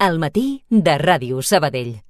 al 0.00 0.18
matí 0.18 0.64
de 0.70 0.96
Ràdio 0.98 1.42
Sabadell. 1.42 2.09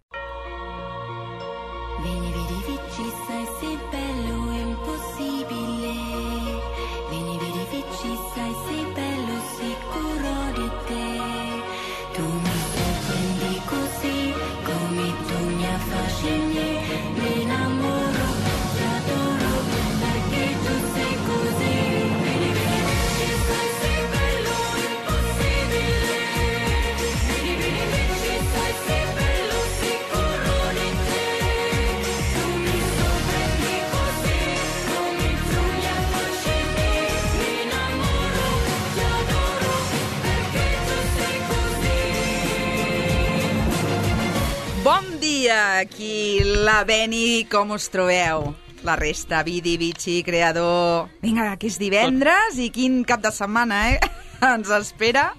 Dia, 45.51 45.79
aquí 45.79 46.41
la 46.45 46.85
Beni, 46.85 47.45
com 47.51 47.73
us 47.75 47.89
trobeu? 47.91 48.55
La 48.87 48.95
resta, 48.95 49.43
Vidi, 49.43 49.77
Vici, 49.77 50.23
creador... 50.23 51.09
Vinga, 51.25 51.57
que 51.59 51.67
és 51.67 51.79
divendres 51.81 52.61
i 52.63 52.69
quin 52.71 53.01
cap 53.03 53.19
de 53.25 53.33
setmana, 53.35 53.81
eh? 53.91 53.99
Ens 54.53 54.71
espera. 54.71 55.33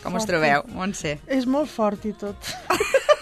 Com 0.00 0.16
us 0.16 0.24
trobeu, 0.24 0.64
Montse? 0.72 1.18
És 1.28 1.44
molt 1.44 1.68
fort 1.68 2.06
i 2.08 2.14
tot. 2.16 2.48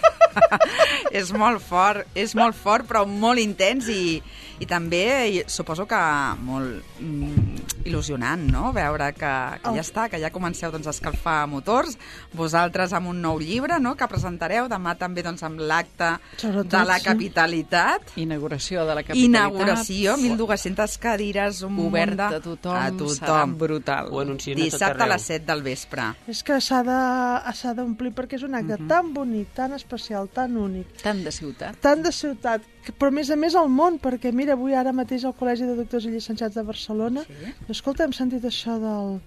és 1.19 1.33
molt 1.35 1.59
fort, 1.67 2.07
és 2.15 2.31
molt 2.39 2.55
fort, 2.55 2.87
però 2.87 3.03
molt 3.03 3.43
intens 3.43 3.91
i, 3.91 4.21
i 4.63 4.69
també 4.69 5.03
i 5.35 5.43
suposo 5.51 5.83
que 5.89 6.01
molt 6.47 6.95
mm, 7.03 7.40
il·lusionant, 7.85 8.43
no?, 8.51 8.71
veure 8.73 9.11
que, 9.13 9.31
que 9.63 9.73
ja 9.75 9.81
està, 9.83 10.07
que 10.09 10.19
ja 10.21 10.29
comenceu 10.31 10.71
doncs, 10.71 10.87
a 10.87 10.93
escalfar 10.95 11.47
motors, 11.47 11.97
vosaltres 12.33 12.93
amb 12.93 13.09
un 13.11 13.21
nou 13.21 13.39
llibre, 13.39 13.79
no?, 13.79 13.95
que 13.95 14.07
presentareu 14.07 14.67
demà 14.71 14.95
també 14.99 15.23
doncs, 15.25 15.43
amb 15.43 15.59
l'acte 15.59 16.11
de 16.41 16.83
la 16.85 16.97
sí. 16.99 17.05
capitalitat. 17.09 18.13
Inauguració 18.21 18.85
de 18.85 18.95
la 18.95 19.03
capitalitat. 19.03 19.29
Inauguració, 19.29 20.15
1.200 20.17 20.97
cadires, 21.01 21.61
un 21.67 21.79
Obert 21.87 22.15
munt 22.15 22.21
de... 22.21 22.35
a 22.37 22.41
tothom, 22.41 22.75
a 22.75 22.89
serà 22.91 23.25
tothom. 23.25 23.55
brutal. 23.57 24.09
Ho 24.11 24.19
anuncien 24.23 24.57
a 24.57 24.59
tot 24.61 24.65
Dissabte 24.71 25.01
a 25.01 25.05
arreu. 25.05 25.13
les 25.15 25.27
7 25.31 25.45
del 25.51 25.63
vespre. 25.65 26.07
És 26.27 26.43
que 26.43 26.59
s'ha 26.61 26.81
de- 26.87 27.53
s'ha 27.61 27.73
d'omplir 27.77 28.11
perquè 28.15 28.37
és 28.39 28.43
un 28.47 28.55
acte 28.55 28.77
tan 28.87 29.13
bonic, 29.13 29.53
tan 29.53 29.73
especial, 29.73 30.29
tan 30.33 30.55
únic, 30.57 30.87
Tant 31.01 31.23
de 31.23 31.31
ciutat. 31.31 31.75
tant 31.81 32.01
de 32.03 32.11
ciutat, 32.11 32.61
però 32.97 33.11
a 33.11 33.15
més 33.15 33.29
a 33.29 33.35
més 33.35 33.55
al 33.55 33.69
món, 33.69 33.99
perquè 34.01 34.31
mira, 34.33 34.53
avui 34.57 34.73
ara 34.73 34.91
mateix 34.93 35.23
al 35.25 35.35
Col·legi 35.37 35.67
de 35.69 35.75
Doctors 35.77 36.05
i 36.05 36.11
Llicenciats 36.15 36.55
de 36.55 36.63
Barcelona, 36.63 37.23
Sí. 37.27 37.53
escolta, 37.69 38.03
hem 38.03 38.13
sentit 38.13 38.43
això 38.43 38.79
del 38.81 39.21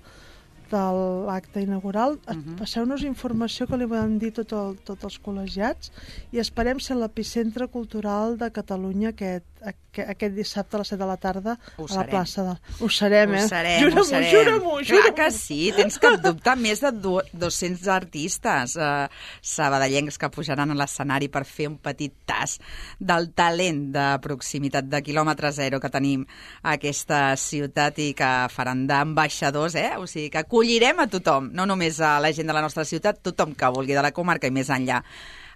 de 0.71 0.81
l'acte 1.29 1.61
inaugural, 1.63 2.17
uh 2.27 2.57
passeu-nos 2.59 3.03
informació 3.05 3.67
que 3.69 3.77
li 3.77 3.87
podem 3.87 4.19
dir 4.19 4.33
tot 4.33 4.53
el, 4.53 4.77
tots 4.83 5.05
els 5.05 5.19
col·legiats 5.23 5.91
i 6.33 6.39
esperem 6.43 6.81
ser 6.81 6.97
l'epicentre 6.97 7.69
cultural 7.69 8.39
de 8.41 8.51
Catalunya 8.51 9.11
aquest, 9.13 9.45
aquest, 9.71 10.35
dissabte 10.37 10.77
a 10.77 10.81
les 10.83 10.89
7 10.93 10.99
de 11.03 11.07
la 11.09 11.17
tarda 11.17 11.55
Ho 11.77 11.85
a 11.85 11.87
la 11.87 11.89
serem. 11.95 12.11
plaça 12.11 12.45
de... 12.47 12.55
Ho 12.85 12.89
serem, 12.91 13.35
eh? 13.35 13.43
Ho 13.45 13.49
serem, 13.49 13.81
jura-m'ho, 13.83 14.03
ho 14.03 14.05
serem. 14.11 14.31
jura-m'ho, 14.33 14.73
Clar 14.75 14.85
jura-m'ho. 14.91 15.15
que 15.19 15.29
sí, 15.33 15.59
tens 15.77 15.99
cap 16.03 16.19
dubte. 16.25 16.55
Més 16.61 16.83
de 16.85 16.91
du 16.93 17.15
200 17.33 17.89
artistes 17.95 18.77
eh, 18.77 19.09
sabadellencs 19.41 20.19
que 20.21 20.31
pujaran 20.35 20.73
a 20.75 20.79
l'escenari 20.79 21.29
per 21.33 21.45
fer 21.49 21.69
un 21.71 21.79
petit 21.83 22.15
tas 22.29 22.59
del 22.99 23.31
talent 23.37 23.85
de 23.95 24.07
proximitat 24.25 24.89
de 24.91 25.03
quilòmetre 25.07 25.53
zero 25.57 25.81
que 25.83 25.91
tenim 25.93 26.25
a 26.63 26.75
aquesta 26.79 27.23
ciutat 27.41 27.99
i 28.05 28.11
que 28.19 28.33
faran 28.53 28.87
d'ambaixadors, 28.91 29.75
eh? 29.81 29.93
O 30.01 30.07
sigui, 30.11 30.31
que 30.31 30.43
acollirem 30.45 31.01
a 31.05 31.09
tothom, 31.11 31.51
no 31.55 31.67
només 31.67 32.01
a 32.01 32.17
la 32.21 32.33
gent 32.35 32.49
de 32.51 32.57
la 32.57 32.63
nostra 32.65 32.85
ciutat, 32.85 33.23
tothom 33.25 33.55
que 33.55 33.71
vulgui 33.75 33.95
de 33.97 34.03
la 34.05 34.13
comarca 34.17 34.47
i 34.51 34.55
més 34.55 34.71
enllà. 34.75 35.03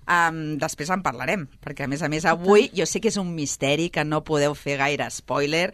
Um, 0.09 0.57
després 0.57 0.89
en 0.89 1.03
parlarem, 1.05 1.43
perquè 1.61 1.85
a 1.85 1.89
més 1.91 2.01
a 2.01 2.09
més 2.09 2.25
avui 2.25 2.71
jo 2.73 2.87
sé 2.89 2.97
que 3.05 3.11
és 3.11 3.19
un 3.21 3.29
misteri 3.37 3.91
que 3.93 4.07
no 4.09 4.23
podeu 4.25 4.55
fer 4.57 4.79
gaire 4.81 5.05
spoiler, 5.13 5.67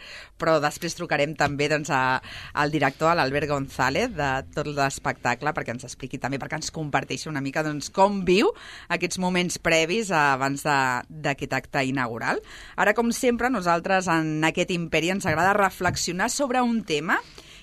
però 0.42 0.56
després 0.58 0.96
trucarem 0.98 1.36
també 1.38 1.68
doncs, 1.70 1.92
a, 1.94 2.18
al 2.58 2.72
director, 2.74 3.12
a 3.12 3.14
l'Albert 3.14 3.46
González, 3.46 4.10
de 4.16 4.30
tot 4.56 4.66
l'espectacle, 4.66 5.52
perquè 5.54 5.76
ens 5.76 5.86
expliqui 5.86 6.18
també, 6.18 6.40
perquè 6.42 6.58
ens 6.58 6.72
comparteixi 6.74 7.30
una 7.30 7.42
mica 7.44 7.62
doncs, 7.62 7.92
com 7.94 8.24
viu 8.26 8.50
aquests 8.88 9.20
moments 9.22 9.60
previs 9.62 10.10
abans 10.10 10.66
de- 10.66 11.04
d'aquest 11.28 11.54
acte 11.54 11.84
inaugural. 11.86 12.42
Ara, 12.74 12.90
com 12.98 13.12
sempre, 13.14 13.52
nosaltres 13.54 14.10
en 14.10 14.42
aquest 14.50 14.74
imperi 14.74 15.14
ens 15.14 15.26
agrada 15.30 15.54
reflexionar 15.54 16.26
sobre 16.26 16.58
un 16.60 16.82
tema, 16.82 17.20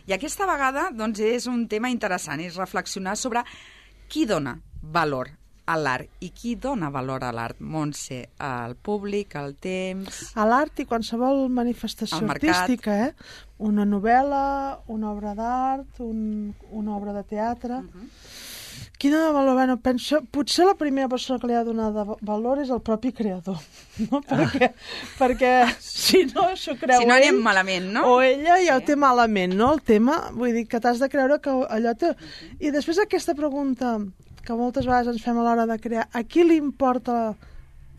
i 0.07 0.15
aquesta 0.15 0.47
vegada 0.47 0.87
doncs, 0.95 1.19
és 1.19 1.51
un 1.51 1.67
tema 1.67 1.91
interessant, 1.91 2.39
és 2.39 2.55
reflexionar 2.55 3.17
sobre 3.19 3.43
qui 4.07 4.23
dona 4.25 4.55
valor 4.81 5.35
a 5.65 5.75
l'art 5.77 6.09
i 6.19 6.31
qui 6.31 6.55
dona 6.55 6.89
valor 6.89 7.23
a 7.23 7.31
l'art, 7.31 7.59
Montse, 7.59 8.29
al 8.37 8.75
públic, 8.75 9.35
al 9.35 9.55
temps... 9.55 10.31
a 10.35 10.45
l'art 10.45 10.79
i 10.79 10.85
qualsevol 10.85 11.47
manifestació 11.49 12.21
artística, 12.27 12.95
eh? 13.07 13.13
Una 13.59 13.85
novel·la, 13.85 14.79
una 14.87 15.11
obra 15.11 15.35
d'art, 15.37 15.99
un, 15.99 16.53
una 16.71 16.95
obra 16.97 17.13
de 17.13 17.23
teatre... 17.23 17.75
Uh 17.75 17.81
Mhm. 17.81 18.01
-huh. 18.01 18.49
Quina 19.01 19.31
valor? 19.31 19.55
Bueno, 19.55 19.79
penso, 19.81 20.21
potser 20.29 20.63
la 20.63 20.75
primera 20.75 21.09
persona 21.09 21.39
que 21.39 21.47
li 21.47 21.55
ha 21.57 21.63
donat 21.63 21.91
de 21.95 22.03
valor 22.21 22.59
és 22.61 22.69
el 22.69 22.81
propi 22.81 23.11
creador, 23.11 23.57
no? 24.11 24.21
Perquè, 24.21 24.73
perquè 25.17 25.53
si 25.79 26.25
no 26.25 26.55
s'ho 26.55 26.75
creu 26.77 26.99
si 27.01 27.07
no 27.07 27.15
ell, 27.15 27.23
anem 27.23 27.41
malament, 27.41 27.87
no? 27.91 28.03
o 28.05 28.21
ella 28.21 28.59
ja 28.63 28.77
ho 28.77 28.81
té 28.85 28.95
malament, 28.95 29.55
no? 29.57 29.73
El 29.73 29.81
tema, 29.81 30.29
vull 30.37 30.53
dir 30.53 30.67
que 30.67 30.79
t'has 30.79 30.99
de 30.99 31.09
creure 31.09 31.39
que 31.41 31.49
allò 31.49 31.95
té... 31.97 32.13
I 32.59 32.69
després 32.69 32.99
aquesta 32.99 33.33
pregunta 33.33 33.97
que 34.45 34.53
moltes 34.57 34.85
vegades 34.85 35.13
ens 35.13 35.23
fem 35.23 35.37
a 35.37 35.43
l'hora 35.45 35.65
de 35.69 35.77
crear, 35.79 36.07
a 36.11 36.23
qui 36.23 36.43
li 36.47 36.57
importa 36.61 37.35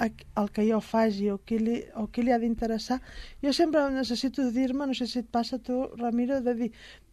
el 0.03 0.49
que 0.51 0.65
jo 0.67 0.81
faci 0.83 1.29
o 1.31 1.37
qui 1.47 1.59
li, 1.63 1.77
o 2.01 2.09
qui 2.11 2.25
li 2.27 2.33
ha 2.35 2.39
d'interessar, 2.43 2.99
jo 3.45 3.53
sempre 3.55 3.85
necessito 3.95 4.49
dir-me, 4.51 4.87
no 4.91 4.95
sé 4.99 5.07
si 5.07 5.21
et 5.21 5.29
passa 5.31 5.57
a 5.57 5.63
tu, 5.63 5.77
Ramiro, 6.01 6.41
de 6.43 6.55
dir, 6.59 6.71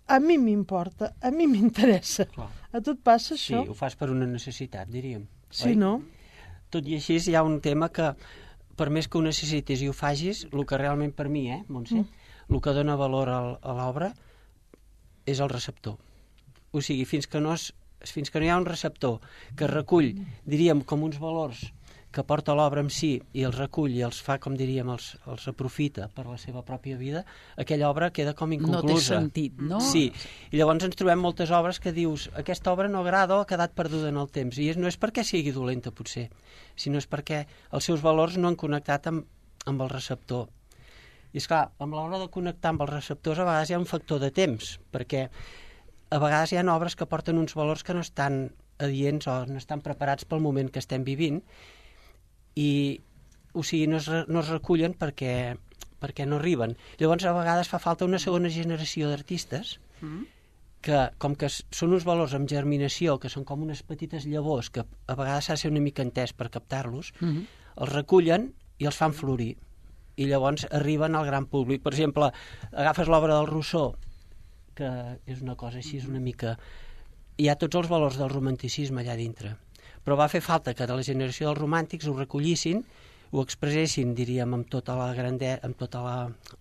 a 0.09 0.17
mi 0.19 0.39
m'importa, 0.41 1.11
a 1.21 1.29
mi 1.29 1.45
m'interessa. 1.45 2.25
A 2.73 2.81
tu 2.81 2.95
et 2.95 3.01
passa 3.05 3.35
Sí, 3.37 3.53
això? 3.53 3.67
ho 3.69 3.75
fas 3.77 3.95
per 3.95 4.09
una 4.09 4.25
necessitat, 4.25 4.89
diríem. 4.89 5.27
Sí, 5.51 5.69
oi? 5.69 5.75
no? 5.77 5.99
Tot 6.73 6.87
i 6.89 6.95
així 6.97 7.19
hi 7.19 7.35
ha 7.37 7.43
un 7.45 7.59
tema 7.61 7.89
que, 7.93 8.09
per 8.77 8.89
més 8.89 9.07
que 9.07 9.19
ho 9.19 9.21
necessitis 9.21 9.81
i 9.85 9.89
ho 9.89 9.93
facis, 9.93 10.47
el 10.51 10.65
que 10.65 10.77
realment 10.81 11.13
per 11.13 11.27
mi, 11.29 11.47
eh, 11.51 11.61
Montse, 11.67 11.95
mm. 12.01 12.07
el 12.49 12.61
que 12.61 12.73
dona 12.73 12.95
valor 12.97 13.29
al- 13.29 13.57
a 13.61 13.73
l'obra 13.77 14.09
és 15.29 15.39
el 15.39 15.49
receptor. 15.49 15.97
O 16.71 16.81
sigui, 16.81 17.05
fins 17.05 17.27
que 17.27 17.41
no, 17.41 17.53
es, 17.53 17.71
fins 18.05 18.31
que 18.31 18.39
no 18.39 18.45
hi 18.47 18.53
ha 18.53 18.59
un 18.61 18.67
receptor 18.69 19.19
que 19.57 19.67
recull, 19.67 20.13
diríem, 20.45 20.85
com 20.87 21.03
uns 21.03 21.19
valors 21.19 21.67
que 22.11 22.23
porta 22.25 22.55
l'obra 22.57 22.81
en 22.81 22.89
si 22.89 23.11
i 23.37 23.43
els 23.45 23.57
recull 23.59 23.93
i 23.93 24.01
els 24.01 24.17
fa, 24.25 24.39
com 24.41 24.55
diríem, 24.57 24.87
els, 24.89 25.11
els 25.29 25.45
aprofita 25.51 26.07
per 26.09 26.25
la 26.25 26.39
seva 26.41 26.63
pròpia 26.65 26.97
vida, 26.97 27.21
aquella 27.59 27.89
obra 27.89 28.09
queda 28.09 28.33
com 28.33 28.49
No 28.49 28.57
inconclusa. 28.57 29.13
té 29.13 29.21
sentit, 29.21 29.59
no? 29.61 29.77
Sí, 29.83 30.07
i 30.49 30.57
llavors 30.57 30.87
ens 30.87 30.97
trobem 30.97 31.21
moltes 31.21 31.53
obres 31.53 31.79
que 31.79 31.93
dius 31.93 32.29
aquesta 32.33 32.73
obra 32.73 32.89
no 32.89 33.03
agrada 33.03 33.37
o 33.37 33.43
ha 33.43 33.49
quedat 33.49 33.75
perduda 33.77 34.09
en 34.09 34.17
el 34.17 34.31
temps. 34.33 34.57
I 34.57 34.73
no 34.77 34.89
és 34.89 34.97
perquè 34.97 35.23
sigui 35.23 35.53
dolenta, 35.53 35.93
potser, 35.93 36.29
sinó 36.75 36.97
és 36.97 37.07
perquè 37.07 37.43
els 37.71 37.85
seus 37.85 38.01
valors 38.01 38.37
no 38.41 38.49
han 38.49 38.57
connectat 38.57 39.11
amb, 39.13 39.27
amb 39.69 39.85
el 39.85 39.93
receptor. 39.93 40.47
I 41.29 41.37
és 41.37 41.45
clar, 41.45 41.67
amb 41.77 41.93
l'hora 41.93 42.17
de 42.23 42.31
connectar 42.33 42.73
amb 42.73 42.87
els 42.87 42.95
receptors 42.95 43.37
a 43.37 43.45
vegades 43.45 43.69
hi 43.69 43.77
ha 43.77 43.83
un 43.83 43.85
factor 43.85 44.17
de 44.17 44.31
temps, 44.33 44.79
perquè 44.89 45.27
a 46.09 46.17
vegades 46.19 46.51
hi 46.53 46.57
ha 46.57 46.65
obres 46.75 46.95
que 46.95 47.05
porten 47.05 47.37
uns 47.37 47.55
valors 47.55 47.83
que 47.83 47.93
no 47.93 48.01
estan 48.01 48.51
adients 48.79 49.27
o 49.27 49.45
no 49.45 49.57
estan 49.57 49.81
preparats 49.85 50.25
pel 50.25 50.41
moment 50.41 50.71
que 50.71 50.79
estem 50.79 51.03
vivint 51.03 51.41
i 52.55 53.01
o 53.53 53.63
sigui, 53.63 53.87
no 53.87 53.97
es, 53.97 54.07
no 54.07 54.39
es 54.41 54.49
recullen 54.49 54.93
perquè, 54.93 55.57
perquè 55.99 56.25
no 56.27 56.37
arriben. 56.37 56.75
Llavors, 56.99 57.25
a 57.25 57.33
vegades 57.33 57.69
fa 57.69 57.79
falta 57.81 58.05
una 58.05 58.19
segona 58.19 58.49
generació 58.49 59.09
d'artistes 59.09 59.79
Mm. 59.99 60.21
que, 60.79 60.99
com 61.19 61.33
que 61.35 61.49
són 61.49 61.91
uns 61.91 62.05
valors 62.07 62.31
amb 62.33 62.47
germinació, 62.47 63.17
que 63.19 63.27
són 63.27 63.43
com 63.43 63.65
unes 63.65 63.81
petites 63.83 64.23
llavors 64.23 64.69
que 64.71 64.85
a 64.85 65.15
vegades 65.19 65.49
s'ha 65.49 65.57
de 65.57 65.59
ser 65.59 65.71
una 65.73 65.81
mica 65.83 66.05
entès 66.05 66.31
per 66.31 66.47
captar-los, 66.49 67.11
Mm 67.19 67.27
-hmm. 67.27 67.45
els 67.83 67.93
recullen 67.93 68.53
i 68.77 68.85
els 68.85 68.95
fan 68.95 69.11
florir. 69.11 69.57
I 70.15 70.27
llavors 70.27 70.67
arriben 70.71 71.15
al 71.15 71.25
gran 71.25 71.47
públic. 71.47 71.83
Per 71.83 71.91
exemple, 71.91 72.31
agafes 72.71 73.09
l'obra 73.09 73.35
del 73.35 73.47
Rousseau, 73.47 73.97
que 74.79 74.89
és 75.29 75.43
una 75.45 75.57
cosa 75.59 75.81
així, 75.83 75.99
és 76.01 76.07
una 76.09 76.21
mica... 76.23 76.55
Hi 77.39 77.47
ha 77.47 77.55
tots 77.59 77.77
els 77.79 77.87
valors 77.87 78.17
del 78.19 78.31
romanticisme 78.31 79.03
allà 79.03 79.15
dintre. 79.15 79.53
Però 80.03 80.17
va 80.19 80.27
fer 80.31 80.41
falta 80.43 80.73
que 80.75 80.87
de 80.87 80.95
la 80.95 81.05
generació 81.05 81.47
dels 81.47 81.61
romàntics 81.61 82.07
ho 82.09 82.15
recollissin, 82.17 82.83
ho 83.31 83.43
expressessin, 83.45 84.11
diríem, 84.17 84.55
amb 84.57 84.67
tota 84.73 84.95
la 84.97 85.13
grandesa, 85.15 85.61
amb 85.67 85.77
tota 85.79 86.01
la, 86.03 86.17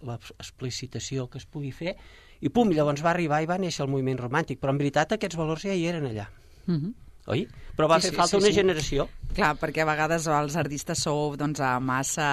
la 0.06 0.18
explicitació 0.36 1.26
que 1.32 1.40
es 1.42 1.48
pugui 1.48 1.72
fer, 1.74 1.96
i 2.38 2.52
pum, 2.54 2.70
llavors 2.70 3.02
va 3.02 3.10
arribar 3.14 3.40
i 3.42 3.50
va 3.50 3.58
néixer 3.58 3.82
el 3.86 3.90
moviment 3.90 4.20
romàntic. 4.20 4.60
Però 4.62 4.74
en 4.74 4.78
veritat 4.82 5.16
aquests 5.16 5.38
valors 5.38 5.66
ja 5.66 5.74
hi 5.74 5.86
eren 5.90 6.06
allà. 6.06 6.28
Mm 6.66 6.76
-hmm. 6.76 7.07
Oi? 7.28 7.46
Però 7.78 7.86
va 7.86 8.00
Sí, 8.00 8.08
fer 8.08 8.10
sí, 8.10 8.16
falta 8.16 8.30
sí, 8.32 8.36
una 8.42 8.48
sí. 8.48 8.54
generació. 8.56 9.04
Clar, 9.36 9.52
perquè 9.60 9.84
a 9.84 9.86
vegades 9.86 10.24
els 10.26 10.56
artistes 10.58 10.98
sou 11.04 11.36
doncs, 11.38 11.60
a 11.62 11.76
massa 11.78 12.24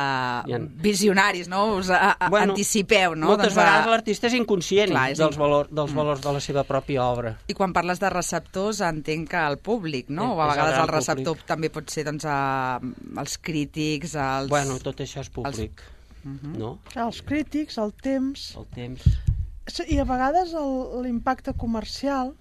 ha- 0.42 0.60
visionaris, 0.82 1.48
no? 1.52 1.76
Us 1.78 1.92
a, 1.94 2.16
a, 2.18 2.30
Bueno, 2.34 2.54
anticipeu, 2.56 3.14
no? 3.14 3.28
Moltes 3.28 3.52
doncs, 3.54 3.58
a- 3.60 3.62
vegades 3.62 3.92
l'artista 3.92 4.26
és 4.32 4.34
inconscient 4.40 4.90
Clar, 4.90 5.12
és 5.12 5.20
dels, 5.22 5.38
valor, 5.38 5.70
dels 5.70 5.94
valors 5.94 6.24
de 6.24 6.34
la 6.34 6.40
seva 6.42 6.64
pròpia 6.66 7.04
obra. 7.06 7.36
I 7.48 7.54
quan 7.54 7.74
parles 7.78 8.00
de 8.02 8.10
receptors, 8.10 8.82
entenc 8.82 9.30
que 9.36 9.44
el 9.52 9.60
públic, 9.60 10.10
no? 10.10 10.32
Eh, 10.32 10.36
O 10.36 10.42
a 10.42 10.46
el 10.48 10.52
vegades 10.56 10.80
el 10.80 10.88
receptor 10.96 11.36
públic. 11.36 11.46
també 11.46 11.70
pot 11.70 11.90
ser 11.94 12.06
doncs, 12.10 12.26
a, 12.26 12.80
els 13.20 13.38
crítics, 13.38 14.16
els... 14.16 14.50
Bueno, 14.50 14.80
tot 14.80 14.98
això 15.06 15.20
és 15.22 15.30
públic, 15.30 15.84
Mhm. 16.26 16.58
no? 16.58 16.80
Els 16.96 17.22
crítics, 17.22 17.78
el 17.78 17.94
temps... 17.94 18.56
El 18.58 18.66
temps... 18.74 19.04
I 19.90 20.00
a 20.00 20.04
vegades 20.06 20.56
l'impacte 21.04 21.54
comercial, 21.54 22.34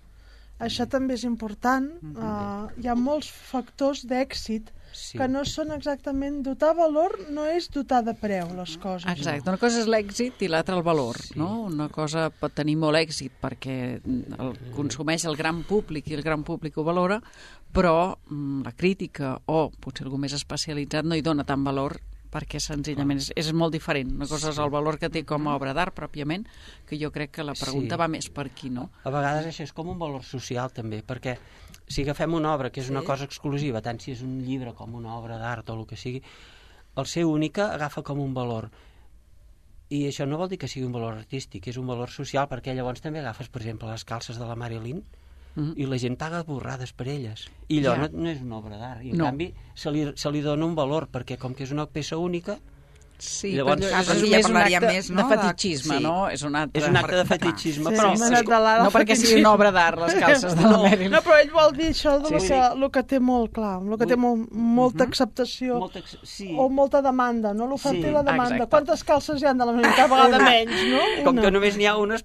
això 0.63 0.87
també 0.91 1.15
és 1.19 1.25
important. 1.27 1.91
Uh, 2.15 2.71
hi 2.81 2.89
ha 2.89 2.95
molts 2.99 3.31
factors 3.31 4.05
d'èxit 4.07 4.73
Sí. 4.95 5.19
que 5.19 5.27
no 5.27 5.43
són 5.43 5.73
exactament... 5.75 6.41
Dotar 6.47 6.73
valor 6.79 7.17
no 7.35 7.45
és 7.51 7.67
dotar 7.73 8.03
de 8.07 8.15
preu 8.15 8.53
les 8.55 8.77
coses. 8.79 9.09
Exacte, 9.11 9.51
una 9.51 9.59
cosa 9.59 9.81
és 9.83 9.89
l'èxit 9.91 10.45
i 10.47 10.49
l'altra 10.51 10.77
el 10.79 10.85
valor, 10.87 11.19
no? 11.35 11.65
Una 11.67 11.89
cosa 11.93 12.29
pot 12.31 12.55
tenir 12.55 12.77
molt 12.79 13.01
èxit 13.01 13.35
perquè 13.43 13.77
el 14.05 14.55
consumeix 14.77 15.27
el 15.27 15.39
gran 15.41 15.65
públic 15.67 16.11
i 16.11 16.19
el 16.19 16.23
gran 16.23 16.47
públic 16.47 16.79
ho 16.79 16.87
valora, 16.87 17.19
però 17.75 18.15
mm, 18.15 18.63
la 18.69 18.75
crítica 18.79 19.35
o 19.51 19.67
potser 19.83 20.07
algú 20.07 20.21
més 20.23 20.37
especialitzat 20.37 21.09
no 21.09 21.19
hi 21.19 21.27
dona 21.27 21.47
tant 21.49 21.67
valor 21.67 21.99
perquè 22.35 22.59
senzillament 22.63 23.21
és, 23.23 23.29
és 23.39 23.53
molt 23.55 23.73
diferent. 23.77 24.11
Una 24.19 24.27
cosa 24.27 24.51
és 24.51 24.59
el 24.59 24.73
valor 24.75 24.99
que 24.99 25.11
té 25.15 25.23
com 25.29 25.47
a 25.47 25.55
obra 25.55 25.75
d'art 25.77 25.95
pròpiament, 25.95 26.47
que 26.89 26.99
jo 26.99 27.13
crec 27.15 27.31
que 27.39 27.47
la 27.47 27.55
pregunta 27.55 27.95
Sí. 27.95 28.01
va 28.01 28.09
més 28.11 28.29
per 28.35 28.49
aquí, 28.51 28.71
no? 28.75 28.89
A 29.05 29.11
vegades 29.15 29.47
això 29.47 29.63
és 29.69 29.73
com 29.73 29.89
un 29.93 29.99
valor 29.99 30.25
social 30.27 30.73
també, 30.75 31.05
perquè 31.07 31.37
si 31.87 32.03
agafem 32.03 32.35
una 32.35 32.55
obra 32.55 32.71
que 32.71 32.81
és 32.81 32.91
una 32.91 33.05
cosa 33.07 33.25
exclusiva, 33.29 33.81
tant 33.83 34.01
si 34.01 34.11
és 34.13 34.23
un 34.27 34.41
llibre 34.43 34.75
com 34.75 34.95
una 34.95 35.15
obra 35.17 35.39
d'art 35.39 35.71
o 35.71 35.79
el 35.79 35.87
que 35.87 35.97
sigui, 35.97 36.23
el 36.97 37.07
ser 37.07 37.25
única 37.25 37.73
agafa 37.75 38.03
com 38.03 38.19
un 38.21 38.35
valor. 38.35 38.71
I 39.91 40.07
això 40.09 40.27
no 40.27 40.39
vol 40.41 40.49
dir 40.49 40.59
que 40.59 40.67
sigui 40.67 40.87
un 40.87 40.95
valor 40.97 41.15
artístic, 41.19 41.69
és 41.69 41.77
un 41.77 41.87
valor 41.87 42.11
social, 42.11 42.49
perquè 42.49 42.75
llavors 42.75 43.03
també 43.05 43.21
agafes, 43.21 43.49
per 43.49 43.61
exemple, 43.63 43.91
les 43.91 44.05
calces 44.05 44.39
de 44.41 44.47
la 44.49 44.57
Marilyn, 44.57 45.05
Mhm. 45.57 45.75
i 45.77 45.87
la 45.87 45.97
gent 45.99 46.17
paga 46.19 46.43
borrades 46.43 46.93
per 46.93 47.09
elles. 47.09 47.47
I 47.69 47.79
allò 47.81 47.95
Ja. 47.95 48.09
no, 48.09 48.09
no 48.25 48.29
és 48.31 48.41
una 48.43 48.57
obra 48.59 48.77
d'art. 48.77 49.05
I 49.05 49.11
en 49.11 49.19
No. 49.19 49.25
canvi 49.25 49.55
se 49.75 49.91
li, 49.91 50.13
se 50.17 50.31
li 50.31 50.41
dona 50.41 50.65
un 50.67 50.75
valor, 50.75 51.09
perquè 51.11 51.39
com 51.39 51.55
que 51.55 51.63
és 51.65 51.71
una 51.71 51.87
peça 51.87 52.17
única, 52.19 52.59
Sí, 53.17 53.53
Llavors, 53.55 53.81
però 53.81 53.95
ah, 53.95 54.01
és, 54.01 54.09
però 54.09 54.17
és 54.17 54.29
ja 54.29 54.37
més 54.37 54.47
un 54.51 54.57
acte 54.57 54.87
més, 54.87 55.11
no, 55.11 55.29
de 55.29 55.37
fetichisme, 55.37 55.97
sí. 55.99 56.03
no? 56.03 56.29
És 56.29 56.43
un 56.43 56.57
acte, 56.57 56.81
és 56.81 56.89
un 56.89 56.97
acte 56.97 57.15
de 57.15 57.25
fetichisme, 57.25 57.91
Sí, 57.91 57.97
però... 57.97 58.13
és- 58.13 58.23
anat 58.23 58.45
de 58.45 58.51
l'ara 58.59 58.83
no 58.83 58.91
perquè 58.91 59.15
sigui 59.17 59.41
una 59.41 59.53
obra 59.53 59.71
d'art, 59.71 59.99
les 60.01 60.15
calces 60.15 60.57
de 60.57 60.63
la 60.63 60.79
Marilyn. 60.79 61.13
No, 61.13 61.21
però 61.23 61.39
ell 61.41 61.51
vol 61.53 61.73
dir 61.77 61.91
això 61.95 62.19
de 62.21 62.27
Sí, 62.27 62.35
lo, 62.35 62.41
sí. 62.41 62.49
que, 62.49 62.75
lo 62.81 62.91
que 62.91 63.03
té 63.05 63.21
molt 63.21 63.53
clar, 63.53 63.81
lo 63.83 63.97
que 63.97 64.07
té 64.07 64.17
molt, 64.17 64.51
molta 64.51 65.05
acceptació 65.05 65.79
Molta, 65.79 66.01
ex- 66.01 66.19
sí. 66.25 66.51
o 66.59 66.69
molta 66.69 67.01
demanda, 67.03 67.55
no? 67.55 67.69
L'oferta 67.69 68.01
Sí, 68.03 68.09
i 68.09 68.11
la 68.11 68.25
demanda. 68.25 68.57
exacte. 68.57 68.71
Quantes 68.71 69.05
calces 69.05 69.41
hi 69.41 69.47
ha 69.47 69.55
de 69.55 69.65
la 69.65 69.73
Marilyn? 69.73 69.95
Cada 69.97 70.09
vegada 70.27 70.45
menys, 70.45 70.83
no? 70.91 70.99
Com 71.25 71.33
Una. 71.39 71.43
que 71.43 71.51
només 71.53 71.77
n'hi 71.77 71.87
ha 71.87 71.97
unes, 71.97 72.25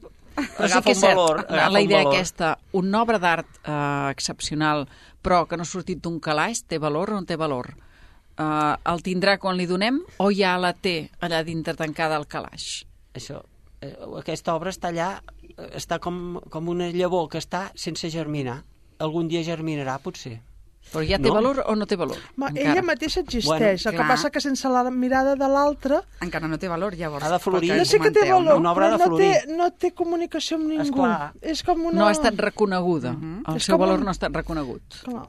Però 0.58 0.68
sí 0.68 0.74
agafa 0.74 0.86
que 0.86 0.92
és 0.96 0.98
un 0.98 1.04
cert, 1.04 1.18
valor. 1.18 1.42
la, 1.44 1.56
agafa 1.58 1.74
la 1.76 1.80
un 1.80 1.86
idea 1.86 2.02
valor. 2.04 2.14
aquesta, 2.16 2.50
una 2.80 3.02
obra 3.02 3.20
d'art 3.20 3.60
eh, 3.64 4.10
excepcional, 4.12 4.88
però 5.22 5.46
que 5.48 5.58
no 5.60 5.64
ha 5.68 5.70
sortit 5.70 6.02
d'un 6.04 6.20
calaix, 6.20 6.64
té 6.68 6.80
valor 6.80 7.12
o 7.14 7.20
no 7.20 7.26
té 7.30 7.38
valor? 7.40 7.74
Eh, 8.40 8.74
el 8.94 9.04
tindrà 9.06 9.38
quan 9.38 9.58
li 9.60 9.68
donem 9.68 10.02
o 10.18 10.32
ja 10.32 10.58
la 10.58 10.74
té 10.74 11.10
allà 11.22 11.44
dintre 11.44 11.76
tancada 11.76 12.16
al 12.16 12.28
calaix? 12.28 12.84
Això, 13.16 13.42
eh, 13.82 13.96
aquesta 14.20 14.56
obra 14.56 14.72
està 14.72 14.94
allà, 14.94 15.22
eh, 15.58 15.72
està 15.80 16.00
com, 16.00 16.40
com 16.50 16.70
una 16.72 16.90
llavor 16.92 17.30
que 17.30 17.42
està 17.42 17.70
sense 17.76 18.10
germinar. 18.10 18.62
Algun 19.00 19.28
dia 19.32 19.44
germinarà, 19.44 20.00
potser. 20.04 20.40
Però 20.92 21.04
ja 21.06 21.18
té 21.20 21.28
No. 21.30 21.36
valor 21.36 21.64
o 21.68 21.76
no 21.76 21.86
té 21.86 21.96
valor? 21.96 22.18
Ma, 22.36 22.48
encara? 22.50 22.72
ella 22.72 22.82
mateixa 22.82 23.20
existeix, 23.20 23.46
Bueno, 23.46 23.66
el 23.68 23.78
que 23.78 23.92
clar. 23.92 24.08
passa 24.08 24.32
que 24.32 24.42
sense 24.42 24.68
la 24.70 24.90
mirada 24.90 25.36
de 25.36 25.48
l'altre 25.48 26.00
Encara 26.22 26.48
no 26.48 26.58
té 26.58 26.68
valor, 26.68 26.96
llavors. 26.96 27.24
Ha 27.26 27.30
de 27.30 27.40
florir. 27.40 27.76
no 27.76 27.86
sé 27.86 28.00
que 28.00 28.10
té 28.10 28.32
valor, 28.32 28.58
Una 28.58 28.72
obra 28.72 28.90
però 28.90 28.98
de 28.98 29.10
no 29.10 29.18
té, 29.18 29.46
no 29.56 29.72
té 29.72 29.92
comunicació 29.94 30.58
amb 30.58 30.66
ningú. 30.70 30.82
Esclar. 30.84 31.34
És 31.42 31.62
com 31.64 31.80
una... 31.86 32.00
No 32.00 32.08
ha 32.08 32.12
estat 32.12 32.34
reconeguda. 32.40 33.16
El 33.48 33.58
És 33.58 33.66
seu 33.66 33.78
valor 33.78 34.00
un- 34.00 34.06
no 34.06 34.10
ha 34.10 34.18
estat 34.18 34.34
reconegut. 34.34 34.82
Clar. 35.04 35.28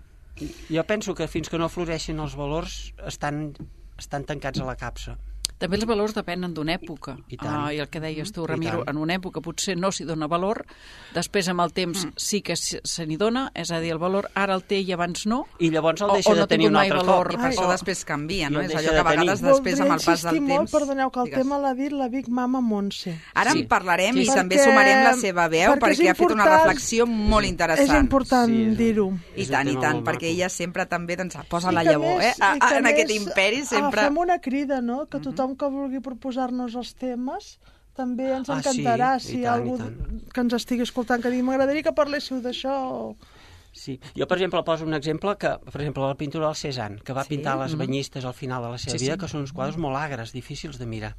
Jo 0.71 0.85
penso 0.85 1.15
que 1.15 1.29
fins 1.29 1.51
que 1.51 1.59
no 1.59 1.69
floreixin 1.69 2.19
els 2.19 2.35
valors 2.35 2.95
estan, 3.07 3.53
estan 3.99 4.25
tancats 4.25 4.61
a 4.61 4.65
la 4.65 4.77
capsa. 4.77 5.19
També 5.61 5.77
els 5.77 5.85
valors 5.85 6.15
depenen 6.17 6.55
d'una 6.57 6.73
època. 6.79 7.19
I 7.29 7.37
tant. 7.37 7.53
Ah, 7.53 7.73
I 7.75 7.79
el 7.85 7.89
que 7.93 8.01
deies 8.01 8.33
tu, 8.33 8.45
I 8.45 8.49
Ramiro, 8.49 8.83
en 8.89 8.97
una 8.97 9.15
època 9.19 9.43
potser 9.45 9.77
no 9.77 9.91
s'hi 9.93 10.07
dona 10.09 10.27
valor, 10.27 10.65
després 11.15 11.49
amb 11.53 11.61
el 11.61 11.73
temps 11.77 12.07
sí 12.17 12.41
que 12.41 12.57
se 12.57 13.05
n'hi 13.07 13.19
dona, 13.21 13.51
és 13.55 13.71
a 13.71 13.81
dir, 13.83 13.91
el 13.93 13.99
valor 14.01 14.31
ara 14.35 14.55
el 14.57 14.63
té 14.65 14.79
i 14.81 14.93
abans 14.97 15.27
no, 15.29 15.43
I 15.59 15.69
llavors 15.71 16.01
el 16.01 16.11
O- 16.11 16.15
deixa 16.15 16.31
o 16.33 16.35
no 16.35 16.41
de 16.41 16.47
tenir 16.49 16.69
un 16.71 16.77
altre 16.77 16.97
valor. 17.03 17.29
cop. 17.29 17.35
I 17.35 17.37
per 17.37 17.47
Ai, 17.51 17.57
això 17.57 17.69
després 17.71 18.05
canvia, 18.09 18.49
no? 18.51 18.63
I 18.63 18.67
És 18.71 18.75
allò 18.75 18.91
que 18.91 18.99
a 18.99 19.03
vegades 19.03 19.41
tenir. 19.41 19.53
després, 19.53 19.81
amb 19.81 19.93
el 19.93 20.01
pas 20.05 20.23
del 20.23 20.35
temps... 20.35 20.49
molt, 20.49 20.71
perdoneu, 20.73 21.11
que 21.11 21.21
el 21.21 21.25
Digues. 21.27 21.39
tema 21.43 21.59
l'ha 21.59 21.75
dit 21.75 21.93
la 21.93 22.09
Big 22.09 22.29
Mama 22.29 22.61
Montse. 22.61 23.19
Ara 23.35 23.53
Sí. 23.53 23.61
en 23.61 23.69
parlarem 23.69 24.15
Sí, 24.15 24.23
i 24.23 24.25
sí. 24.27 24.35
també 24.35 24.57
Perquè- 24.57 24.65
sumarem 24.65 25.05
la 25.05 25.13
seva 25.15 25.49
veu 25.49 25.73
perquè 25.75 25.81
perquè, 25.93 26.09
ha 26.11 26.15
fet 26.15 26.31
una 26.31 26.45
reflexió 26.49 27.07
molt 27.07 27.47
interessant. 27.47 27.91
És 27.99 28.01
important 28.03 28.49
Sí, 28.49 28.65
dir-ho. 28.77 29.13
I 29.37 29.47
tant, 29.47 29.69
i 29.69 29.77
tant, 29.77 30.03
perquè 30.05 30.31
ella 30.33 30.49
sempre 30.49 30.87
també 30.87 31.17
doncs, 31.17 31.37
posa 31.49 31.71
I 31.71 31.75
la 31.75 31.85
llavor, 31.85 32.23
eh? 32.23 32.33
A, 32.41 32.57
i 32.57 32.59
que 32.61 32.75
a, 32.75 32.79
en 32.79 32.87
aquest 32.87 33.11
imperi 33.11 33.65
sempre... 33.67 34.01
Agafem 34.01 34.17
una 34.19 34.39
crida, 34.41 34.81
no?, 34.81 35.07
que 35.07 35.19
tothom 35.19 35.50
que 35.57 35.69
vulgui 35.71 36.01
proposar-nos 36.05 36.75
els 36.77 36.95
temes 36.95 37.59
també 37.97 38.31
ens 38.33 38.49
Ah, 38.49 38.61
sí, 38.63 38.81
encantarà 38.81 39.17
i 39.17 39.21
si 39.21 39.37
hi 39.41 39.45
tant, 39.45 39.55
algú 39.55 39.77
que 40.33 40.41
ens 40.45 40.55
estigui 40.57 40.83
escoltant 40.87 41.21
que 41.23 41.31
digui 41.33 41.43
m'agradaria 41.43 41.83
que 41.83 41.93
parléssiu 41.97 42.41
d'això 42.41 42.75
o... 42.91 43.17
Sí. 43.73 44.01
Jo, 44.19 44.27
per 44.27 44.37
exemple, 44.39 44.63
poso 44.67 44.83
un 44.85 44.95
exemple 44.95 45.37
que, 45.39 45.51
per 45.63 45.81
exemple, 45.81 46.03
la 46.03 46.17
pintura 46.19 46.47
del 46.49 46.57
Cézanne, 46.59 46.99
que 47.07 47.13
va 47.15 47.23
Sí? 47.23 47.37
pintar 47.37 47.57
les 47.61 47.77
banyistes 47.79 48.25
al 48.25 48.35
final 48.35 48.63
de 48.65 48.71
la 48.71 48.79
seva 48.79 48.99
Sí, 48.99 49.05
vida, 49.05 49.15
sí. 49.15 49.21
que 49.21 49.29
són 49.31 49.45
uns 49.45 49.53
quadres 49.53 49.77
molt 49.79 49.97
agres, 49.97 50.33
difícils 50.33 50.79
de 50.79 50.87
mirar. 50.87 51.13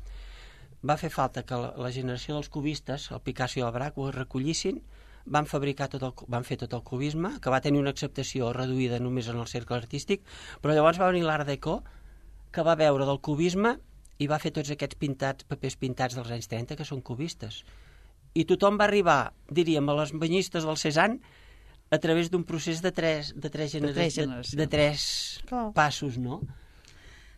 Va 0.83 0.97
fer 0.97 1.09
falta 1.13 1.43
que 1.43 1.55
la, 1.55 1.73
la 1.77 1.91
generació 1.91 2.35
dels 2.35 2.49
cubistes, 2.49 3.09
el 3.11 3.21
Picasso 3.21 3.59
i 3.59 3.63
el 3.63 3.71
Braque, 3.71 4.01
ho 4.01 4.11
recollissin, 4.11 4.81
van 5.25 5.45
fabricar 5.45 5.87
tot 5.87 6.03
el, 6.03 6.11
van 6.27 6.43
fer 6.43 6.57
tot 6.57 6.73
el 6.73 6.81
cubisme, 6.83 7.35
que 7.39 7.49
va 7.53 7.61
tenir 7.61 7.79
una 7.79 7.91
acceptació 7.93 8.51
reduïda 8.51 8.99
només 8.99 9.29
en 9.29 9.37
el 9.39 9.47
cercle 9.47 9.77
artístic, 9.77 10.23
però 10.61 10.73
llavors 10.73 10.99
va 10.99 11.07
venir 11.11 11.23
l'Art 11.23 11.47
Deco, 11.47 11.83
que 12.51 12.63
va 12.67 12.75
veure 12.75 13.05
del 13.05 13.21
cubisme 13.21 13.77
i 14.21 14.27
va 14.29 14.37
fer 14.41 14.51
tots 14.53 14.69
aquests 14.73 14.97
pintats, 15.01 15.45
papers 15.49 15.77
pintats 15.81 16.15
dels 16.17 16.29
anys 16.35 16.47
30, 16.51 16.77
que 16.77 16.85
són 16.85 17.01
cubistes. 17.01 17.63
I 18.37 18.45
tothom 18.47 18.77
va 18.79 18.85
arribar, 18.87 19.33
diríem, 19.49 19.87
a 19.91 19.95
les 19.97 20.13
banyistes 20.13 20.63
del 20.67 20.77
Cézanne 20.77 21.19
a 21.91 21.97
través 21.99 22.29
d'un 22.31 22.45
procés 22.47 22.79
de 22.85 22.91
tres, 22.95 23.33
de 23.35 23.49
tres, 23.51 23.73
gener... 23.73 23.93
tres 23.93 24.13
de, 24.15 24.21
generacions. 24.21 24.55
de 24.55 24.67
tres 24.71 25.05
Clar. 25.49 25.71
passos, 25.75 26.17
no? 26.21 26.37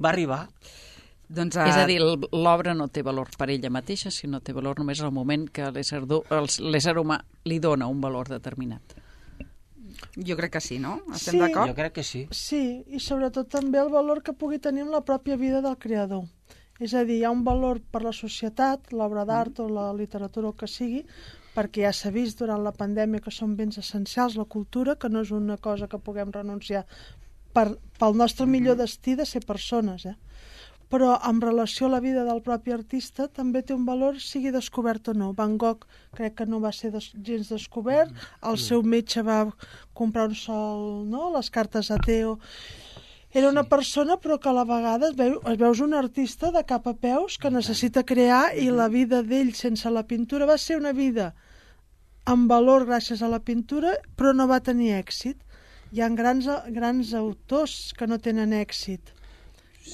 Va 0.04 0.12
arribar. 0.12 0.44
Doncs, 1.34 1.56
És 1.56 1.78
a 1.80 1.86
dir, 1.90 1.98
l'obra 2.04 2.76
no 2.78 2.90
té 2.94 3.02
valor 3.02 3.32
per 3.40 3.48
ella 3.50 3.72
mateixa, 3.74 4.12
sinó 4.14 4.42
té 4.44 4.54
valor 4.54 4.78
només 4.78 5.00
al 5.02 5.14
moment 5.16 5.48
que 5.50 5.72
l'ésser 5.74 6.94
humà 7.00 7.18
li 7.50 7.58
dona 7.64 7.88
un 7.90 8.02
valor 8.04 8.30
determinat. 8.30 9.00
jo 10.18 10.36
crec 10.38 10.52
que 10.54 10.62
sí, 10.62 10.78
no? 10.80 11.00
Estem 11.14 11.34
Sí. 11.34 11.40
d'acord? 11.40 11.70
Jo 11.72 11.76
crec 11.76 11.94
que 11.94 12.04
sí. 12.04 12.28
Sí, 12.32 12.84
i 12.88 13.00
sobretot 13.00 13.48
també 13.50 13.80
el 13.80 13.90
valor 13.90 14.22
que 14.22 14.34
pugui 14.34 14.60
tenir 14.60 14.82
en 14.84 14.92
la 14.92 15.02
pròpia 15.02 15.38
vida 15.38 15.62
del 15.62 15.78
creador. 15.78 16.26
És 16.84 16.94
a 16.94 17.04
dir, 17.08 17.22
hi 17.22 17.26
ha 17.28 17.32
un 17.32 17.44
valor 17.48 17.80
per 17.92 18.02
la 18.04 18.12
societat, 18.16 18.92
l'obra 18.92 19.24
d'art 19.30 19.62
o 19.64 19.70
la 19.72 19.88
literatura 19.96 20.52
o 20.52 20.58
que 20.58 20.68
sigui, 20.68 21.04
perquè 21.54 21.86
ja 21.86 21.94
s'ha 21.94 22.12
vist 22.12 22.42
durant 22.42 22.64
la 22.66 22.74
pandèmia 22.76 23.22
que 23.24 23.32
són 23.32 23.54
béns 23.56 23.78
essencials, 23.80 24.38
la 24.40 24.50
cultura, 24.56 24.98
que 25.00 25.10
no 25.10 25.22
és 25.22 25.32
una 25.32 25.58
cosa 25.58 25.88
que 25.88 26.02
puguem 26.02 26.34
renunciar 26.34 26.84
per, 27.54 27.68
pel 28.00 28.18
nostre 28.18 28.50
millor 28.50 28.80
destí 28.80 29.16
de 29.16 29.26
ser 29.30 29.44
persones, 29.46 30.08
eh? 30.10 30.18
però 30.94 31.16
en 31.26 31.40
relació 31.42 31.88
a 31.88 31.94
la 31.96 32.00
vida 32.04 32.22
del 32.28 32.44
propi 32.46 32.74
artista 32.74 33.26
també 33.26 33.64
té 33.66 33.74
un 33.74 33.86
valor, 33.86 34.20
sigui 34.22 34.52
descobert 34.54 35.08
o 35.10 35.16
no. 35.18 35.32
Van 35.34 35.56
Gogh 35.58 35.88
crec 36.14 36.36
que 36.38 36.46
no 36.46 36.60
va 36.62 36.70
ser 36.76 36.92
des, 36.94 37.08
gens 37.30 37.50
descobert, 37.50 38.14
el 38.46 38.60
seu 38.62 38.84
metge 38.86 39.24
va 39.26 39.40
comprar 39.98 40.28
un 40.30 40.38
sol, 40.38 40.84
no?, 41.10 41.32
les 41.34 41.50
cartes 41.50 41.90
a 41.90 41.98
Teo. 41.98 42.36
Era 43.34 43.50
una 43.50 43.64
persona 43.66 44.18
però 44.22 44.38
que 44.40 44.50
a 44.50 44.54
la 44.54 44.64
vegada 44.70 45.08
es, 45.10 45.16
veu, 45.18 45.40
es 45.50 45.58
veus 45.58 45.80
un 45.82 45.96
artista 45.98 46.52
de 46.54 46.62
cap 46.70 46.86
a 46.88 46.94
peus 46.94 47.40
que 47.42 47.50
necessita 47.50 48.04
crear 48.06 48.52
i 48.62 48.68
la 48.70 48.88
vida 48.94 49.24
d'ell 49.26 49.54
sense 49.58 49.90
la 49.90 50.04
pintura 50.06 50.46
va 50.46 50.58
ser 50.62 50.78
una 50.78 50.92
vida 50.94 51.32
amb 52.30 52.46
valor 52.52 52.86
gràcies 52.88 53.24
a 53.26 53.28
la 53.32 53.40
pintura 53.42 53.96
però 54.16 54.36
no 54.38 54.46
va 54.48 54.62
tenir 54.62 54.94
èxit. 55.00 55.42
Hi 55.94 56.02
ha 56.02 56.10
grans, 56.10 56.46
grans 56.74 57.14
autors 57.18 57.94
que 57.98 58.08
no 58.08 58.20
tenen 58.22 58.54
èxit 58.54 59.12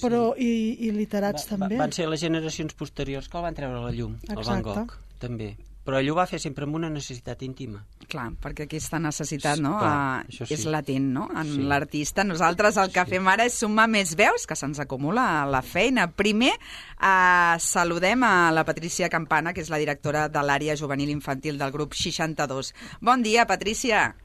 però 0.04 0.36
i, 0.38 0.76
i 0.86 0.92
literats 0.94 1.48
Va- 1.48 1.56
també. 1.56 1.76
Va, 1.80 1.86
van 1.88 1.96
ser 1.96 2.06
les 2.12 2.22
generacions 2.22 2.76
posteriors 2.78 3.28
que 3.32 3.40
el 3.40 3.48
van 3.48 3.56
treure 3.58 3.80
a 3.80 3.88
la 3.88 3.96
llum, 3.96 4.20
el 4.28 4.36
Van 4.36 4.44
Exacte. 4.44 4.68
Gogh, 4.70 4.94
també. 5.24 5.54
Però 5.90 5.98
ell 6.04 6.10
ho 6.12 6.14
va 6.14 6.28
fer 6.30 6.38
sempre 6.38 6.68
amb 6.68 6.76
una 6.78 6.90
necessitat 6.94 7.42
íntima. 7.42 7.80
Clar, 8.10 8.28
perquè 8.38 8.68
aquesta 8.68 9.00
necessitat 9.02 9.58
no? 9.58 9.72
Clar, 9.80 9.90
Ah, 9.90 10.24
sí. 10.30 10.46
és 10.54 10.66
latent 10.70 11.08
no? 11.16 11.24
en 11.34 11.48
Sí. 11.56 11.64
l'artista. 11.64 12.24
Nosaltres 12.24 12.78
el 12.78 12.92
que 12.94 13.06
fem 13.10 13.28
ara 13.28 13.46
és 13.50 13.58
sumar 13.58 13.88
més 13.90 14.14
veus 14.16 14.46
que 14.46 14.56
se'ns 14.56 14.80
acumula 14.80 15.42
a 15.42 15.46
la 15.50 15.64
feina. 15.64 16.12
Primer, 16.12 16.52
eh, 16.54 17.56
saludem 17.58 18.22
a 18.24 18.52
la 18.52 18.64
Patrícia 18.66 19.10
Campana, 19.10 19.52
que 19.52 19.62
és 19.62 19.70
la 19.72 19.78
directora 19.82 20.28
de 20.30 20.40
l'àrea 20.46 20.76
juvenil 20.78 21.10
infantil 21.10 21.58
del 21.58 21.72
grup 21.72 21.94
62. 21.96 22.74
Bon 23.02 23.24
dia, 23.24 23.48
Patrícia. 23.48 24.16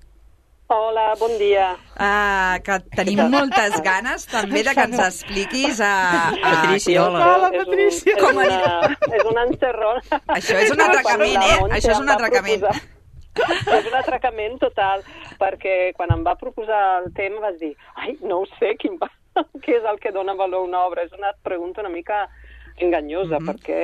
Hola, 0.67 1.13
bon 1.21 1.35
dia. 1.39 1.75
Uh, 2.01 2.57
que 2.65 2.79
tenim 2.97 3.21
moltes 3.29 3.77
ganes 3.85 4.25
també 4.31 4.63
de 4.65 4.73
que 4.73 4.87
ens 4.89 5.03
expliquis 5.07 5.81
a... 5.85 5.91
a... 6.33 6.39
Patricia, 6.41 7.03
hola. 7.05 7.21
Hola, 7.35 7.51
És 7.53 7.61
un- 7.61 7.69
Patricia. 7.69 8.15
És, 8.15 8.25
una, 8.31 9.17
és 9.19 9.27
un 9.29 9.41
encerrón. 9.45 10.01
Això 10.39 10.57
és 10.63 10.73
un 10.73 10.81
atracament, 10.87 11.37
eh? 11.45 11.59
Això 11.69 11.93
és 11.93 12.01
un 12.01 12.09
atracament. 12.15 12.65
És 13.35 13.91
un 13.91 13.99
atracament 13.99 14.57
total, 14.63 15.05
perquè 15.43 15.93
quan 15.99 16.13
em 16.17 16.25
va 16.25 16.37
proposar 16.41 16.81
el 17.03 17.11
tema 17.13 17.43
vas 17.45 17.61
dir, 17.61 17.75
ai, 18.01 18.17
no 18.23 18.41
ho 18.41 18.49
sé, 18.57 18.73
quin 18.81 18.97
va... 19.03 19.11
què 19.67 19.77
és 19.81 19.87
el 19.91 20.01
que 20.01 20.15
dona 20.17 20.33
valor 20.39 20.63
a 20.65 20.69
una 20.71 20.85
obra? 20.89 21.05
És 21.05 21.13
una 21.13 21.35
pregunta 21.45 21.83
una 21.85 21.93
mica 21.93 22.25
enganyosa, 22.79 23.39
Mhm. 23.39 23.47
perquè 23.49 23.81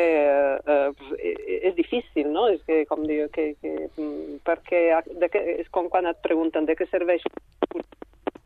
eh, 0.67 0.93
eh, 1.19 1.61
és 1.69 1.75
difícil, 1.75 2.31
no? 2.33 2.49
És 2.49 2.63
que, 2.67 2.85
com 2.87 3.05
diu, 3.07 3.29
que, 3.31 3.55
que, 3.61 3.89
mm, 3.97 4.41
perquè 4.45 5.03
de 5.19 5.29
que, 5.29 5.39
és 5.61 5.69
com 5.71 5.89
quan 5.89 6.07
et 6.07 6.17
pregunten 6.23 6.67
de 6.67 6.75
què 6.77 6.89
serveix 6.91 7.23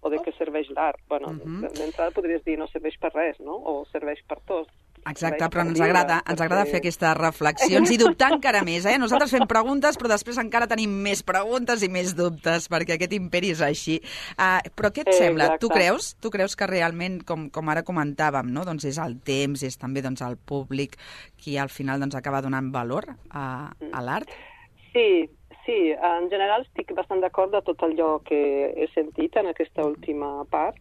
o 0.05 0.11
de 0.11 0.19
què 0.19 0.37
serveix 0.37 0.69
l'art. 0.71 0.99
Bueno, 1.09 1.29
Mhm. 1.33 1.73
d'entrada 1.73 2.11
podries 2.11 2.45
dir 2.45 2.59
no 2.59 2.67
serveix 2.69 2.99
per 2.99 3.13
res, 3.15 3.41
no? 3.41 3.55
O 3.57 3.87
serveix 3.87 4.21
per 4.29 4.39
tot. 4.47 4.69
Exacte, 5.11 5.49
però 5.53 5.63
per 5.63 5.65
ens 5.69 5.81
agrada, 5.85 6.19
ens 6.31 6.41
agrada 6.41 6.65
fer 6.69 6.79
aquestes 6.81 7.17
reflexions 7.19 7.91
i 7.93 7.99
dubtar 8.01 8.31
encara 8.37 8.63
més, 8.65 8.87
eh? 8.89 8.97
Nosaltres 9.01 9.35
fem 9.37 9.45
preguntes, 9.51 9.99
però 10.01 10.11
després 10.15 10.39
encara 10.41 10.69
tenim 10.71 10.95
més 11.05 11.21
preguntes 11.27 11.85
i 11.85 11.91
més 11.93 12.15
dubtes, 12.17 12.71
perquè 12.73 12.97
aquest 12.97 13.13
imperi 13.17 13.53
és 13.53 13.61
així. 13.65 13.99
Uh, 14.39 14.63
però 14.73 14.91
què 14.95 15.05
et 15.05 15.13
sembla? 15.13 15.51
Exacte. 15.53 15.61
Tu 15.67 15.73
creus? 15.75 16.11
Tu 16.25 16.33
creus 16.33 16.57
que 16.57 16.69
realment, 16.71 17.21
com, 17.29 17.49
com 17.53 17.73
ara 17.73 17.85
comentàvem, 17.85 18.49
no? 18.55 18.65
doncs 18.65 18.89
és 18.89 19.01
el 19.03 19.19
temps, 19.27 19.63
és 19.67 19.77
també 19.81 20.03
doncs, 20.05 20.25
el 20.25 20.39
públic 20.41 20.97
qui 21.41 21.59
al 21.61 21.73
final 21.73 22.01
doncs, 22.01 22.17
acaba 22.17 22.43
donant 22.45 22.73
valor 22.73 23.11
a, 23.31 23.47
a 23.75 24.05
l'art? 24.05 24.33
Sí, 24.95 25.27
sí, 25.67 25.79
en 25.93 26.31
general 26.33 26.65
estic 26.65 26.95
bastant 26.97 27.21
d'acord 27.21 27.53
de 27.53 27.61
tot 27.67 27.83
allò 27.85 28.17
que 28.25 28.41
he 28.73 28.89
sentit 28.95 29.37
en 29.41 29.53
aquesta 29.53 29.85
última 29.85 30.37
part. 30.51 30.81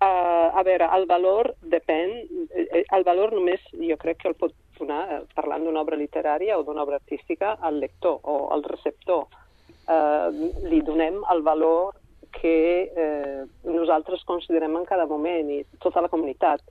Uh, 0.00 0.48
a 0.56 0.62
veure, 0.64 0.86
el 0.96 1.04
valor 1.04 1.50
depèn, 1.60 2.14
eh, 2.56 2.84
el 2.96 3.02
valor 3.04 3.34
només 3.36 3.60
jo 3.76 3.98
crec 4.00 4.22
que 4.22 4.30
el 4.30 4.36
pot 4.40 4.54
donar, 4.78 5.02
eh, 5.12 5.18
parlant 5.36 5.66
d'una 5.66 5.82
obra 5.82 5.98
literària 6.00 6.56
o 6.56 6.62
d'una 6.64 6.86
obra 6.86 6.96
artística, 6.96 7.58
al 7.60 7.80
lector 7.80 8.16
o 8.24 8.48
al 8.54 8.64
receptor. 8.64 9.26
Uh, 9.90 10.30
li 10.70 10.80
donem 10.86 11.18
el 11.32 11.42
valor 11.42 11.92
que 12.30 12.92
eh, 12.96 13.44
nosaltres 13.64 14.22
considerem 14.24 14.76
en 14.76 14.84
cada 14.86 15.06
moment 15.06 15.50
i 15.50 15.64
tota 15.82 16.00
la 16.00 16.08
comunitat. 16.08 16.62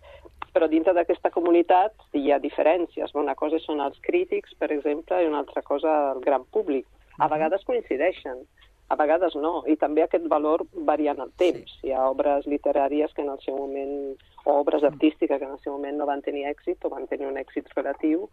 Però 0.53 0.67
dintre 0.71 0.95
d'aquesta 0.98 1.29
comunitat 1.29 1.93
hi 2.17 2.31
ha 2.31 2.39
diferències. 2.41 3.13
Una 3.13 3.36
cosa 3.36 3.59
són 3.62 3.83
els 3.83 4.00
crítics, 4.01 4.55
per 4.57 4.71
exemple, 4.74 5.19
i 5.21 5.27
una 5.27 5.43
altra 5.43 5.62
cosa 5.62 6.13
el 6.13 6.24
gran 6.24 6.48
públic. 6.50 6.88
A 7.19 7.27
vegades 7.27 7.65
coincideixen, 7.67 8.41
a 8.89 8.96
vegades 8.98 9.36
no, 9.38 9.63
i 9.69 9.75
també 9.77 10.03
aquest 10.03 10.25
valor 10.31 10.65
varia 10.89 11.13
en 11.13 11.22
el 11.25 11.31
temps. 11.38 11.75
Hi 11.86 11.93
ha 11.93 12.08
obres 12.10 12.48
literàries 12.50 13.13
que 13.13 13.22
en 13.22 13.29
el 13.36 13.41
seu 13.46 13.58
moment, 13.58 14.15
o 14.46 14.55
obres 14.63 14.84
artístiques 14.84 15.38
que 15.38 15.46
en 15.46 15.53
el 15.58 15.62
seu 15.63 15.75
moment 15.75 16.00
no 16.00 16.10
van 16.10 16.25
tenir 16.25 16.48
èxit 16.50 16.86
o 16.86 16.93
van 16.93 17.05
tenir 17.08 17.29
un 17.29 17.38
èxit 17.38 17.69
relatiu 17.75 18.27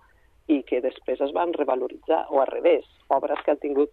i 0.48 0.62
que 0.62 0.80
després 0.80 1.20
es 1.20 1.32
van 1.36 1.52
revaloritzar, 1.52 2.24
o 2.30 2.40
al 2.40 2.48
revés, 2.48 2.86
obres 3.12 3.42
que 3.44 3.52
han 3.52 3.62
tingut 3.62 3.92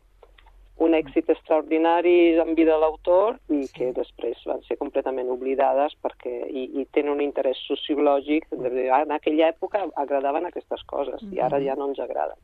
un 0.83 0.95
èxit 0.97 1.29
extraordinari 1.29 2.39
en 2.41 2.55
vida 2.55 2.73
de 2.73 2.81
l'autor 2.81 3.37
i 3.53 3.67
que 3.75 3.91
després 3.93 4.39
van 4.49 4.63
ser 4.65 4.77
completament 4.79 5.29
oblidades 5.29 5.93
perquè 6.01 6.33
i, 6.49 6.63
i 6.81 6.85
tenen 6.95 7.13
un 7.13 7.21
interès 7.21 7.59
sociològic 7.67 8.47
de 8.49 8.69
dir, 8.69 8.87
"Ah, 8.89 9.03
en 9.03 9.11
aquella 9.11 9.49
època 9.53 9.83
agradaven 9.95 10.45
aquestes 10.45 10.81
coses 10.83 11.21
i 11.31 11.39
ara 11.39 11.61
ja 11.61 11.75
no 11.75 11.89
ens 11.89 11.99
agraden. 11.99 12.39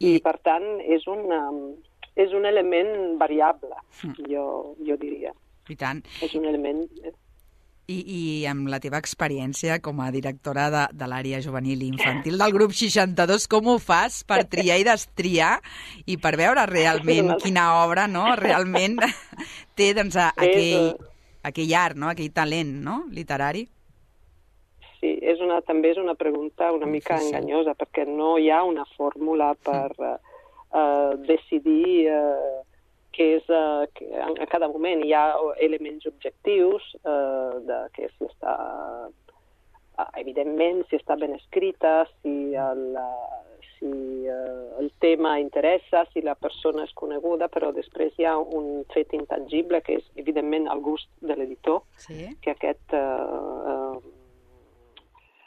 I, 0.00 0.18
per 0.20 0.38
tant, 0.42 0.64
és, 0.80 1.06
una, 1.06 1.50
és 2.16 2.32
un 2.32 2.46
element 2.46 3.18
variable, 3.18 3.76
jo, 4.30 4.46
jo 4.86 4.96
diria. 5.00 5.34
I 5.68 5.76
tant. 5.76 6.02
És 6.22 6.34
un 6.38 6.48
element... 6.50 6.82
I, 7.84 7.98
I 8.00 8.20
amb 8.48 8.70
la 8.72 8.78
teva 8.80 8.96
experiència 8.96 9.74
com 9.84 9.98
a 10.00 10.06
directora 10.08 10.70
de, 10.72 10.84
de 10.96 11.08
l'àrea 11.10 11.42
juvenil 11.44 11.82
i 11.84 11.90
infantil 11.92 12.38
del 12.40 12.54
grup 12.54 12.72
62, 12.72 13.44
com 13.52 13.68
ho 13.68 13.74
fas 13.76 14.22
per 14.24 14.38
triar 14.48 14.78
i 14.80 14.86
destriar 14.88 15.58
i 16.08 16.16
per 16.16 16.32
veure 16.40 16.64
realment 16.70 17.34
quina 17.42 17.66
obra 17.82 18.06
no, 18.08 18.24
realment 18.40 18.96
té 19.76 19.90
doncs, 19.98 20.16
aquell, 20.16 20.94
aquell 21.44 21.76
art, 21.76 22.00
no, 22.00 22.08
aquell 22.14 22.32
talent 22.32 22.72
no, 22.88 23.02
literari? 23.12 23.66
Sí, 25.04 25.18
és 25.20 25.44
una, 25.44 25.60
també 25.68 25.92
és 25.92 26.00
una 26.00 26.16
pregunta 26.16 26.72
una 26.72 26.88
mica 26.88 27.18
Difícil. 27.18 27.36
enganyosa, 27.36 27.76
perquè 27.76 28.08
no 28.08 28.38
hi 28.40 28.48
ha 28.48 28.62
una 28.64 28.88
fórmula 28.96 29.52
per 29.60 29.90
uh, 30.00 30.16
uh, 30.74 31.14
decidir 31.26 32.10
uh, 32.10 32.62
que 33.14 33.36
és, 33.38 33.46
uh, 33.48 33.86
que 33.94 34.08
en, 34.10 34.34
en 34.34 34.50
cada 34.50 34.68
moment 34.68 35.04
hi 35.06 35.14
ha 35.14 35.26
elements 35.62 36.06
objectius 36.10 36.82
uh, 37.04 37.62
de 37.62 37.80
que 37.94 38.10
si 38.16 38.26
està 38.26 38.54
uh, 39.06 40.10
evidentment 40.18 40.82
si 40.90 40.98
està 40.98 41.16
ben 41.20 41.36
escrita, 41.38 42.02
si 42.20 42.54
el, 42.58 42.84
uh, 42.98 43.44
si 43.78 43.92
uh, 44.26 44.80
el 44.80 44.90
tema 44.98 45.38
interessa, 45.40 46.04
si 46.12 46.22
la 46.26 46.34
persona 46.34 46.84
és 46.88 46.94
coneguda, 46.98 47.48
però 47.52 47.70
després 47.76 48.18
hi 48.18 48.26
ha 48.26 48.34
un 48.38 48.82
fet 48.94 49.14
intangible 49.14 49.80
que 49.86 50.00
és 50.00 50.10
evidentment 50.20 50.66
el 50.72 50.82
gust 50.82 51.10
de 51.22 51.38
l'editor, 51.38 51.82
Sí. 51.98 52.26
que 52.42 52.50
aquest 52.50 52.92
eh, 52.92 52.98
eh, 52.98 54.23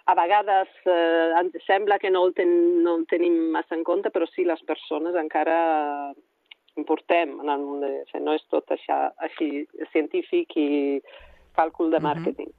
a 0.07 0.15
vegades 0.15 0.69
eh, 0.87 1.33
ens 1.39 1.55
sembla 1.67 1.99
que 1.99 2.09
no 2.09 2.23
el, 2.25 2.33
ten, 2.37 2.51
no 2.83 2.95
el 3.01 3.05
tenim 3.11 3.51
massa 3.51 3.75
en 3.75 3.83
compte, 3.83 4.09
però 4.13 4.27
sí 4.31 4.45
les 4.47 4.61
persones 4.63 5.15
encara 5.19 6.13
importem 6.77 7.39
en 7.41 7.49
el 7.49 7.63
món 7.65 7.81
de... 7.81 7.89
o 8.03 8.05
sigui, 8.11 8.23
No 8.23 8.35
és 8.37 8.45
tot 8.53 8.71
això, 8.71 8.99
així 9.25 9.65
científic 9.91 10.55
i 10.55 10.69
càlcul 11.57 11.91
de 11.91 11.99
màrqueting. 12.05 12.51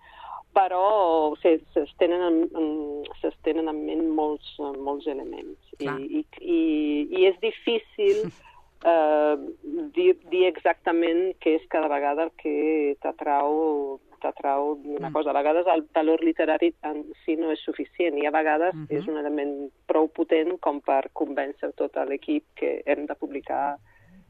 Però 0.59 1.37
se- 1.43 1.61
s'estenen 1.73 2.23
en, 2.27 2.37
en, 2.59 2.69
s'estenen 3.21 3.69
en 3.71 3.81
ment 3.87 4.05
molts, 4.17 4.57
molts 4.83 5.07
elements. 5.07 5.59
I, 5.79 5.87
i, 6.19 6.25
i, 6.41 6.61
I 7.21 7.27
és 7.31 7.39
difícil 7.45 8.25
eh, 8.93 9.37
dir, 9.95 10.17
dir 10.33 10.45
exactament 10.49 11.37
què 11.41 11.57
és 11.61 11.67
cada 11.71 11.89
vegada 11.89 12.27
el 12.27 12.33
que 12.43 12.97
t'atrau 13.05 14.01
t'atrau 14.19 14.75
una 14.85 15.09
Mm. 15.11 15.13
cosa. 15.13 15.31
A 15.31 15.33
vegades 15.35 15.67
el 15.75 15.87
valor 15.95 16.23
literari 16.23 16.75
en 16.83 17.05
si 17.25 17.37
no 17.37 17.51
és 17.53 17.61
suficient 17.65 18.19
i 18.19 18.27
a 18.27 18.31
vegades 18.31 18.75
Mhm. 18.75 18.87
és 18.91 19.07
un 19.09 19.17
element 19.19 19.71
prou 19.87 20.09
potent 20.09 20.59
com 20.61 20.81
per 20.81 21.11
convèncer 21.13 21.73
tot 21.75 21.97
l'equip 22.07 22.45
que 22.55 22.83
hem 22.87 23.07
de 23.07 23.15
publicar 23.15 23.77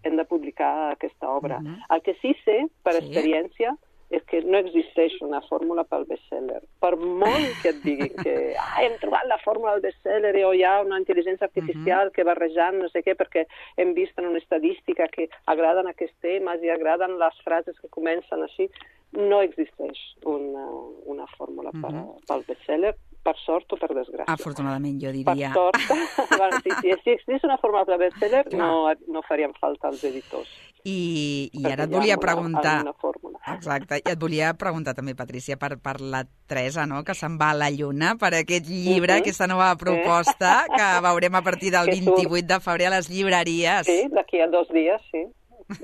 hem 0.05 0.15
de 0.17 0.25
publicar 0.25 0.93
aquesta 0.93 1.29
obra. 1.29 1.59
Mhm. 1.59 1.75
El 1.91 2.03
que 2.03 2.15
sí 2.23 2.33
sé, 2.45 2.69
per 2.85 2.93
Sí. 2.95 2.99
experiència, 3.03 3.77
és 4.11 4.23
que 4.25 4.41
no 4.43 4.57
existeix 4.57 5.13
una 5.21 5.41
fórmula 5.43 5.83
pel 5.85 6.07
bestseller. 6.07 6.63
Per 6.81 6.97
molt 6.97 7.61
que 7.61 7.71
et 7.71 7.83
diguin 7.83 8.15
que 8.23 8.55
ah, 8.59 8.81
hem 8.81 8.93
trobat 9.01 9.27
la 9.27 9.37
fórmula 9.39 9.73
del 9.73 9.83
bestseller 9.83 10.47
o 10.47 10.55
hi 10.55 10.63
ha 10.63 10.81
una 10.81 10.99
intel·ligència 11.01 11.43
artificial 11.43 12.11
que 12.13 12.25
barrejant 12.25 12.79
no 12.81 12.89
sé 12.89 13.03
què, 13.03 13.15
perquè 13.17 13.47
hem 13.77 13.93
vist 13.95 14.17
en 14.19 14.27
una 14.27 14.39
estadística 14.39 15.09
que 15.09 15.29
agraden 15.47 15.89
aquests 15.89 16.17
temes 16.21 16.63
i 16.63 16.71
agraden 16.71 17.19
les 17.19 17.35
frases 17.43 17.79
que 17.81 17.89
comencen 17.89 18.43
així, 18.45 18.71
no 19.13 19.41
existeix 19.43 19.99
una, 20.29 20.67
una 21.07 21.27
fórmula 21.37 21.71
per, 21.73 21.93
pel 22.29 22.43
bestseller, 22.49 22.95
per 23.25 23.35
sort 23.45 23.73
o 23.73 23.77
per 23.81 23.89
desgràcia. 23.97 24.29
Afortunadament, 24.33 24.99
jo 25.03 25.11
Per 25.11 25.35
diria... 25.35 25.53
sort, 25.53 25.81
bueno, 26.39 26.61
si, 26.63 26.71
si, 26.83 26.93
si 27.03 27.11
existís 27.17 27.45
una 27.45 27.57
fórmula 27.59 27.85
per 27.89 27.99
bestseller, 27.99 28.45
no, 28.55 28.89
no 29.09 29.23
farien 29.29 29.53
falta 29.61 29.89
els 29.89 30.05
editors. 30.05 30.49
I, 30.85 31.51
i 31.53 31.65
ara 31.67 31.85
et 31.85 31.91
volia 31.91 32.15
una- 32.15 32.23
preguntar... 32.23 32.77
Una 32.85 32.93
fórmula. 32.95 33.39
Exacte, 33.55 33.99
i 33.99 34.13
et 34.13 34.21
volia 34.21 34.53
preguntar 34.61 34.95
també, 34.95 35.15
Patricia, 35.19 35.57
per, 35.61 35.79
per 35.83 35.97
la 36.01 36.23
Teresa, 36.47 36.87
no?, 36.87 37.03
que 37.05 37.17
se'n 37.19 37.37
va 37.41 37.51
a 37.51 37.59
la 37.59 37.69
Lluna, 37.75 38.15
per 38.21 38.31
aquest 38.39 38.69
llibre, 38.71 39.15
Mhm. 39.17 39.25
aquesta 39.25 39.49
nova 39.51 39.73
proposta, 39.77 40.67
que 40.77 40.89
veurem 41.09 41.35
a 41.35 41.43
partir 41.43 41.73
del 41.75 41.89
Que 41.91 41.97
surt. 41.97 42.15
28 42.23 42.47
de 42.55 42.61
febrer 42.61 42.87
a 42.87 42.95
les 42.97 43.11
llibreries. 43.11 43.87
Sí, 43.89 44.05
d'aquí 44.13 44.41
a 44.41 44.47
dos 44.53 44.69
dies, 44.73 45.01
sí. 45.11 45.27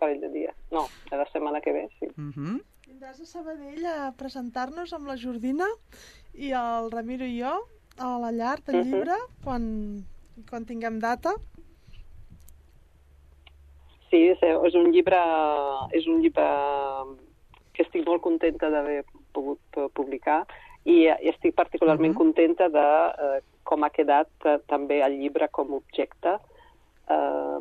parell 0.00 0.20
de 0.24 0.30
dies. 0.34 0.56
No, 0.72 0.86
de 1.10 1.16
la 1.20 1.26
setmana 1.30 1.60
que 1.60 1.72
ve, 1.76 1.88
sí. 2.00 2.08
Mhm. 2.16 2.60
Vindràs 2.88 3.20
a 3.22 3.26
Sabadell 3.28 3.84
a 3.86 4.12
presentar-nos 4.18 4.92
amb 4.96 5.06
la 5.06 5.16
Jordina 5.20 5.68
i 6.34 6.50
el 6.56 6.90
Ramiro 6.90 7.24
i 7.28 7.36
jo 7.40 7.52
a 7.98 8.16
la 8.18 8.32
llar 8.32 8.58
del 8.64 8.80
Mhm. 8.80 8.90
llibre 8.90 9.16
quan, 9.44 10.04
quan 10.48 10.64
tinguem 10.66 10.98
data. 10.98 11.34
Sí, 14.10 14.18
és, 14.26 14.40
és 14.42 14.74
un 14.74 14.90
llibre, 14.90 15.20
és 15.94 16.06
un 16.10 16.20
llibre 16.20 16.46
que 17.74 17.84
estic 17.84 18.06
molt 18.08 18.22
contenta 18.24 18.68
d'haver 18.72 19.04
pogut 19.32 19.78
publicar 19.94 20.40
i 20.84 21.04
eh, 21.06 21.16
estic 21.30 21.54
particularment 21.54 22.12
Mhm. 22.14 22.18
contenta 22.18 22.68
de 22.68 22.86
eh, 23.36 23.40
com 23.62 23.84
ha 23.84 23.90
quedat 23.90 24.28
eh, 24.44 24.58
també 24.66 25.00
el 25.06 25.18
llibre 25.20 25.48
com 25.48 25.70
a 25.72 25.76
objecte, 25.76 26.38
eh, 27.08 27.58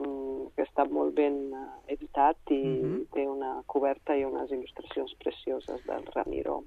està 0.69 0.85
molt 0.89 1.13
ben 1.17 1.35
eh, 1.53 1.93
editat 1.95 2.37
i 2.53 2.61
Mhm. 2.63 3.05
té 3.13 3.27
una 3.27 3.61
coberta 3.65 4.15
i 4.15 4.23
unes 4.23 4.49
il·lustracions 4.51 5.15
precioses 5.19 5.81
del 5.85 6.05
Ramiro. 6.15 6.61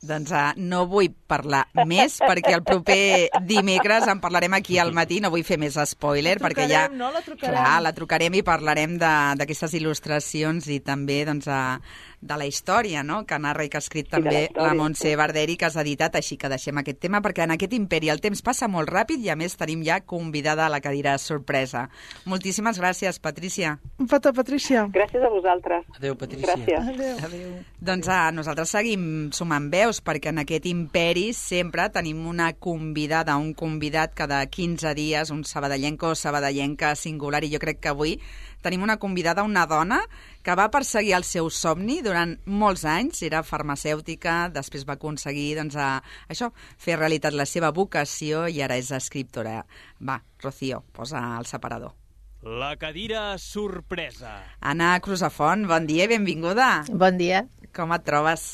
Doncs 0.00 0.30
uh, 0.32 0.54
no 0.56 0.86
vull 0.88 1.10
parlar 1.28 1.66
més 1.84 2.14
perquè 2.24 2.54
el 2.56 2.62
proper 2.64 3.28
dimecres 3.44 4.06
en 4.08 4.18
parlarem 4.18 4.54
aquí 4.56 4.78
al 4.80 4.94
matí, 4.96 5.18
no 5.20 5.28
vull 5.28 5.44
fer 5.44 5.58
més 5.60 5.76
spoiler 5.90 6.38
La 6.40 6.48
perquè 6.48 6.66
ja... 6.70 6.86
no? 6.88 7.10
La 7.12 7.20
trucarem. 7.20 7.52
Clar, 7.52 7.82
la 7.84 7.92
trucarem 7.92 8.32
i 8.32 8.42
parlarem 8.42 8.94
de- 8.96 9.34
d'aquestes 9.36 9.74
il·lustracions 9.76 10.70
i 10.72 10.80
també 10.80 11.18
doncs, 11.28 11.46
uh, 11.52 11.76
de 12.20 12.36
la 12.36 12.46
història 12.46 13.02
no? 13.02 13.24
que 13.26 13.38
narra 13.40 13.64
i 13.64 13.70
que 13.72 13.78
ha 13.78 13.84
escrit 13.84 14.10
de 14.10 14.18
la 14.18 14.22
també 14.22 14.42
història, 14.44 14.66
la 14.66 14.74
Montse 14.76 15.14
Barderi 15.16 15.56
que 15.56 15.66
has 15.68 15.76
editat, 15.80 16.18
així 16.20 16.36
que 16.36 16.50
deixem 16.52 16.76
aquest 16.80 17.00
tema 17.00 17.22
perquè 17.24 17.46
en 17.46 17.54
aquest 17.54 17.72
imperi 17.76 18.10
el 18.12 18.20
temps 18.20 18.42
passa 18.44 18.68
molt 18.68 18.90
ràpid 18.92 19.24
i 19.24 19.30
a 19.32 19.36
més 19.40 19.56
tenim 19.60 19.82
ja 19.86 20.00
convidada 20.04 20.66
a 20.66 20.72
la 20.72 20.82
cadira 20.84 21.16
sorpresa. 21.18 21.86
Moltíssimes 22.28 22.80
gràcies, 22.80 23.20
Patrícia. 23.20 23.78
Un 23.98 24.08
petó, 24.10 24.34
Patrícia. 24.36 24.84
Gràcies 24.92 25.24
a 25.24 25.32
vosaltres. 25.32 25.86
Adéu, 25.96 26.16
Patrícia. 26.20 26.56
Gràcies. 26.56 26.92
Adéu. 26.94 27.16
Adéu. 27.30 27.56
Doncs 27.80 28.10
ah, 28.12 28.28
nosaltres 28.36 28.74
seguim 28.76 29.30
sumant 29.32 29.70
veus 29.72 30.02
perquè 30.04 30.34
en 30.34 30.42
aquest 30.44 30.68
imperi 30.68 31.30
sempre 31.36 31.88
tenim 31.94 32.26
una 32.28 32.52
convidada, 32.52 33.38
un 33.40 33.54
convidat 33.56 34.12
cada 34.14 34.44
15 34.44 34.94
dies, 34.98 35.32
un 35.32 35.44
sabadellenco 35.48 36.12
o 36.12 36.18
sabadellenca 36.18 36.94
singular 36.96 37.42
i 37.44 37.52
jo 37.54 37.62
crec 37.62 37.80
que 37.80 37.92
avui 37.94 38.18
tenim 38.62 38.82
una 38.86 38.98
convidada, 39.02 39.44
una 39.46 39.66
dona 39.66 40.00
que 40.42 40.56
va 40.56 40.70
perseguir 40.72 41.14
el 41.18 41.26
seu 41.28 41.50
somni 41.50 42.00
durant 42.04 42.36
molts 42.46 42.84
anys, 42.88 43.22
era 43.26 43.44
farmacèutica, 43.46 44.50
després 44.54 44.86
va 44.88 44.98
aconseguir 44.98 45.54
doncs, 45.60 45.76
a, 45.76 46.00
això, 46.32 46.50
fer 46.78 46.98
realitat 46.98 47.36
la 47.36 47.48
seva 47.48 47.72
vocació 47.76 48.46
i 48.48 48.62
ara 48.64 48.78
és 48.80 48.92
escriptora. 48.96 49.60
Va, 50.00 50.20
Rocío, 50.42 50.84
posa 50.96 51.22
el 51.38 51.48
separador. 51.50 51.96
La 52.40 52.74
cadira 52.80 53.36
sorpresa. 53.38 54.38
Anna 54.64 54.94
Cruzafont, 55.04 55.66
bon 55.68 55.84
dia 55.84 56.06
i 56.08 56.12
benvinguda. 56.14 56.70
Bon 56.88 57.18
dia. 57.20 57.44
Com 57.76 57.92
et 57.92 58.06
trobes? 58.06 58.46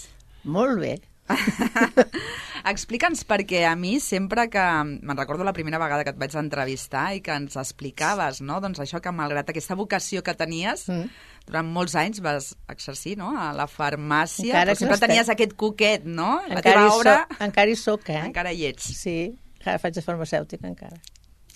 Molt 0.43 0.81
bé. 0.83 0.97
Explica'ns 2.73 3.23
perquè 3.29 3.63
a 3.69 3.75
mi 3.79 3.97
sempre 4.03 4.49
que... 4.51 4.65
Me'n 4.87 5.19
recordo 5.19 5.47
la 5.47 5.55
primera 5.57 5.81
vegada 5.83 6.05
que 6.07 6.13
et 6.15 6.21
vaig 6.21 6.35
entrevistar 6.39 7.07
i 7.17 7.23
que 7.25 7.35
ens 7.39 7.59
explicaves, 7.61 8.41
no? 8.43 8.59
Doncs 8.65 8.83
això 8.83 9.01
que 9.03 9.15
malgrat 9.15 9.53
aquesta 9.53 9.79
vocació 9.79 10.23
que 10.27 10.35
tenies, 10.39 10.87
mm. 10.91 11.11
durant 11.49 11.73
molts 11.79 11.97
anys 11.99 12.23
vas 12.25 12.53
exercir, 12.73 13.17
no?, 13.21 13.33
a 13.39 13.53
la 13.57 13.69
farmàcia, 13.71 14.53
Encara 14.53 14.73
però 14.73 14.81
sempre 14.83 15.01
tenies 15.07 15.31
aquest 15.33 15.55
coquet, 15.59 16.07
no? 16.07 16.37
La 16.49 16.61
encara, 16.61 16.71
teva 16.71 16.87
hi 16.87 16.95
obra 16.95 17.19
soc, 17.21 17.37
encara 17.51 17.71
hi 17.71 17.83
soc, 17.83 18.11
eh? 18.15 18.23
encara 18.31 18.55
hi 18.55 18.67
ets. 18.73 18.91
Sí, 18.99 19.19
encara 19.61 19.83
faig 19.83 19.99
de 19.99 20.07
farmacèutica, 20.07 20.67
encara. 20.71 20.99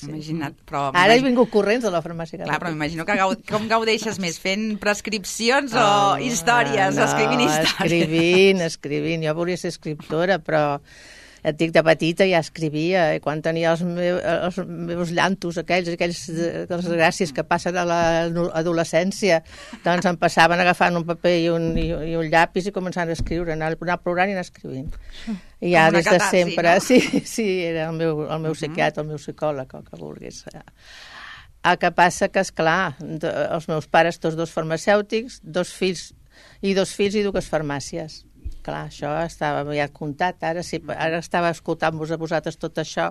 Sí. 0.00 0.08
Imagina't, 0.10 0.56
però... 0.68 0.86
Ara 0.96 1.14
he 1.16 1.22
vingut 1.24 1.50
corrents 1.52 1.84
de 1.86 1.92
la 1.92 2.00
farmàcia. 2.04 2.40
Clar, 2.42 2.58
però 2.62 2.72
m'imagino 2.72 3.04
que 3.08 3.16
gau... 3.18 3.34
com 3.50 3.66
gaudeixes 3.70 4.18
més? 4.22 4.38
Fent 4.42 4.78
prescripcions 4.82 5.74
o 5.76 5.84
Oh, 5.84 6.18
històries? 6.24 6.96
no, 6.96 7.04
escrivint 7.06 7.44
històries? 7.46 7.74
Escrivint, 7.86 8.64
escrivint. 8.66 9.26
Jo 9.28 9.34
volia 9.38 9.60
ser 9.60 9.72
escriptora, 9.74 10.38
però 10.42 10.64
et 11.44 11.56
dic, 11.56 11.72
de 11.72 11.82
petita 11.86 12.26
ja 12.28 12.40
escrivia, 12.44 13.06
i 13.16 13.20
quan 13.24 13.40
tenia 13.42 13.72
els, 13.72 13.82
meu, 13.86 14.18
els 14.20 14.58
meus 14.66 15.10
llantos, 15.16 15.58
aquells, 15.62 15.88
aquells 15.94 16.26
de- 16.36 16.66
les 16.70 16.88
gràcies 16.92 17.32
que 17.32 17.44
passen 17.44 17.76
a 17.80 17.84
l'adolescència, 17.88 19.40
doncs 19.84 20.06
em 20.10 20.18
passaven 20.20 20.60
agafant 20.60 20.96
un 21.00 21.06
paper 21.08 21.34
i 21.40 21.48
un, 21.52 21.70
i, 21.78 21.88
i 22.12 22.16
un 22.18 22.28
llapis 22.32 22.68
i 22.70 22.74
començant 22.74 23.08
a 23.08 23.16
escriure, 23.16 23.54
anar, 23.56 23.72
anar 23.80 23.98
plorant 24.02 24.30
i 24.30 24.36
anar 24.36 24.44
escrivint. 24.46 24.90
I 25.60 25.72
ja 25.74 25.88
des 25.92 26.04
de 26.04 26.10
catarsi, 26.10 26.36
sempre, 26.36 26.74
no? 26.74 26.84
sí, 26.88 27.00
sí, 27.28 27.48
era 27.72 27.88
el 27.90 27.96
meu, 27.98 28.24
el 28.28 28.40
meu 28.46 28.54
psiquiatre, 28.56 29.02
el 29.04 29.10
meu 29.12 29.20
psicòleg, 29.20 29.74
el 29.76 29.84
que 29.88 30.00
vulguis. 30.00 30.44
El 31.60 31.76
que 31.76 31.90
passa 31.92 32.30
que, 32.32 32.40
és 32.40 32.52
clar, 32.56 32.94
els 33.00 33.68
meus 33.68 33.86
pares, 33.92 34.16
tots 34.20 34.36
dos 34.38 34.52
farmacèutics, 34.54 35.40
dos 35.44 35.72
fills 35.76 36.10
i 36.64 36.72
dos 36.76 36.94
fills 36.96 37.18
i 37.20 37.24
dues 37.26 37.48
farmàcies. 37.52 38.22
Clar, 38.70 38.84
això 38.86 39.10
estava 39.26 39.64
ja 39.74 39.88
comptat. 39.90 40.38
Ara, 40.46 40.62
sí, 40.62 40.78
ara 40.94 41.18
estava 41.18 41.50
escoltant-vos 41.50 42.12
a 42.14 42.18
vosaltres 42.20 42.54
tot 42.60 42.78
això 42.78 43.08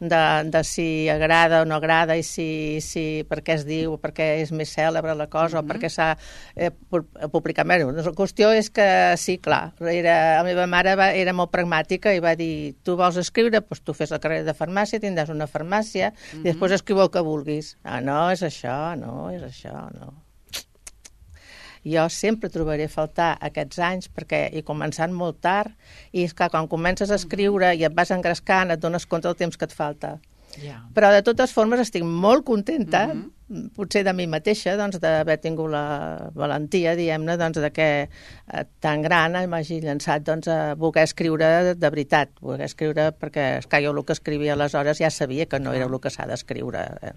de, 0.00 0.20
de 0.48 0.62
si 0.64 0.86
agrada 1.12 1.60
o 1.62 1.66
no 1.68 1.76
agrada 1.76 2.16
i 2.16 2.24
si, 2.24 2.80
si 2.80 3.04
per 3.28 3.42
què 3.44 3.58
es 3.58 3.66
diu, 3.68 3.98
per 4.00 4.14
què 4.16 4.30
és 4.40 4.54
més 4.56 4.72
cèlebre 4.72 5.12
la 5.18 5.28
cosa, 5.28 5.60
o 5.60 5.66
per 5.68 5.76
què 5.82 5.90
s'ha 5.92 6.14
eh, 6.56 6.70
pu- 6.72 7.04
publicat. 7.34 7.68
Bé, 7.68 7.78
la 7.84 8.14
qüestió 8.16 8.54
és 8.56 8.72
que 8.72 8.88
sí, 9.20 9.36
clar, 9.42 9.74
era, 9.92 10.16
la 10.40 10.46
meva 10.48 10.64
mare 10.70 10.96
va, 10.96 11.10
era 11.12 11.36
molt 11.36 11.52
pragmàtica 11.52 12.14
i 12.16 12.24
va 12.24 12.32
dir, 12.38 12.72
tu 12.84 12.96
vols 12.96 13.20
escriure, 13.20 13.60
doncs 13.60 13.84
tu 13.84 13.92
fes 13.96 14.14
la 14.14 14.20
carrera 14.22 14.48
de 14.48 14.56
farmàcia, 14.56 15.02
tindràs 15.02 15.28
una 15.34 15.50
farmàcia, 15.50 16.12
i 16.40 16.44
després 16.46 16.78
escriu 16.80 17.04
el 17.04 17.12
que 17.12 17.20
vulguis. 17.26 17.74
Ah, 17.84 18.00
no, 18.00 18.30
és 18.32 18.40
això, 18.48 18.94
no, 18.96 19.28
és 19.34 19.44
això, 19.44 19.76
no 19.98 20.21
jo 21.84 22.08
sempre 22.08 22.50
trobaré 22.52 22.88
faltar 22.88 23.32
aquests 23.40 23.78
anys 23.82 24.10
perquè 24.10 24.44
he 24.52 24.62
començat 24.66 25.10
molt 25.10 25.40
tard 25.42 25.72
i 26.12 26.24
és 26.26 26.34
que 26.34 26.48
quan 26.52 26.68
comences 26.70 27.10
a 27.10 27.18
escriure 27.20 27.72
i 27.74 27.86
et 27.88 27.96
vas 27.96 28.14
engrescant 28.14 28.70
et 28.70 28.82
dones 28.82 29.06
compte 29.06 29.28
del 29.28 29.38
temps 29.38 29.58
que 29.58 29.68
et 29.68 29.74
falta. 29.74 30.18
Però 30.94 31.10
de 31.12 31.22
totes 31.24 31.52
formes 31.54 31.80
estic 31.80 32.04
molt 32.04 32.44
contenta, 32.44 33.06
mm 33.08 33.22
-hmm. 33.48 33.70
potser 33.76 34.04
de 34.04 34.12
mi 34.12 34.26
mateixa, 34.26 34.76
doncs, 34.76 34.98
d'haver 35.00 35.38
tingut 35.40 35.70
la 35.70 36.30
valentia, 36.34 36.94
diguem-ne, 36.96 37.36
doncs, 37.36 37.58
de 37.60 37.70
que 37.70 38.08
eh, 38.08 38.64
tan 38.80 39.02
gran 39.02 39.32
m'hagi 39.48 39.80
llançat 39.80 40.22
doncs, 40.22 40.48
a 40.48 40.74
voler 40.74 41.04
escriure 41.04 41.64
de, 41.64 41.74
de 41.74 41.90
veritat, 41.90 42.28
voler 42.40 42.64
escriure 42.64 43.12
perquè, 43.12 43.58
esclar, 43.58 43.82
jo 43.82 43.90
el 43.90 44.04
que 44.04 44.12
escrivia 44.12 44.52
aleshores 44.52 44.98
ja 44.98 45.10
sabia 45.10 45.46
que 45.46 45.60
no 45.60 45.72
era 45.72 45.86
el 45.86 46.00
que 46.00 46.10
s'ha 46.10 46.26
d'escriure. 46.26 46.80
Eh? 47.02 47.12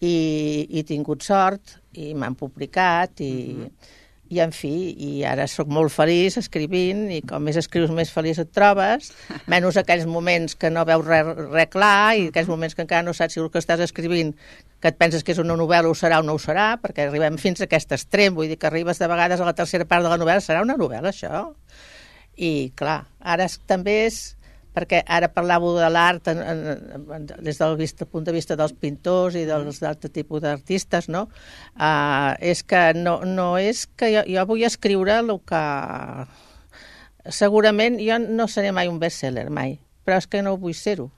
I, 0.00 0.66
I 0.70 0.78
he 0.78 0.84
tingut 0.84 1.22
sort, 1.22 1.80
i 1.92 2.14
m'han 2.14 2.34
publicat, 2.34 3.20
i... 3.20 3.54
Mm 3.54 3.62
-hmm 3.62 4.02
i 4.32 4.40
en 4.40 4.52
fi, 4.56 4.72
i 4.96 5.10
ara 5.28 5.44
sóc 5.50 5.68
molt 5.68 5.92
feliç 5.92 6.38
escrivint 6.40 7.06
i 7.12 7.20
com 7.28 7.44
més 7.44 7.58
escrius 7.60 7.92
més 7.94 8.10
feliç 8.12 8.40
et 8.40 8.52
trobes, 8.56 9.10
menys 9.52 9.78
aquells 9.80 10.06
moments 10.08 10.56
que 10.56 10.70
no 10.72 10.84
veus 10.88 11.04
res, 11.06 11.28
res 11.52 11.72
clar 11.72 12.14
i 12.16 12.28
aquells 12.30 12.48
moments 12.48 12.76
que 12.76 12.84
encara 12.86 13.04
no 13.04 13.14
saps 13.16 13.36
si 13.36 13.42
el 13.42 13.50
que 13.52 13.60
estàs 13.60 13.82
escrivint 13.84 14.32
que 14.80 14.92
et 14.92 14.96
penses 15.00 15.24
que 15.24 15.32
és 15.32 15.40
una 15.40 15.56
novel·la 15.56 15.88
ho 15.88 15.96
serà 15.96 16.20
o 16.20 16.24
no 16.24 16.36
ho 16.36 16.40
serà, 16.40 16.74
perquè 16.80 17.06
arribem 17.06 17.38
fins 17.40 17.62
a 17.62 17.68
aquest 17.68 17.94
extrem, 17.96 18.34
vull 18.36 18.50
dir 18.52 18.58
que 18.60 18.68
arribes 18.68 19.00
de 19.00 19.08
vegades 19.08 19.40
a 19.40 19.46
la 19.48 19.56
tercera 19.56 19.86
part 19.88 20.04
de 20.04 20.12
la 20.12 20.20
novel·la, 20.20 20.44
serà 20.44 20.64
una 20.64 20.76
novel·la 20.80 21.12
això? 21.12 21.46
I 22.36 22.72
clar, 22.76 23.04
ara 23.20 23.46
és, 23.48 23.60
també 23.68 24.02
és 24.08 24.18
perquè 24.74 25.02
ara 25.06 25.30
parlàveu 25.30 25.76
de 25.78 25.88
l'art 25.92 26.28
des 26.28 27.60
del 27.60 27.76
vista, 27.78 28.06
punt 28.10 28.26
de 28.26 28.34
vista 28.34 28.56
dels 28.58 28.74
pintors 28.74 29.38
i 29.38 29.44
dels 29.48 29.80
d'altre 29.82 30.10
tipus 30.10 30.42
d'artistes, 30.42 31.08
no? 31.08 31.28
Uh, 31.78 32.34
és 32.42 32.64
que 32.66 32.90
no, 32.98 33.20
no 33.24 33.54
és 33.58 33.86
que 33.86 34.10
jo, 34.16 34.26
jo 34.26 34.46
vull 34.50 34.66
escriure 34.66 35.20
el 35.22 35.38
que... 35.46 35.64
Segurament 37.32 37.96
jo 38.02 38.18
no 38.20 38.44
seré 38.52 38.74
mai 38.76 38.90
un 38.90 38.98
bestseller, 39.00 39.46
mai, 39.48 39.78
però 40.04 40.18
és 40.20 40.26
que 40.28 40.42
no 40.44 40.58
vull 40.60 40.74
ser-ho. 40.76 41.08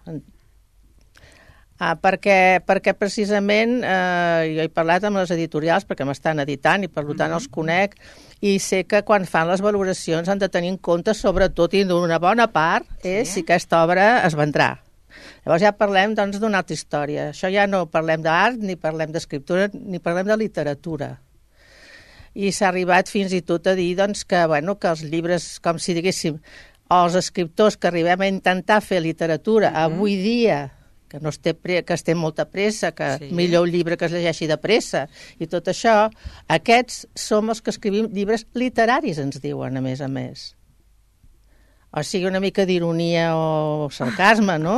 Ah, 1.79 1.93
perquè, 2.01 2.63
perquè 2.65 2.95
precisament 2.97 3.83
eh, 3.85 4.55
jo 4.57 4.63
he 4.65 4.71
parlat 4.73 5.05
amb 5.05 5.19
les 5.21 5.33
editorials 5.35 5.85
perquè 5.85 6.07
m'estan 6.09 6.41
editant 6.41 6.87
i 6.87 6.89
per 6.89 7.05
tant 7.19 7.35
els 7.37 7.51
conec 7.53 7.99
i 8.41 8.55
sé 8.65 8.85
que 8.89 9.03
quan 9.05 9.27
fan 9.29 9.51
les 9.51 9.61
valoracions 9.61 10.29
han 10.29 10.41
de 10.41 10.49
tenir 10.49 10.73
en 10.73 10.79
compte 10.81 11.13
sobretot 11.13 11.75
i 11.77 11.85
d'una 11.85 12.17
bona 12.23 12.47
part 12.49 13.05
és 13.05 13.29
si 13.29 13.45
aquesta 13.45 13.83
obra 13.85 14.23
es 14.25 14.37
vendrà. 14.39 14.71
Llavors 15.45 15.63
ja 15.67 15.75
parlem 15.77 16.15
doncs 16.17 16.41
d'una 16.41 16.63
altra 16.63 16.77
història. 16.77 17.29
Això 17.35 17.51
ja 17.53 17.67
no 17.69 17.85
parlem 17.93 18.25
d'art, 18.25 18.57
ni 18.57 18.77
parlem 18.81 19.13
d'escriptura, 19.13 19.69
ni 19.73 20.01
parlem 20.01 20.29
de 20.29 20.37
literatura. 20.41 21.11
I 22.37 22.53
s'ha 22.53 22.71
arribat 22.71 23.13
fins 23.13 23.33
i 23.37 23.43
tot 23.45 23.69
a 23.69 23.77
dir 23.77 23.95
doncs, 24.01 24.25
que, 24.29 24.43
bueno, 24.49 24.79
que 24.81 24.89
els 24.93 25.05
llibres, 25.05 25.59
com 25.65 25.81
si 25.81 25.97
diguéssim, 25.97 26.41
els 26.93 27.17
escriptors 27.21 27.77
que 27.77 27.89
arribem 27.89 28.25
a 28.25 28.33
intentar 28.33 28.81
fer 28.81 29.01
literatura 29.01 29.71
mm 29.71 29.75
-hmm. 29.75 29.85
avui 29.85 30.17
dia 30.17 30.59
que 31.09 31.21
no 31.21 31.29
es 31.31 31.39
té 31.39 31.55
pre 31.55 31.85
que 31.85 31.95
es 31.95 32.03
té 32.03 32.15
molta 32.15 32.49
pressa, 32.51 32.93
que 32.93 33.19
Sí. 33.19 33.31
millor 33.33 33.63
un 33.69 33.71
llibre 33.71 33.97
que 33.97 34.07
es 34.07 34.13
llegeixi 34.13 34.47
de 34.47 34.57
pressa 34.59 35.09
i 35.39 35.47
tot 35.47 35.69
això, 35.69 36.11
aquests 36.49 37.07
som 37.15 37.49
els 37.51 37.63
que 37.63 37.71
escrivim 37.71 38.09
llibres 38.13 38.47
literaris, 38.55 39.19
ens 39.19 39.41
diuen, 39.41 39.77
a 39.77 39.81
més 39.81 40.01
a 40.01 40.09
més. 40.09 40.56
O 41.97 42.03
sigui, 42.05 42.27
una 42.29 42.41
mica 42.45 42.67
d'ironia 42.69 43.31
o 43.33 43.89
sarcasme, 43.89 44.59
no? 44.61 44.75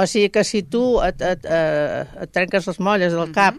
O 0.00 0.06
sigui 0.08 0.30
que 0.32 0.40
si 0.48 0.62
tu 0.64 0.80
et, 1.04 1.20
et, 1.20 1.42
et, 1.44 2.12
et 2.24 2.30
trenques 2.32 2.64
les 2.70 2.78
molles 2.80 3.12
del 3.12 3.34
cap 3.36 3.58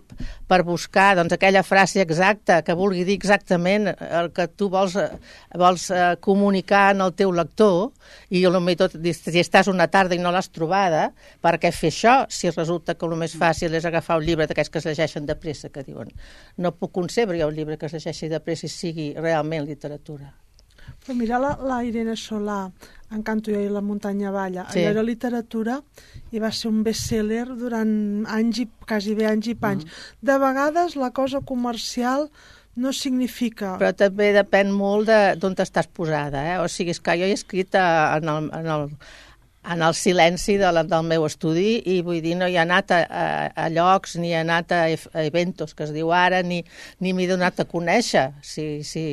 per 0.50 0.64
buscar 0.66 1.12
doncs, 1.20 1.36
aquella 1.36 1.62
frase 1.62 2.02
exacta 2.02 2.64
que 2.66 2.74
vulgui 2.74 3.04
dir 3.06 3.14
exactament 3.20 3.92
el 3.94 4.32
que 4.34 4.48
tu 4.50 4.72
vols, 4.74 4.96
eh, 4.98 5.20
vols 5.54 5.86
eh, 5.94 6.16
comunicar 6.18 6.96
en 6.96 7.04
el 7.06 7.14
teu 7.14 7.30
lector 7.30 7.92
i 8.34 8.42
potser 8.42 8.76
tot, 8.80 8.96
si 9.20 9.44
estàs 9.44 9.70
una 9.70 9.86
tarda 9.94 10.18
i 10.18 10.24
no 10.24 10.32
l'has 10.34 10.50
trobada, 10.50 11.12
per 11.46 11.60
què 11.62 11.70
fer 11.76 11.92
això 11.94 12.16
si 12.30 12.50
resulta 12.50 12.96
que 12.98 13.06
el 13.06 13.14
més 13.22 13.38
fàcil 13.38 13.78
és 13.78 13.86
agafar 13.86 14.18
un 14.18 14.26
llibre 14.26 14.50
d'aquests 14.50 14.74
que 14.74 14.82
es 14.82 14.90
llegeixen 14.90 15.30
de 15.30 15.38
pressa, 15.38 15.70
que 15.70 15.86
diuen 15.86 16.10
no 16.58 16.74
puc 16.74 16.96
concebre 16.98 17.38
jo 17.38 17.54
un 17.54 17.60
llibre 17.60 17.78
que 17.78 17.86
es 17.86 17.94
llegeixi 18.00 18.34
de 18.34 18.42
pressa 18.42 18.66
i 18.66 18.74
sigui 18.74 19.08
realment 19.14 19.70
literatura. 19.70 20.34
Però 21.06 21.16
mira 21.18 21.38
la, 21.40 21.54
la 21.62 21.84
Irene 21.86 22.16
Solà, 22.18 22.64
en 23.14 23.22
Canto 23.24 23.52
jo 23.54 23.60
i 23.62 23.70
la 23.70 23.82
muntanya 23.86 24.32
balla. 24.34 24.66
Sí. 24.72 24.80
Allò 24.82 24.96
era 24.96 25.04
literatura 25.06 25.80
i 26.34 26.42
va 26.42 26.50
ser 26.52 26.72
un 26.72 26.82
best-seller 26.84 27.46
durant 27.56 28.26
anys 28.34 28.64
i 28.64 28.68
quasi 28.88 29.14
bé 29.16 29.28
anys 29.30 29.52
i 29.54 29.56
panys. 29.56 29.86
De 30.22 30.38
vegades 30.42 30.96
la 30.98 31.12
cosa 31.14 31.42
comercial 31.46 32.30
no 32.76 32.92
significa... 32.92 33.76
Però 33.80 33.94
també 33.96 34.34
depèn 34.36 34.74
molt 34.76 35.08
de- 35.08 35.36
d'on 35.40 35.54
estàs 35.64 35.88
posada, 35.88 36.42
eh? 36.56 36.58
O 36.60 36.66
sigui, 36.68 36.92
és 36.92 37.00
que 37.00 37.14
jo 37.22 37.30
he 37.30 37.38
escrit 37.38 37.78
a, 37.80 38.18
en, 38.18 38.28
el, 38.34 38.50
en, 38.52 38.68
el, 38.74 38.90
en 39.72 39.82
el 39.82 39.94
silenci 39.98 40.58
de 40.62 40.72
la, 40.72 40.84
del 40.88 41.06
meu 41.08 41.26
estudi 41.26 41.80
i 41.92 42.00
vull 42.06 42.22
dir, 42.24 42.36
no 42.40 42.48
hi 42.50 42.58
ha 42.58 42.64
anat 42.66 42.92
a, 42.94 43.00
a, 43.06 43.26
a 43.66 43.70
llocs, 43.74 44.16
ni 44.22 44.34
he 44.34 44.40
anat 44.40 44.72
a, 44.76 44.82
a 44.88 45.24
eventos, 45.26 45.74
que 45.76 45.86
es 45.88 45.94
diu 45.96 46.12
ara, 46.14 46.42
ni, 46.46 46.62
ni 47.02 47.14
m'he 47.18 47.28
donat 47.30 47.60
a 47.64 47.68
conèixer. 47.70 48.28
Sí, 48.46 48.84
sí. 48.88 49.06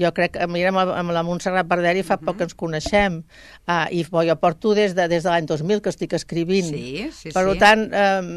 Jo 0.00 0.12
crec 0.16 0.36
que, 0.38 0.48
mira, 0.50 0.72
amb, 0.74 0.94
amb 0.96 1.14
la 1.14 1.24
Montserrat 1.26 1.68
Barderi 1.70 2.04
fa 2.06 2.18
poc 2.20 2.40
que 2.40 2.48
ens 2.48 2.56
coneixem, 2.58 3.20
uh, 3.66 3.86
i 3.94 4.04
bo, 4.10 4.24
jo 4.26 4.36
porto 4.40 4.74
des 4.78 4.96
de, 4.98 5.06
des 5.10 5.26
de 5.26 5.30
l'any 5.30 5.46
2000 5.50 5.84
que 5.84 5.92
estic 5.94 6.16
escrivint. 6.18 6.72
Sí, 6.72 7.10
sí, 7.14 7.34
per 7.36 7.46
sí. 7.46 7.58
tant, 7.62 7.86
um, 7.90 8.30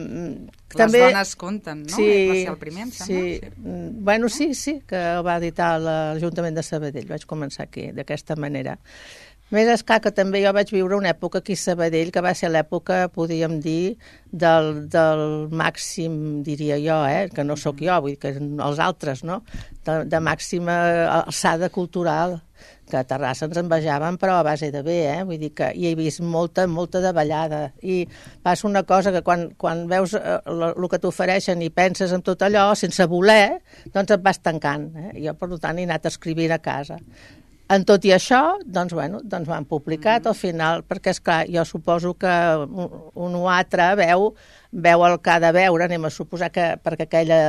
Les 0.73 0.79
també... 0.79 1.03
dones 1.05 1.35
compten, 1.37 1.83
no? 1.85 1.97
Eh, 2.01 2.21
Va 2.29 2.37
ser 2.39 2.53
el 2.53 2.61
primer, 2.61 2.87
em 2.87 2.93
sembla. 2.93 3.19
Sí. 3.19 3.53
Mm, 3.61 3.89
Bueno, 4.03 4.29
sí, 4.29 4.53
sí, 4.57 4.79
que 4.87 4.99
va 5.25 5.37
editar 5.37 5.75
l'Ajuntament 5.81 6.57
de 6.57 6.63
Sabadell. 6.65 7.05
Vaig 7.09 7.27
començar 7.29 7.67
aquí, 7.67 7.91
d'aquesta 7.95 8.35
manera. 8.35 8.77
Més 9.53 9.69
esclar 9.69 9.99
que 10.01 10.09
també 10.15 10.39
jo 10.41 10.51
vaig 10.55 10.71
viure 10.73 10.97
una 10.97 11.11
època 11.13 11.43
aquí 11.43 11.53
a 11.53 11.61
Sabadell, 11.61 12.09
que 12.13 12.21
va 12.25 12.31
ser 12.33 12.49
l'època, 12.49 13.03
podríem 13.13 13.59
dir, 13.61 13.95
del, 14.31 14.87
del 14.89 15.21
màxim, 15.53 16.15
diria 16.47 16.79
jo, 16.81 16.95
eh? 17.05 17.27
que 17.29 17.45
no 17.45 17.57
sóc 17.59 17.83
jo, 17.85 17.99
vull 18.01 18.15
dir 18.15 18.21
que 18.23 18.31
els 18.33 18.81
altres, 18.81 19.21
no? 19.29 19.43
De, 19.85 19.99
de 20.09 20.21
màxima 20.25 20.79
alçada 21.19 21.69
cultural 21.69 22.39
que 22.89 22.97
a 22.97 23.03
Terrassa 23.07 23.45
ens 23.45 23.59
envejaven, 23.61 24.17
però 24.21 24.39
a 24.39 24.47
base 24.47 24.71
de 24.73 24.81
bé, 24.85 24.97
eh? 25.11 25.21
Vull 25.27 25.39
dir 25.41 25.51
que 25.53 25.69
hi 25.77 25.87
he 25.89 25.93
vist 25.99 26.23
molta, 26.25 26.65
molta 26.67 27.03
de 27.03 27.13
ballada. 27.15 27.61
I 27.81 28.03
passa 28.43 28.67
una 28.67 28.83
cosa 28.89 29.13
que 29.13 29.21
quan, 29.25 29.47
quan 29.59 29.85
veus 29.91 30.17
eh, 30.17 30.39
el 30.49 30.89
que 30.89 31.01
t'ofereixen 31.03 31.61
i 31.61 31.69
penses 31.69 32.13
en 32.15 32.25
tot 32.25 32.41
allò, 32.41 32.71
sense 32.79 33.05
voler, 33.09 33.61
doncs 33.93 34.17
et 34.17 34.25
vas 34.25 34.41
tancant. 34.41 34.89
Eh? 34.97 35.13
Jo, 35.27 35.37
per 35.37 35.53
tant, 35.57 35.77
he 35.79 35.87
anat 35.87 36.09
escrivint 36.11 36.57
a 36.57 36.61
casa. 36.63 36.99
En 37.73 37.85
tot 37.87 38.03
i 38.05 38.11
això, 38.13 38.41
doncs, 38.65 38.93
bueno, 38.93 39.21
doncs 39.23 39.49
m'han 39.49 39.65
publicat 39.69 40.27
al 40.29 40.35
final, 40.37 40.83
perquè, 40.87 41.13
és 41.15 41.21
clar 41.23 41.41
jo 41.49 41.63
suposo 41.65 42.13
que 42.19 42.33
un, 42.67 42.93
un 43.25 43.37
o 43.39 43.47
altre 43.49 43.93
veu, 43.99 44.29
veu 44.85 45.05
el 45.07 45.17
que 45.23 45.33
ha 45.33 45.39
de 45.41 45.51
veure, 45.55 45.87
anem 45.87 46.05
a 46.05 46.13
suposar 46.13 46.51
que, 46.53 46.73
perquè 46.83 47.07
aquella 47.07 47.41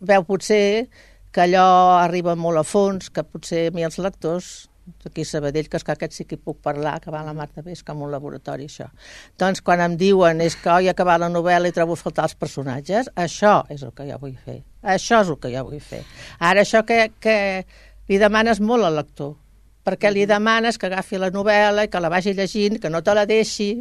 veu 0.00 0.24
potser 0.28 0.88
que 1.30 1.44
allò 1.44 1.66
arriba 2.00 2.34
molt 2.38 2.62
a 2.62 2.66
fons, 2.66 3.10
que 3.10 3.26
potser 3.26 3.68
a 3.68 3.74
mi 3.74 3.86
els 3.86 3.98
lectors 4.02 4.70
aquí 5.04 5.22
a 5.22 5.28
Sabadell, 5.28 5.68
que 5.70 5.78
és 5.78 5.84
que 5.86 5.92
aquest 5.92 6.16
sí 6.16 6.24
que 6.26 6.38
puc 6.38 6.58
parlar, 6.64 6.96
que 7.02 7.12
va 7.14 7.20
a 7.20 7.26
la 7.26 7.34
mar 7.36 7.48
de 7.54 7.62
bé, 7.62 7.74
és 7.76 7.82
com 7.86 8.02
un 8.02 8.10
laboratori, 8.10 8.66
això. 8.66 8.88
Doncs 9.38 9.62
quan 9.66 9.82
em 9.84 9.96
diuen 10.00 10.40
és 10.42 10.56
que 10.58 10.72
oi, 10.72 10.88
he 10.88 10.94
acabat 10.94 11.20
la 11.22 11.30
novel·la 11.30 11.70
i 11.70 11.76
trobo 11.76 11.94
a 11.94 12.00
faltar 12.00 12.26
els 12.28 12.34
personatges, 12.38 13.10
això 13.14 13.60
és 13.70 13.84
el 13.86 13.94
que 13.96 14.08
jo 14.08 14.18
vull 14.22 14.34
fer. 14.44 14.60
Això 14.82 15.22
és 15.24 15.30
el 15.30 15.38
que 15.42 15.52
jo 15.54 15.66
vull 15.68 15.84
fer. 15.84 16.02
Ara, 16.38 16.64
això 16.64 16.82
que, 16.88 17.12
que 17.22 17.36
li 18.10 18.18
demanes 18.18 18.60
molt 18.60 18.88
al 18.88 18.98
lector, 18.98 19.36
perquè 19.90 20.12
li 20.14 20.26
demanes 20.30 20.78
que 20.78 20.86
agafi 20.86 21.18
la 21.18 21.32
novel·la 21.34 21.86
i 21.86 21.90
que 21.90 22.02
la 22.02 22.10
vagi 22.12 22.34
llegint, 22.38 22.78
que 22.78 22.90
no 22.92 23.02
te 23.02 23.14
la 23.16 23.26
deixi, 23.26 23.72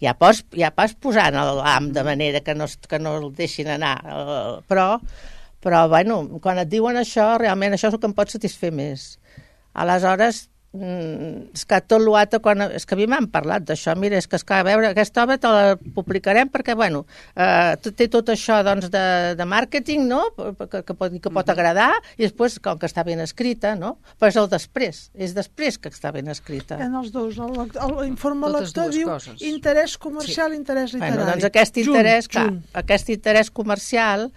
ja 0.00 0.14
pots, 0.18 0.42
ja 0.56 0.72
pots 0.72 0.96
posar 0.96 1.28
en 1.30 1.40
l'am 1.58 1.90
de 1.92 2.04
manera 2.06 2.40
que 2.40 2.56
no, 2.56 2.66
que 2.88 3.00
no 3.02 3.18
el 3.20 3.28
deixin 3.36 3.68
anar, 3.74 3.96
eh, 4.02 4.54
però, 4.68 4.86
però 5.62 5.84
bueno, 5.92 6.22
quan 6.42 6.62
et 6.62 6.70
diuen 6.72 6.96
això, 6.96 7.34
realment 7.42 7.76
això 7.76 7.90
és 7.90 7.98
el 7.98 8.00
que 8.00 8.08
em 8.10 8.16
pot 8.16 8.32
satisfer 8.32 8.72
més. 8.72 9.12
Aleshores, 9.72 10.46
és 10.72 11.64
que 11.68 11.78
tot 11.84 12.00
l'altre, 12.00 12.38
quan, 12.40 12.62
és 12.72 12.86
que 12.88 12.96
a 12.96 12.98
mi 12.98 13.04
m'han 13.10 13.26
parlat 13.32 13.64
d'això, 13.68 13.92
mira, 14.00 14.16
és 14.16 14.26
que, 14.26 14.38
és 14.40 14.44
que 14.48 14.54
a 14.56 14.62
veure, 14.64 14.88
aquesta 14.88 15.26
obra 15.26 15.36
te 15.36 15.50
la 15.52 15.74
publicarem 15.96 16.48
perquè, 16.48 16.72
bueno, 16.78 17.02
eh, 17.36 17.74
té 17.92 18.08
tot 18.08 18.30
això 18.32 18.62
doncs, 18.64 18.88
de, 18.92 19.02
de 19.36 19.46
màrqueting, 19.48 20.06
no?, 20.08 20.22
que, 20.32 20.80
que, 20.80 20.94
pot, 20.96 21.12
que 21.12 21.32
pot 21.34 21.52
agradar, 21.52 21.90
i 22.16 22.24
després, 22.24 22.56
com 22.64 22.80
que 22.80 22.88
està 22.88 23.04
ben 23.04 23.20
escrita, 23.20 23.74
no?, 23.76 23.98
però 24.16 24.32
és 24.32 24.40
el 24.40 24.48
després, 24.48 25.02
és 25.12 25.36
després 25.36 25.76
que 25.76 25.92
està 25.92 26.12
ben 26.16 26.32
escrita. 26.32 26.80
En 26.80 26.96
els 27.02 27.12
dos, 27.12 27.36
el, 27.36 27.52
lec- 27.60 27.76
el, 27.76 27.94
l'informe 28.06 28.48
lector 28.56 28.88
diu 28.96 29.12
coses. 29.12 29.44
interès 29.44 29.98
comercial, 30.00 30.56
interès 30.56 30.96
literari. 30.96 31.18
Bueno, 31.18 31.30
doncs 31.34 31.50
aquest 31.52 31.82
interès, 31.84 32.24
junt, 32.24 32.32
clar, 32.32 32.48
junt. 32.48 32.60
aquest 32.80 33.12
interès 33.12 33.52
comercial, 33.52 34.30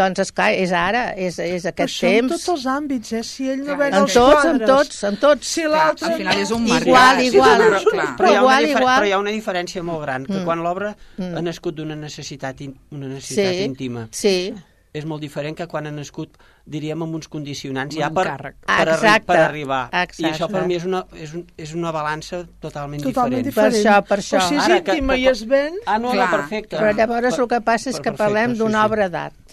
doncs, 0.00 0.22
esclar, 0.24 0.48
és 0.56 0.72
ara, 0.72 1.02
és, 1.14 1.38
és 1.38 1.62
Però 1.68 1.72
aquest 1.74 2.02
en 2.08 2.14
temps... 2.16 2.32
tots 2.34 2.48
els 2.56 2.64
àmbits, 2.72 3.12
eh? 3.18 3.22
Si 3.28 3.48
ell 3.52 3.60
no 3.60 3.74
Clar, 3.74 3.78
veu 3.82 3.88
En 3.92 3.98
els 4.00 4.16
tots, 4.16 4.44
en 4.44 4.58
quadres, 4.58 4.68
tots, 4.72 5.02
en 5.10 5.20
tots. 5.22 5.46
Si 5.54 5.66
Clar, 5.66 5.74
l'altre... 5.76 6.08
al 6.10 6.16
final 6.22 6.40
és 6.46 6.50
un 6.56 6.64
Igual, 6.66 6.80
maridatge, 6.88 7.26
igual. 7.36 7.66
una- 7.68 7.84
clar. 7.90 8.08
Però 8.16 8.30
una 8.32 8.40
igual, 8.40 8.70
igual. 8.70 8.96
Però 9.02 9.06
hi 9.06 9.12
ha 9.12 9.18
una 9.26 9.36
diferència 9.36 9.82
molt 9.84 10.02
gran, 10.08 10.26
que 10.26 10.38
Mm. 10.40 10.44
quan 10.48 10.64
l'obra 10.64 10.96
Mm. 11.18 11.36
ha 11.36 11.42
nascut 11.42 11.74
d'una 11.76 11.94
necessitat, 11.96 12.60
in, 12.62 12.74
una 12.90 13.06
necessitat 13.06 13.52
Sí, 13.54 13.62
íntima, 13.68 14.08
sí. 14.10 14.54
és 14.92 15.04
molt 15.06 15.20
diferent 15.22 15.54
que 15.56 15.68
quan 15.70 15.86
ha 15.86 15.90
nascut, 15.94 16.32
diríem, 16.66 17.00
amb 17.02 17.14
uns 17.14 17.28
condicionants 17.30 17.94
Amb 17.94 18.02
ja 18.02 18.08
per, 18.10 18.24
càrrec. 18.26 18.54
per, 18.66 18.74
arri 18.80 18.90
Exacte, 18.96 19.26
per 19.26 19.36
arribar. 19.38 19.88
I 19.92 20.02
exacte. 20.02 20.32
això 20.32 20.48
per 20.50 20.64
mi 20.66 20.74
és 20.74 20.84
una, 20.84 21.04
és, 21.14 21.32
un, 21.34 21.44
és 21.56 21.74
una 21.74 21.92
balança 21.92 22.40
totalment, 22.60 23.02
Totalment 23.02 23.44
diferent. 23.44 23.72
diferent. 23.74 23.84
Per 23.84 23.92
això, 23.92 24.08
per 24.08 24.18
això. 24.18 24.38
O 24.44 24.48
si 24.48 24.54
és 24.56 24.64
Ara 24.64 24.80
que- 24.82 24.92
íntima 24.96 25.14
que- 25.14 25.20
i 25.20 25.26
es 25.28 25.46
ven... 25.46 25.74
Ah, 25.86 25.98
no, 25.98 26.10
Clar, 26.10 26.28
no, 26.30 26.36
perfecte. 26.38 26.76
Però 26.76 26.92
llavors 26.94 27.34
Per- 27.34 27.40
el 27.40 27.48
que 27.48 27.60
passa 27.60 27.90
és 27.90 27.96
per 27.96 28.02
que 28.02 28.10
perfecte, 28.10 28.32
parlem 28.34 28.52
sí, 28.52 28.58
d'una 28.58 28.80
sí. 28.82 28.86
obra 28.90 29.08
d'art. 29.08 29.49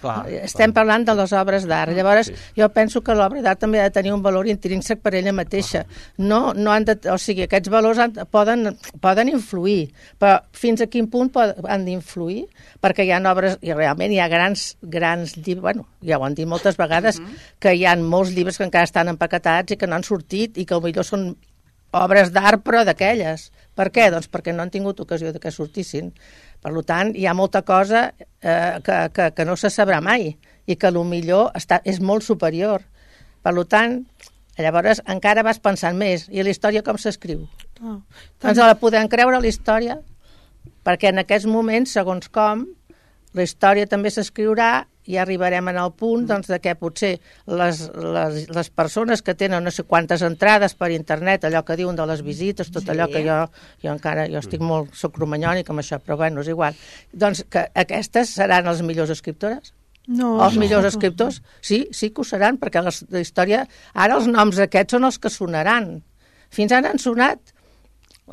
Clar, 0.00 0.28
Estem 0.44 0.70
clar. 0.70 0.76
parlant 0.80 1.06
de 1.08 1.14
les 1.18 1.32
obres 1.34 1.66
d'art. 1.68 1.94
Llavors, 1.96 2.30
jo 2.56 2.68
penso 2.74 3.02
que 3.02 3.16
l'obra 3.18 3.42
d'art 3.42 3.60
també 3.64 3.80
ha 3.80 3.88
de 3.88 3.94
tenir 3.96 4.12
un 4.14 4.22
valor 4.22 4.46
intrínsec 4.50 5.02
per 5.02 5.14
ella 5.18 5.32
mateixa. 5.34 5.84
No, 6.18 6.52
no 6.54 6.72
han 6.72 6.86
de, 6.88 6.98
o 7.10 7.18
sigui, 7.18 7.46
aquests 7.48 7.72
valors 7.72 7.98
han, 8.02 8.14
poden, 8.30 8.76
poden 9.02 9.32
influir, 9.32 9.90
però 10.20 10.38
fins 10.52 10.84
a 10.84 10.88
quin 10.90 11.10
punt 11.10 11.32
pod, 11.34 11.58
han 11.66 11.84
d'influir? 11.88 12.46
Perquè 12.82 13.06
hi 13.06 13.12
ha 13.14 13.20
obres, 13.32 13.58
i 13.66 13.74
realment 13.74 14.14
hi 14.14 14.22
ha 14.22 14.30
grans, 14.30 14.70
grans 14.82 15.36
llibres, 15.36 15.62
bueno, 15.62 15.88
ja 16.06 16.18
ho 16.18 16.24
han 16.24 16.38
dit 16.38 16.48
moltes 16.48 16.78
vegades, 16.78 17.20
que 17.58 17.74
hi 17.74 17.84
ha 17.84 17.96
molts 17.98 18.32
llibres 18.36 18.58
que 18.58 18.68
encara 18.68 18.88
estan 18.88 19.10
empaquetats 19.10 19.74
i 19.74 19.80
que 19.80 19.90
no 19.90 19.98
han 19.98 20.06
sortit 20.06 20.58
i 20.58 20.66
que 20.68 20.78
millor 20.80 21.06
són 21.06 21.32
obres 21.98 22.32
d'art, 22.32 22.62
però 22.64 22.84
d'aquelles. 22.84 23.48
Per 23.78 23.88
què? 23.94 24.08
Doncs 24.12 24.28
perquè 24.32 24.52
no 24.54 24.64
han 24.64 24.72
tingut 24.74 25.00
ocasió 25.00 25.32
de 25.32 25.40
que 25.40 25.52
sortissin. 25.54 26.12
Per 26.62 26.72
tant, 26.86 27.12
hi 27.14 27.26
ha 27.26 27.34
molta 27.38 27.62
cosa 27.62 28.08
eh, 28.42 28.78
que, 28.84 28.96
que, 29.14 29.30
que 29.34 29.44
no 29.46 29.56
se 29.56 29.70
sabrà 29.70 30.00
mai 30.02 30.32
i 30.66 30.76
que 30.76 30.90
lo 30.90 31.04
millor 31.06 31.52
està, 31.58 31.80
és 31.84 32.00
molt 32.00 32.26
superior. 32.26 32.82
Per 33.42 33.54
tant, 33.70 34.00
llavors 34.58 35.00
encara 35.06 35.46
vas 35.46 35.62
pensant 35.62 35.96
més. 35.96 36.26
I 36.30 36.42
la 36.42 36.50
història 36.50 36.82
com 36.82 36.98
s'escriu? 36.98 37.46
Ah, 37.80 38.00
Ens 38.42 38.58
la 38.58 38.74
podem 38.80 39.08
creure, 39.08 39.38
la 39.38 39.48
història? 39.48 40.00
Perquè 40.84 41.12
en 41.12 41.22
aquests 41.22 41.46
moments, 41.46 41.94
segons 41.94 42.28
com, 42.28 42.66
la 43.38 43.46
història 43.46 43.86
també 43.86 44.10
s'escriurà 44.10 44.72
i 45.08 45.16
arribarem 45.16 45.70
en 45.70 45.78
el 45.80 45.94
punt 45.96 46.26
doncs, 46.28 46.50
de 46.50 46.58
que 46.60 46.74
potser 46.76 47.14
les, 47.46 47.80
les, 47.96 48.42
les 48.52 48.68
persones 48.76 49.22
que 49.24 49.32
tenen 49.38 49.64
no 49.64 49.72
sé 49.72 49.86
quantes 49.88 50.20
entrades 50.26 50.74
per 50.76 50.90
internet, 50.92 51.46
allò 51.48 51.62
que 51.64 51.78
diuen 51.80 51.96
de 51.96 52.04
les 52.10 52.20
visites, 52.26 52.68
tot 52.74 52.84
Sí. 52.84 52.92
allò 52.92 53.08
que 53.08 53.24
jo, 53.24 53.38
jo 53.84 53.94
encara 53.94 54.28
jo 54.28 54.42
estic 54.42 54.60
molt, 54.60 54.92
soc 54.92 55.16
romanyònica 55.16 55.72
amb 55.72 55.80
això, 55.80 56.00
però 56.02 56.18
bueno, 56.20 56.44
és 56.44 56.52
igual. 56.52 56.76
Doncs 57.12 57.46
que 57.48 57.68
aquestes 57.74 58.34
seran 58.36 58.68
les 58.68 58.82
millors 58.82 59.10
escriptores? 59.14 59.72
no, 60.08 60.38
els 60.44 60.56
no, 60.56 60.60
millors 60.60 60.86
no. 60.86 60.88
escriptors? 60.88 61.42
Sí, 61.60 61.86
sí 61.92 62.10
que 62.10 62.22
ho 62.22 62.24
seran, 62.24 62.58
perquè 62.58 62.82
la 62.82 63.20
història... 63.20 63.66
Ara 63.94 64.16
els 64.16 64.26
noms 64.30 64.58
aquests 64.64 64.96
són 64.96 65.04
els 65.04 65.18
que 65.20 65.30
sonaran. 65.32 65.98
Fins 66.48 66.72
ara 66.72 66.92
han 66.92 67.00
sonat 67.02 67.52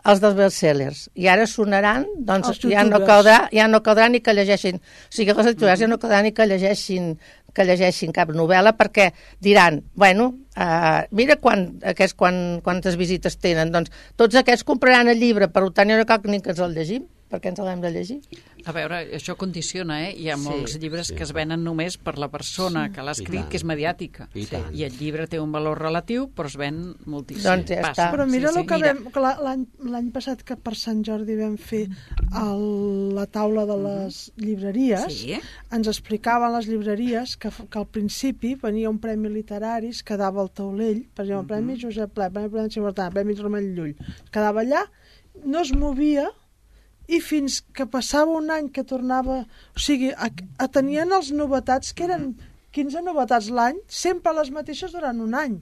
els 0.04 0.22
dels 0.24 0.36
bestsellers, 0.38 1.06
i 1.16 1.30
ara 1.32 1.48
sonaran, 1.48 2.06
doncs 2.28 2.60
ja 2.66 2.84
no, 2.88 3.00
caldrà, 3.08 3.46
ja 3.54 3.70
no 3.72 3.82
caldrà 3.86 4.10
ni 4.12 4.22
que 4.26 4.36
llegeixin, 4.36 4.82
o 4.82 5.16
sigui, 5.16 5.32
els 5.32 5.52
editors 5.54 5.82
ja 5.82 5.90
no 5.92 6.00
caldrà 6.02 6.22
ni 6.26 6.34
que 6.36 6.48
llegeixin 6.50 7.16
que 7.56 7.64
llegeixin 7.64 8.12
cap 8.12 8.34
novel·la 8.36 8.76
perquè 8.76 9.10
diran, 9.44 9.80
bueno, 9.96 10.28
uh, 10.60 11.02
mira 11.16 11.38
quan, 11.40 11.70
aquests, 11.94 12.18
quan, 12.20 12.40
quantes 12.66 12.98
visites 13.00 13.40
tenen, 13.40 13.72
doncs 13.72 13.94
tots 14.20 14.36
aquests 14.42 14.68
compraran 14.68 15.08
el 15.14 15.22
llibre, 15.24 15.48
per 15.48 15.64
tant 15.72 15.94
ja 15.94 16.00
no 16.02 16.08
cal 16.10 16.20
ni 16.28 16.42
que 16.44 16.52
ens 16.52 16.60
el 16.60 16.76
llegim, 16.76 17.06
perquè 17.30 17.50
ens 17.52 17.60
l'hem 17.60 17.82
de 17.82 17.90
llegir. 17.92 18.20
A 18.66 18.72
veure, 18.72 19.00
això 19.18 19.36
condiciona, 19.38 20.00
eh? 20.08 20.14
Hi 20.18 20.30
ha 20.30 20.38
Sí. 20.38 20.44
molts 20.44 20.76
llibres 20.80 21.12
que 21.12 21.24
es 21.24 21.32
venen 21.34 21.64
només 21.64 21.98
per 21.98 22.18
la 22.18 22.30
persona 22.30 22.92
que 22.92 23.02
l'ha 23.04 23.12
escrit, 23.12 23.48
que 23.50 23.58
és 23.58 23.64
mediàtica. 23.66 24.30
I 24.34 24.46
tant. 24.46 24.70
I 24.74 24.84
el 24.86 24.94
llibre 24.98 25.28
té 25.28 25.40
un 25.40 25.52
valor 25.52 25.80
relatiu, 25.82 26.30
però 26.34 26.48
es 26.48 26.56
ven 26.58 26.96
moltíssim. 27.06 27.44
Doncs 27.44 27.70
ja 27.70 27.82
està. 27.92 28.12
Però 28.14 28.26
mira 28.30 28.52
sí, 28.52 28.60
el 28.60 28.66
que 28.68 28.76
mira. 28.76 28.94
vam... 28.94 29.66
L'any 29.86 30.12
passat 30.12 30.44
que 30.44 30.56
per 30.56 30.76
Sant 30.76 31.04
Jordi 31.06 31.36
vam 31.36 31.58
fer 31.58 31.88
el, 32.34 33.16
la 33.16 33.26
taula 33.28 33.66
de 33.66 33.78
les 33.78 34.32
llibreries, 34.38 35.14
Sí. 35.14 35.36
ens 35.72 35.88
explicaven 35.88 36.54
les 36.56 36.68
llibreries 36.68 37.36
que, 37.38 37.50
que 37.70 37.78
al 37.80 37.88
principi 37.88 38.56
venia 38.56 38.90
un 38.90 39.00
premi 39.00 39.30
literari, 39.30 39.90
es 39.90 40.04
quedava 40.04 40.42
al 40.42 40.52
taulell, 40.52 41.06
per 41.14 41.26
exemple, 41.26 41.58
el 41.58 41.64
Premi 41.66 41.80
Josep 41.82 42.12
Pla, 42.14 42.30
Premi 42.30 42.50
Prudència 42.50 42.82
Mortal, 42.82 43.12
Premi 43.14 43.34
Ramon 43.36 43.68
Llull, 43.76 43.96
es 44.00 44.32
quedava 44.32 44.62
allà, 44.62 44.86
no 45.46 45.62
es 45.62 45.72
movia 45.74 46.30
i 47.08 47.20
fins 47.22 47.60
que 47.76 47.86
passava 47.86 48.34
un 48.40 48.52
any 48.54 48.70
que 48.74 48.84
tornava... 48.88 49.44
O 49.76 49.82
sigui, 49.82 50.12
a, 50.12 50.30
a 50.58 50.68
tenien 50.72 51.14
els 51.16 51.32
novetats, 51.36 51.94
que 51.94 52.08
eren 52.08 52.34
15 52.76 53.04
novetats 53.06 53.50
l'any, 53.54 53.80
sempre 53.88 54.34
les 54.36 54.52
mateixes 54.52 54.96
durant 54.96 55.22
un 55.24 55.36
any. 55.38 55.60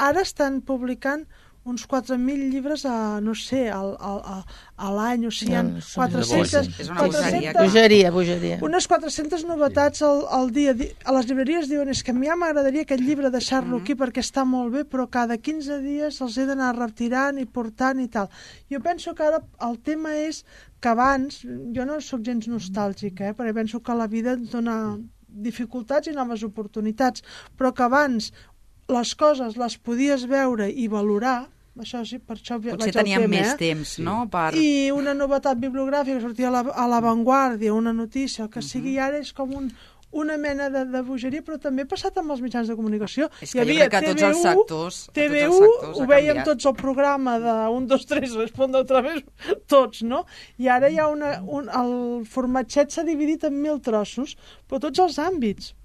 Ara 0.00 0.22
estan 0.24 0.60
publicant 0.64 1.26
uns 1.64 1.82
4.000 1.86 2.48
llibres 2.50 2.86
a, 2.88 3.20
no 3.20 3.34
sé, 3.36 3.68
al, 3.70 3.90
al, 4.00 4.20
a, 4.24 4.36
a 4.80 4.92
l'any, 4.96 5.26
o 5.28 5.30
sigui, 5.30 5.52
No, 5.52 5.62
no, 5.76 5.82
són 5.84 6.06
400, 6.08 6.80
És 6.80 6.88
una 6.88 7.02
bogeria, 7.04 7.52
400 7.52 7.60
Bogeria, 7.66 8.10
bogeria. 8.14 8.58
unes 8.64 8.86
400 8.88 9.44
novetats 9.44 10.00
al, 10.02 10.22
al 10.38 10.50
dia. 10.56 10.72
Di- 10.74 10.88
A 11.04 11.12
les 11.18 11.28
llibreries 11.28 11.68
diuen 11.68 11.92
és 11.92 12.02
que 12.02 12.14
a 12.14 12.16
mi 12.16 12.26
ja 12.30 12.36
m'agradaria 12.40 12.86
aquest 12.88 13.04
llibre 13.04 13.30
deixar-lo 13.30 13.82
aquí 13.82 13.94
perquè 13.94 14.24
està 14.24 14.46
molt 14.48 14.72
bé, 14.72 14.84
però 14.88 15.06
cada 15.12 15.36
15 15.36 15.78
dies 15.84 16.20
els 16.24 16.38
he 16.40 16.46
d'anar 16.48 16.72
retirant 16.78 17.38
i 17.38 17.44
portant 17.46 18.00
i 18.00 18.08
tal. 18.08 18.32
Jo 18.72 18.80
penso 18.80 19.14
que 19.14 19.28
ara 19.28 19.42
el 19.68 19.78
tema 19.84 20.16
és 20.16 20.42
que 20.80 20.88
abans, 20.88 21.42
jo 21.44 21.84
no 21.84 22.00
sóc 22.00 22.24
gens 22.24 22.48
nostàlgica, 22.48 23.28
eh, 23.28 23.34
perquè 23.36 23.52
penso 23.54 23.82
que 23.84 23.94
la 23.94 24.06
vida 24.08 24.32
ens 24.32 24.50
dona 24.50 24.96
dificultats 25.30 26.08
i 26.10 26.12
noves 26.16 26.42
oportunitats, 26.42 27.22
però 27.56 27.70
que 27.72 27.84
abans 27.84 28.32
les 28.90 29.14
coses 29.14 29.56
les 29.56 29.76
podies 29.78 30.26
veure 30.30 30.68
i 30.70 30.88
valorar, 30.88 31.46
això 31.80 32.02
sí, 32.04 32.18
per 32.18 32.36
això 32.36 32.58
Potser 32.60 32.76
vaig 32.76 32.88
al 32.90 32.98
teníem 33.02 33.22
tema, 33.24 33.36
més 33.36 33.52
eh? 33.54 33.56
temps, 33.60 33.94
no?, 34.04 34.16
per... 34.32 34.50
i 34.58 34.90
una 34.92 35.14
novetat 35.14 35.56
bibliogràfica 35.62 36.18
que 36.18 36.26
sortia 36.26 36.48
a 36.50 36.56
la- 36.58 36.74
a 36.74 36.88
l'avantguàrdia, 36.90 37.72
una 37.72 37.92
notícia, 37.94 38.44
el 38.44 38.50
que 38.50 38.60
sigui, 38.62 38.96
i 38.98 39.00
ara 39.00 39.18
és 39.22 39.32
com 39.32 39.54
un, 39.56 39.70
una 40.12 40.34
mena 40.36 40.66
de, 40.74 40.80
de 40.90 41.00
bogeria, 41.06 41.40
però 41.46 41.56
també 41.62 41.84
ha 41.86 41.88
passat 41.92 42.16
amb 42.18 42.32
els 42.34 42.40
mitjans 42.42 42.66
de 42.68 42.74
comunicació. 42.74 43.28
És 43.40 43.52
Hi 43.54 43.60
que 43.60 43.62
jo 43.62 43.62
havia 43.68 43.86
crec 43.88 43.92
que 44.02 44.10
tots 44.10 44.22
els 44.26 44.36
TV1, 44.36 44.42
sectors- 44.42 45.00
tots 45.06 45.14
els 45.14 45.18
TV1 45.20 45.58
sectors 45.60 46.00
ho 46.02 46.06
veiem 46.10 46.40
tots 46.50 46.66
al 46.66 46.74
programa 46.74 47.36
de 47.38 47.54
1, 47.78 47.86
2, 47.94 48.06
3, 48.12 48.34
responde 48.42 48.78
otra 48.82 49.00
vez, 49.06 49.22
tots, 49.70 50.02
no? 50.02 50.24
I 50.58 50.66
ara 50.68 50.90
hi 50.90 50.98
ha 50.98 51.06
una, 51.08 51.36
un, 51.46 51.70
el 51.70 51.94
formatget 52.26 52.90
s'ha 52.90 53.06
dividit 53.06 53.46
en 53.46 53.54
mil 53.62 53.78
trossos, 53.80 54.34
però 54.68 54.82
tots 54.82 54.98
els 55.06 55.20
àmbits. 55.22 55.76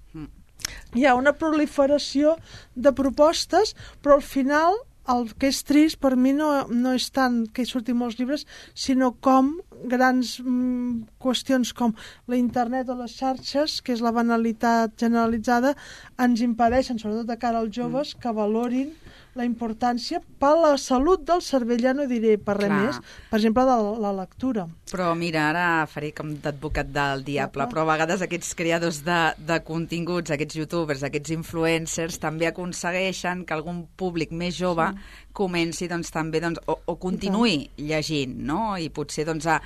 Mm. 0.66 0.98
Hi 1.00 1.06
ha 1.06 1.16
una 1.18 1.34
proliferació 1.36 2.36
de 2.74 2.92
propostes, 2.92 3.74
però 4.02 4.18
al 4.18 4.26
final 4.26 4.78
el 5.12 5.28
que 5.38 5.50
és 5.52 5.62
trist 5.66 6.00
per 6.02 6.14
mi 6.18 6.32
no, 6.34 6.48
no 6.66 6.92
és 6.98 7.08
tant 7.14 7.44
que 7.54 7.62
hi 7.62 7.70
surtin 7.70 7.98
molts 7.98 8.18
llibres, 8.18 8.46
sinó 8.74 9.12
com 9.22 9.52
grans 9.86 10.36
mm, 10.42 11.18
qüestions 11.22 11.72
com 11.76 11.94
la 12.26 12.38
internet 12.40 12.90
o 12.90 12.96
les 12.98 13.14
xarxes, 13.14 13.80
que 13.86 13.94
és 13.94 14.02
la 14.02 14.14
banalitat 14.16 14.96
generalitzada, 14.98 15.76
ens 16.18 16.42
impedeixen, 16.42 16.98
sobretot 16.98 17.30
de 17.30 17.38
cara 17.38 17.62
als 17.62 17.74
joves, 17.76 18.16
que 18.18 18.34
valorin 18.34 18.90
la 19.36 19.44
importància 19.46 20.20
per 20.40 20.52
la 20.58 20.74
salut 20.80 21.22
del 21.28 21.42
cervell, 21.44 21.82
ja 21.84 21.92
no 21.96 22.06
diré 22.08 22.36
per 22.42 22.56
res 22.58 22.70
Clar. 22.70 22.80
més, 22.82 23.00
per 23.30 23.38
exemple, 23.38 23.64
de 23.68 23.76
la, 23.84 23.92
la 24.06 24.12
lectura. 24.20 24.66
Però 24.90 25.10
mira, 25.18 25.48
ara 25.50 25.66
faré 25.90 26.12
com 26.16 26.32
d'advocat 26.42 26.90
del 26.94 27.24
diable, 27.26 27.66
però 27.70 27.84
a 27.84 27.90
vegades 27.92 28.24
aquests 28.24 28.54
creadors 28.58 29.02
de, 29.06 29.20
de 29.48 29.58
continguts, 29.66 30.32
aquests 30.32 30.60
youtubers, 30.60 31.04
aquests 31.06 31.34
influencers, 31.36 32.20
també 32.22 32.48
aconsegueixen 32.50 33.44
que 33.46 33.56
algun 33.56 33.84
públic 34.00 34.32
més 34.32 34.56
jove 34.56 34.88
comenci 35.36 35.90
doncs, 35.90 36.12
també 36.14 36.40
doncs, 36.40 36.62
o, 36.66 36.78
o 36.86 36.96
continuï 37.00 37.58
llegint, 37.76 38.38
no? 38.48 38.74
I 38.80 38.88
potser 38.94 39.26
doncs, 39.28 39.48
a, 39.52 39.60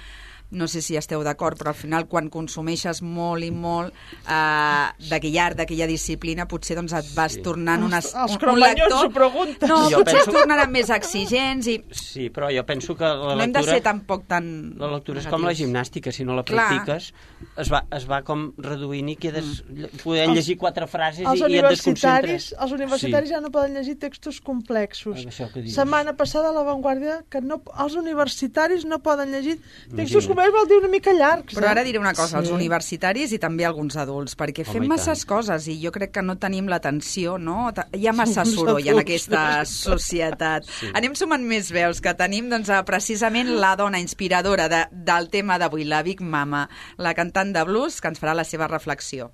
no 0.51 0.67
sé 0.69 0.81
si 0.83 0.97
esteu 0.97 1.23
d'acord, 1.23 1.57
però 1.59 1.71
al 1.71 1.79
final 1.79 2.07
quan 2.11 2.29
consumeixes 2.31 3.03
molt 3.03 3.45
i 3.47 3.51
molt 3.51 3.95
eh, 4.27 5.09
d'aquella 5.11 5.45
art, 5.47 5.57
d'aquella 5.61 5.87
disciplina, 5.87 6.47
potser 6.51 6.77
doncs 6.79 6.93
et 6.99 7.11
vas 7.15 7.37
Sí. 7.37 7.43
tornant 7.43 7.85
unes, 7.87 8.09
Els- 8.11 8.15
els 8.15 8.43
un, 8.43 8.49
un 8.51 8.59
lector... 8.61 9.07
ho 9.07 9.11
pregunten. 9.15 9.69
No, 9.69 9.79
Jo 9.91 9.99
potser 10.01 10.17
penso- 10.19 10.31
es 10.31 10.37
tornaran 10.41 10.71
més 10.73 10.91
exigents 10.91 11.67
i 11.71 11.77
Sí, 11.91 12.29
però 12.31 12.49
jo 12.55 12.65
penso 12.67 12.97
que 12.97 13.05
la 13.05 13.35
no 13.37 13.43
hem 13.43 13.53
de 13.53 13.59
lectura... 13.61 13.75
ser 13.77 13.83
tampoc 13.83 14.27
tan 14.27 14.75
La 14.79 14.89
lectura 14.97 15.21
és 15.21 15.27
com 15.27 15.41
la 15.43 15.49
negatius. 15.53 15.69
gimnàstica, 15.69 16.13
si 16.13 16.25
no 16.25 16.35
la 16.35 16.43
Clar. 16.45 16.67
practiques 16.69 17.13
es 17.57 17.71
va, 17.71 17.85
es 17.97 18.09
va 18.11 18.23
com 18.27 18.53
reduint 18.59 19.09
i 19.09 19.17
quedes 19.17 19.63
mm. 19.69 20.03
podent 20.03 20.35
llegir 20.35 20.57
quatre 20.59 20.87
frases 20.91 21.25
Els 21.27 21.41
i, 21.41 21.53
i 21.53 21.59
et 21.59 21.69
desconcentres. 21.69 22.51
els 22.59 22.73
universitaris 22.73 23.29
sí. 23.29 23.35
ja 23.35 23.41
no 23.41 23.51
poden 23.51 23.75
llegir 23.75 23.97
textos 23.99 24.41
complexos. 24.41 25.25
Setmana 25.71 26.15
passada 26.17 26.51
a 26.51 26.53
l'avantguàrdia 26.53 27.23
que 27.31 27.41
no, 27.41 27.61
els 27.79 27.95
universitaris 27.95 28.85
no 28.85 28.99
poden 29.03 29.31
llegir 29.33 29.59
textos. 29.95 30.27
Complexos, 30.41 30.61
vol 30.61 30.69
dir 30.69 30.79
una 30.79 30.89
mica 30.89 31.13
llargs. 31.13 31.55
Però 31.55 31.69
ara 31.69 31.85
diré 31.85 31.99
una 31.99 32.13
cosa, 32.15 32.41
Sí. 32.41 32.45
els 32.45 32.51
universitaris 32.51 33.33
i 33.33 33.39
també 33.39 33.65
alguns 33.65 33.97
adults, 33.97 34.37
perquè 34.37 34.65
fem 34.65 34.85
i 34.85 34.89
masses 34.89 35.25
coses 35.25 35.67
i 35.69 35.81
jo 35.83 35.91
crec 35.93 36.13
que 36.13 36.23
no 36.23 36.37
tenim 36.39 36.67
l'atenció, 36.67 37.39
no? 37.39 37.73
Hi 37.93 38.07
ha 38.07 38.13
massa 38.13 38.45
soroll 38.45 38.87
en 38.87 38.99
aquesta 38.99 39.65
societat. 39.65 40.65
Sí. 40.65 40.91
Anem 40.95 41.15
sumant 41.15 41.43
més 41.43 41.71
veus, 41.71 42.01
que 42.01 42.15
tenim 42.15 42.49
doncs, 42.49 42.69
a, 42.71 42.85
precisament 42.85 43.49
la 43.61 43.77
dona 43.77 44.01
inspiradora 44.01 44.69
de, 44.69 44.87
del 44.93 45.29
tema 45.31 45.59
d'avui, 45.59 45.85
la 45.85 46.03
Big 46.03 46.21
Mama, 46.21 46.69
la 46.99 47.15
cantant 47.15 47.53
de 47.53 47.65
blues, 47.65 48.01
que 48.01 48.09
ens 48.09 48.21
farà 48.21 48.35
la 48.35 48.45
seva 48.45 48.69
reflexió. 48.69 49.31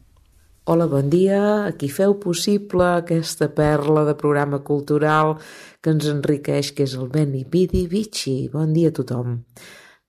Hola, 0.65 0.87
bon 0.87 1.09
dia. 1.09 1.67
Aquí 1.67 1.89
feu 1.89 2.19
possible 2.19 2.83
aquesta 2.97 3.55
perla 3.55 4.05
de 4.05 4.17
programa 4.19 4.65
cultural 4.65 5.37
que 5.81 5.91
ens 5.91 6.07
enriqueix, 6.07 6.73
que 6.73 6.83
és 6.83 6.95
el 6.95 7.07
Beni 7.09 7.45
Bidi 7.45 7.87
Vici. 7.87 8.49
Bon 8.53 8.73
dia 8.73 8.89
a 8.89 8.93
tothom. 8.93 9.45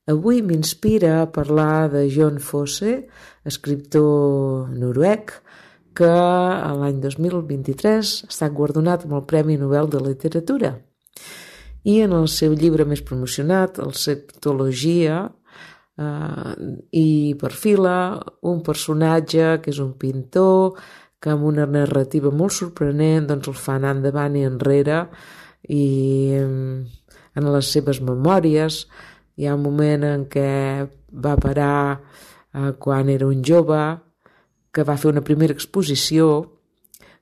Avui 0.07 0.41
m'inspira 0.41 1.21
a 1.21 1.27
parlar 1.27 1.89
de 1.91 2.05
John 2.07 2.37
Fosse, 2.39 3.09
escriptor 3.43 4.69
noruec, 4.71 5.33
que 5.97 6.07
l'any 6.07 7.01
2023 7.03 8.11
ha 8.23 8.29
estat 8.31 8.53
guardonat 8.55 9.03
amb 9.03 9.17
el 9.17 9.25
Premi 9.27 9.57
Nobel 9.59 9.89
de 9.91 9.99
Literatura. 10.05 10.77
I 11.83 11.97
en 12.05 12.15
el 12.15 12.29
seu 12.31 12.55
llibre 12.55 12.85
més 12.87 13.01
promocionat, 13.03 13.81
el 13.83 13.91
Septologia, 13.99 15.25
eh, 15.97 16.53
i 16.95 17.35
perfila 17.41 17.97
un 18.47 18.63
personatge 18.63 19.57
que 19.59 19.73
és 19.75 19.83
un 19.83 19.91
pintor 19.99 20.79
que 21.19 21.33
amb 21.33 21.49
una 21.51 21.65
narrativa 21.67 22.31
molt 22.31 22.55
sorprenent 22.55 23.27
doncs 23.27 23.51
el 23.51 23.59
fa 23.59 23.75
anar 23.75 23.97
endavant 23.97 24.39
i 24.39 24.47
enrere 24.47 25.03
i 25.67 25.83
em, 26.37 26.57
en 27.35 27.51
les 27.51 27.75
seves 27.75 27.99
memòries 27.99 28.85
hi 29.37 29.45
ha 29.45 29.55
un 29.55 29.61
moment 29.61 30.03
en 30.07 30.25
què 30.33 30.49
va 31.23 31.35
parar 31.37 31.77
eh, 31.93 32.73
quan 32.81 33.09
era 33.13 33.27
un 33.29 33.43
jove 33.45 33.81
que 34.73 34.85
va 34.85 34.97
fer 34.97 35.11
una 35.11 35.25
primera 35.25 35.53
exposició 35.53 36.29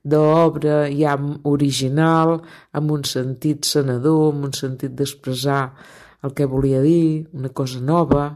d'obra 0.06 0.86
ja 0.92 1.16
original, 1.50 2.38
amb 2.72 2.94
un 2.94 3.04
sentit 3.04 3.66
senador, 3.66 4.30
amb 4.32 4.48
un 4.48 4.56
sentit 4.56 4.94
d'expressar 4.96 5.62
el 6.24 6.34
que 6.34 6.46
volia 6.48 6.80
dir, 6.80 7.26
una 7.34 7.50
cosa 7.50 7.82
nova, 7.82 8.26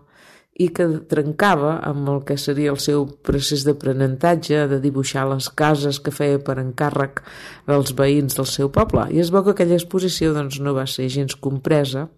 i 0.61 0.69
que 0.77 0.87
trencava 1.09 1.79
amb 1.89 2.09
el 2.13 2.25
que 2.29 2.37
seria 2.37 2.73
el 2.75 2.81
seu 2.83 3.07
procés 3.25 3.63
d'aprenentatge, 3.65 4.67
de 4.69 4.81
dibuixar 4.83 5.25
les 5.31 5.49
cases 5.57 6.03
que 6.05 6.13
feia 6.13 6.41
per 6.45 6.59
encàrrec 6.61 7.23
dels 7.71 7.95
veïns 7.97 8.37
del 8.37 8.49
seu 8.51 8.69
poble. 8.75 9.07
I 9.15 9.23
es 9.23 9.31
veu 9.33 9.47
que 9.47 9.55
aquella 9.55 9.79
exposició 9.79 10.35
doncs, 10.37 10.61
no 10.61 10.77
va 10.77 10.85
ser 10.91 11.09
gens 11.09 11.39
compresa 11.39 12.11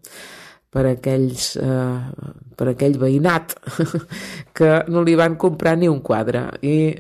per, 0.72 0.86
aquells, 0.88 1.52
eh, 1.60 2.28
per 2.56 2.70
aquell 2.72 2.96
veïnat 3.00 3.54
que 4.56 4.72
no 4.88 5.04
li 5.04 5.16
van 5.18 5.36
comprar 5.40 5.76
ni 5.78 5.90
un 5.90 6.00
quadre. 6.04 6.46
I 6.64 6.92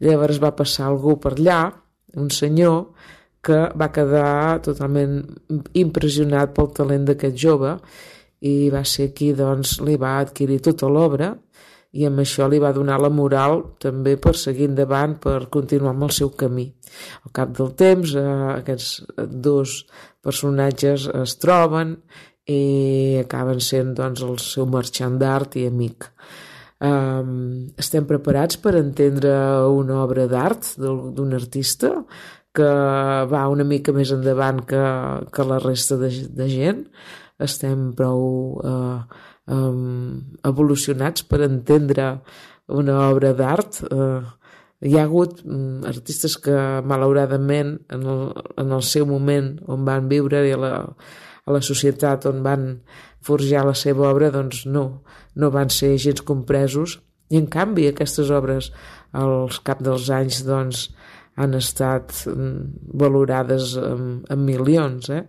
llavors 0.00 0.40
va 0.40 0.54
passar 0.56 0.88
algú 0.88 1.18
per 1.20 1.36
allà, 1.36 1.62
un 2.16 2.30
senyor, 2.32 2.86
que 3.40 3.58
va 3.80 3.88
quedar 3.92 4.60
totalment 4.64 5.20
impressionat 5.80 6.52
pel 6.56 6.72
talent 6.76 7.06
d'aquest 7.08 7.38
jove 7.40 7.76
i 8.44 8.68
va 8.72 8.82
ser 8.84 9.10
qui 9.16 9.30
doncs, 9.36 9.78
li 9.84 9.96
va 10.00 10.18
adquirir 10.20 10.60
tota 10.64 10.88
l'obra 10.92 11.30
i 11.96 12.04
amb 12.06 12.22
això 12.22 12.46
li 12.48 12.60
va 12.62 12.70
donar 12.72 13.00
la 13.02 13.10
moral 13.10 13.64
també 13.82 14.14
per 14.20 14.36
seguir 14.38 14.68
endavant, 14.68 15.16
per 15.18 15.48
continuar 15.50 15.90
amb 15.94 16.06
el 16.06 16.12
seu 16.14 16.30
camí. 16.38 16.68
Al 17.26 17.32
cap 17.34 17.56
del 17.56 17.72
temps, 17.74 18.14
eh, 18.14 18.26
aquests 18.60 18.90
dos 19.18 19.80
personatges 20.22 21.08
es 21.22 21.36
troben 21.42 21.96
i 22.50 23.20
acaben 23.22 23.60
sent 23.64 23.94
doncs, 23.98 24.24
el 24.26 24.38
seu 24.42 24.66
marxant 24.70 25.18
d'art 25.20 25.56
i 25.60 25.66
amic. 25.70 26.10
Um, 26.80 27.68
estem 27.76 28.06
preparats 28.08 28.56
per 28.56 28.72
entendre 28.78 29.32
una 29.68 29.98
obra 30.00 30.24
d'art 30.30 30.72
d'un 30.80 31.34
artista 31.36 31.90
que 32.56 32.68
va 33.30 33.42
una 33.52 33.66
mica 33.68 33.92
més 33.92 34.10
endavant 34.14 34.62
que, 34.66 34.84
que 35.30 35.46
la 35.46 35.60
resta 35.62 35.98
de, 36.00 36.10
de 36.34 36.48
gent. 36.50 36.86
Estem 37.40 37.90
prou 37.96 38.22
eh, 38.64 39.20
um, 39.54 40.16
evolucionats 40.48 41.24
per 41.28 41.44
entendre 41.46 42.10
una 42.80 42.98
obra 43.08 43.32
d'art. 43.36 43.80
Eh, 43.86 44.20
hi 44.88 44.96
ha 44.96 45.04
hagut 45.04 45.42
mm, 45.44 45.84
artistes 45.92 46.36
que, 46.40 46.56
malauradament, 46.88 47.76
en 47.92 48.06
el, 48.14 48.22
en 48.60 48.76
el 48.76 48.84
seu 48.86 49.06
moment 49.08 49.52
on 49.68 49.84
van 49.88 50.08
viure 50.10 50.42
i 50.48 50.54
la, 50.56 50.74
la 51.52 51.62
societat 51.64 52.26
on 52.30 52.42
van 52.46 52.66
forjar 53.24 53.66
la 53.68 53.76
seva 53.76 54.08
obra, 54.10 54.30
doncs 54.34 54.64
no, 54.66 54.84
no 55.36 55.50
van 55.54 55.70
ser 55.72 55.96
gens 56.00 56.22
compresos. 56.26 56.98
I, 57.30 57.38
en 57.38 57.46
canvi, 57.52 57.86
aquestes 57.88 58.30
obres, 58.34 58.70
al 59.14 59.50
cap 59.66 59.82
dels 59.84 60.08
anys, 60.14 60.42
doncs, 60.46 60.88
han 61.40 61.54
estat 61.56 62.12
mm, 62.28 62.90
valorades 63.00 63.74
en, 63.80 64.20
en 64.28 64.44
milions, 64.44 65.10
eh? 65.14 65.24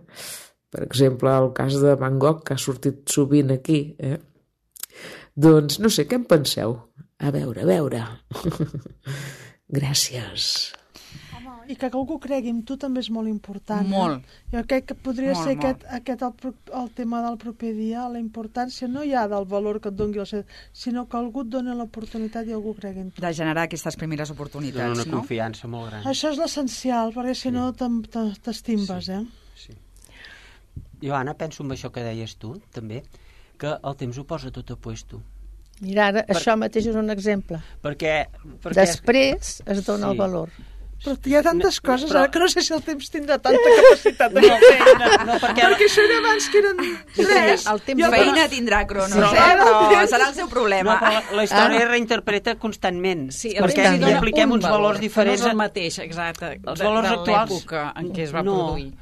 Per 0.72 0.82
exemple, 0.86 1.30
el 1.30 1.50
cas 1.56 1.76
de 1.80 1.94
Van 2.00 2.18
Gogh, 2.20 2.42
que 2.46 2.56
ha 2.56 2.60
sortit 2.60 3.04
sovint 3.12 3.52
aquí, 3.54 3.80
eh? 4.00 4.18
Doncs, 5.36 5.78
no 5.80 5.92
sé, 5.92 6.06
què 6.08 6.18
en 6.20 6.28
penseu? 6.28 6.76
A 7.22 7.32
veure, 7.32 7.64
a 7.64 7.68
veure. 7.68 8.04
Gràcies. 9.78 10.72
I 11.68 11.76
que 11.78 11.86
algú 11.86 12.18
cregui 12.18 12.50
en 12.50 12.62
tu 12.66 12.76
també 12.76 13.00
és 13.00 13.08
molt 13.14 13.28
important. 13.30 13.86
Molt. 13.88 14.24
Eh? 14.24 14.56
Jo 14.56 14.62
crec 14.66 14.86
que 14.90 14.94
podria 14.94 15.32
Molt, 15.34 15.46
ser 15.46 15.56
molt. 15.56 15.64
aquest, 15.84 15.84
aquest 15.98 16.22
el, 16.22 16.54
el 16.82 16.90
tema 16.96 17.20
del 17.22 17.36
proper 17.38 17.72
dia, 17.76 18.08
la 18.08 18.18
importància 18.18 18.88
no 18.88 19.04
ja 19.06 19.28
del 19.30 19.44
valor 19.46 19.78
que 19.80 19.88
et 19.92 19.94
doni 19.96 20.18
el 20.18 20.26
set, 20.26 20.46
sinó 20.72 21.06
que 21.08 21.16
algú 21.16 21.42
et 21.46 21.52
doni 21.54 21.74
l'oportunitat 21.76 22.46
i 22.48 22.52
algú 22.52 22.74
cregui 22.74 23.00
en 23.06 23.10
tu. 23.12 23.22
De 23.22 23.32
generar 23.34 23.64
aquestes 23.68 23.96
primeres 23.96 24.28
Dona 24.28 24.38
oportunitats, 24.40 24.98
una 24.98 25.04
no? 25.04 25.18
confiança 25.20 25.68
molt 25.68 25.90
gran. 25.90 26.02
Això 26.10 26.32
és 26.32 26.38
l'essencial, 26.38 27.12
perquè 27.14 27.34
si 27.34 27.50
no 27.54 27.72
t'em- 27.72 28.02
te- 28.10 28.32
t'estimbes, 28.42 29.08
eh? 29.08 29.22
Jo, 31.02 31.14
Anna, 31.16 31.34
penso 31.34 31.64
en 31.64 31.70
això 31.74 31.90
que 31.90 32.02
deies 32.04 32.36
tu, 32.38 32.54
també, 32.70 33.02
que 33.58 33.72
el 33.74 33.96
temps 33.98 34.18
ho 34.18 34.24
posa 34.24 34.52
tot 34.54 34.70
a 34.70 34.76
puesto. 34.76 35.20
Mira, 35.82 36.06
ara, 36.12 36.22
això 36.30 36.54
mateix 36.56 36.86
és 36.92 36.94
un 36.98 37.10
exemple. 37.10 37.58
Perquè... 37.82 38.28
perquè 38.62 38.84
Després 38.84 39.62
es 39.66 39.80
dona 39.86 40.06
Sí. 40.06 40.12
el 40.12 40.18
valor. 40.18 40.50
Però 41.02 41.16
hi 41.26 41.34
ha 41.34 41.42
tantes 41.42 41.80
coses, 41.80 42.08
però- 42.10 42.20
ara 42.20 42.30
que 42.30 42.38
no 42.38 42.46
sé 42.48 42.62
si 42.62 42.72
el 42.72 42.82
temps 42.86 43.10
tindrà 43.10 43.38
tanta 43.42 43.58
capacitat 43.76 44.32
de 44.32 44.40
fer. 44.40 44.78
no, 45.00 45.08
no, 45.26 45.38
perquè... 45.42 45.62
Perquè 45.66 45.86
això 45.88 46.04
era 46.06 46.18
abans 46.22 46.48
que 46.48 46.58
eren 46.62 46.76
tres. 47.16 47.66
el 47.66 47.80
temps 47.82 48.04
el 48.06 48.14
Feina 48.14 48.48
tindrà 48.48 48.86
Cronos, 48.86 49.16
eh? 49.16 49.38
Ara 49.38 49.62
el 49.62 49.68
Però 49.68 49.88
temps- 49.90 50.10
serà 50.14 50.28
el 50.28 50.34
seu 50.34 50.46
No, 50.46 50.50
problema. 50.52 50.98
però 51.00 51.12
la, 51.12 51.22
la 51.40 51.44
història 51.44 51.78
Ah. 51.78 51.82
es 51.82 51.88
reinterpreta 51.88 52.54
constantment. 52.54 53.30
Sí, 53.32 53.50
el 53.56 53.64
perquè 53.64 53.88
hi 53.98 54.12
apliquem 54.14 54.50
un 54.50 54.60
uns 54.60 54.64
valors 54.64 54.82
valor, 54.82 55.00
diferents. 55.00 55.40
que 55.40 55.42
No 55.42 55.48
és 55.48 55.52
el 55.52 55.56
mateix, 55.58 55.98
exacte, 55.98 56.52
Els 56.64 56.78
de, 56.78 56.84
valors 56.84 57.08
de 57.08 57.14
actuals- 57.16 57.50
l'època 57.50 57.92
en 57.96 58.12
què 58.12 58.22
es 58.22 58.32
va 58.34 58.42
No. 58.42 58.54
produir. 58.54 58.92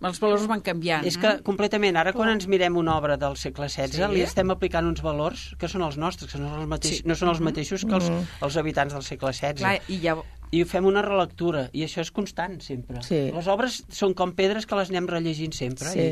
Els 0.00 0.20
valors 0.20 0.46
van 0.46 0.60
canviant. 0.62 1.04
És 1.04 1.16
que 1.18 1.40
completament, 1.42 1.96
ara 1.96 2.12
quan 2.12 2.28
ens 2.30 2.46
mirem 2.46 2.76
una 2.76 2.96
obra 2.96 3.16
del 3.16 3.36
segle 3.36 3.68
XVI, 3.68 4.06
Sí. 4.06 4.14
li 4.14 4.20
estem 4.22 4.48
aplicant 4.52 4.86
uns 4.86 5.02
valors 5.02 5.56
que 5.58 5.66
són 5.66 5.82
els 5.82 5.96
nostres, 5.96 6.30
que 6.30 6.38
no 6.38 6.48
són 6.50 6.60
els, 6.60 6.68
mateix, 6.68 6.96
Sí. 6.98 7.02
no 7.04 7.14
són 7.16 7.28
els 7.30 7.40
mateixos 7.40 7.84
que 7.84 7.94
els, 7.94 8.06
els 8.40 8.56
habitants 8.56 8.92
del 8.94 9.02
segle 9.02 9.32
XVI. 9.32 9.54
Clar, 9.58 9.80
i 9.88 9.98
llavors... 9.98 10.28
I 10.52 10.62
fem 10.64 10.86
una 10.88 11.02
relectura, 11.04 11.66
i 11.76 11.82
això 11.84 12.00
és 12.00 12.10
constant, 12.14 12.58
sempre. 12.64 13.02
Sí. 13.04 13.26
Les 13.34 13.48
obres 13.52 13.82
són 13.92 14.14
com 14.16 14.32
pedres 14.32 14.64
que 14.66 14.78
les 14.78 14.88
anem 14.92 15.06
rellegint 15.10 15.52
sempre. 15.52 15.90
Sí. 15.92 16.06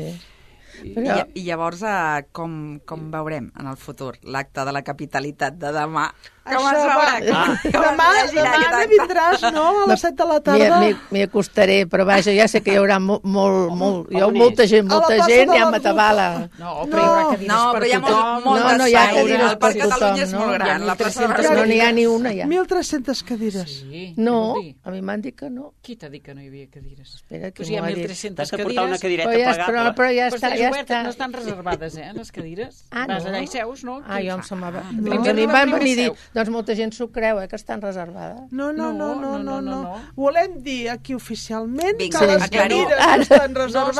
I, 0.83 0.91
I, 0.91 0.93
Però- 0.93 1.23
I 1.33 1.41
llavors, 1.47 1.81
eh, 1.81 2.27
com, 2.37 2.79
com 2.85 3.07
veurem 3.09 3.47
en 3.57 3.65
el 3.71 3.77
futur 3.81 4.11
l'acte 4.29 4.61
de 4.67 4.73
la 4.75 4.83
capitalitat 4.85 5.57
de 5.57 5.71
demà? 5.73 6.11
Com 6.47 6.57
Això 6.57 6.71
es 6.71 6.77
veurà? 6.77 6.95
va- 6.97 7.19
Com, 7.27 7.71
com 7.71 7.81
Demà, 7.87 8.07
es 8.23 8.31
demà 8.33 8.53
acte? 8.57 8.87
vindràs, 8.93 9.51
no?, 9.53 9.65
a 9.83 9.87
les 9.87 9.99
7 10.01 10.15
de 10.15 10.25
la 10.31 10.39
tarda. 10.39 10.79
M'hi- 11.11 11.23
acostaré, 11.27 11.85
però 11.87 12.05
vaja, 12.05 12.31
ja 12.33 12.47
sé 12.47 12.61
que 12.61 12.71
hi 12.73 12.77
haurà 12.77 12.99
molt, 12.99 13.23
molt, 13.23 13.71
molt, 13.75 14.11
hi 14.11 14.21
ha 14.21 14.27
molta 14.31 14.65
gent, 14.67 14.87
molta 14.87 15.17
gent, 15.27 15.49
de 15.51 15.57
i 15.57 15.59
a 15.59 15.65
la 15.65 15.71
Matabala. 15.71 16.27
No, 16.57 16.85
però 16.87 17.01
hi 17.01 17.07
haurà 17.07 17.23
cadires 17.31 17.47
No, 17.47 17.71
per 17.73 17.81
tothom. 17.83 18.01
molt, 18.01 18.45
molt 18.45 18.61
No, 18.63 18.77
no, 18.77 18.87
hi 18.87 18.95
ha 18.95 19.05
cadires 19.13 19.51
El 19.51 19.57
Parc 19.57 19.77
per 19.77 19.89
Catalunya 19.89 20.23
és 20.23 20.31
tothom, 20.31 20.39
molt 20.39 20.51
no? 20.51 20.57
gran. 20.57 20.67
Hi 20.67 20.83
ha 20.83 20.87
La 20.87 20.95
plaça 20.95 21.19
de 21.19 21.27
1.300 21.27 21.33
Barcelona. 21.37 21.59
No 21.61 21.65
n'hi 21.67 21.79
ha 21.81 21.91
ni 21.91 22.05
una, 22.07 22.31
ja. 22.33 22.45
1.300 22.47 23.23
cadires. 23.23 23.69
Sí, 23.79 24.13
No, 24.17 24.55
a 24.83 24.91
mi 24.91 25.01
m'han 25.01 25.21
dit 25.21 25.35
que 25.35 25.49
no. 25.49 25.73
Qui 25.81 25.95
t'ha 25.95 26.09
dit 26.09 26.23
que 26.23 26.33
no 26.33 26.41
hi 26.41 26.47
havia 26.47 26.67
cadires? 26.69 27.15
Espera, 27.15 27.51
que 27.51 27.63
m'ho 27.63 27.83
ha 27.83 27.87
dit. 27.87 27.97
1.300 28.07 28.35
T'has 28.35 28.51
de 28.51 28.57
cadires. 28.57 28.75
portar 28.75 28.85
una 28.87 28.97
cadireta 28.97 29.29
Però 29.29 29.39
ja, 29.83 29.93
però, 29.95 30.09
ja 30.15 30.27
està, 30.27 30.49
ja 30.57 30.69
està. 30.71 31.03
no 31.03 31.09
estan 31.09 31.33
reservades, 31.33 31.97
eh, 31.97 32.11
les 32.13 32.31
cadires. 32.31 32.85
Ah, 32.91 33.05
Vas 33.07 33.25
allà 33.25 33.41
i 33.43 33.47
seus, 33.47 33.83
no? 33.83 34.01
Ah, 34.07 34.19
jo 34.21 34.33
em 34.35 34.43
semblava... 34.43 34.79
Ah, 34.85 34.89
a 34.89 35.33
mi 35.33 35.43
em 35.43 35.51
van 35.51 35.71
venir 35.71 35.93
a 35.93 36.01
dir. 36.03 36.11
Doncs 36.37 36.51
molta 36.53 36.75
gent 36.77 36.93
s'ho 36.93 37.09
creu, 37.11 37.39
eh, 37.41 37.47
que 37.49 37.55
estan 37.57 37.81
reservades. 37.81 38.51
No, 38.51 38.71
no, 38.71 38.91
no, 38.93 39.15
no, 39.15 39.37
no, 39.39 39.59
no. 39.61 39.81
no. 39.81 39.95
Volem 40.15 40.61
dir 40.63 40.89
aquí 40.93 41.13
oficialment 41.17 41.97
Vinga, 41.97 42.19
que 42.19 42.27
les 42.27 42.49
cadires 42.49 42.99
Ara. 43.01 43.17
no 43.17 43.23
estan 43.23 43.53
No 43.53 43.65
estan 43.67 43.91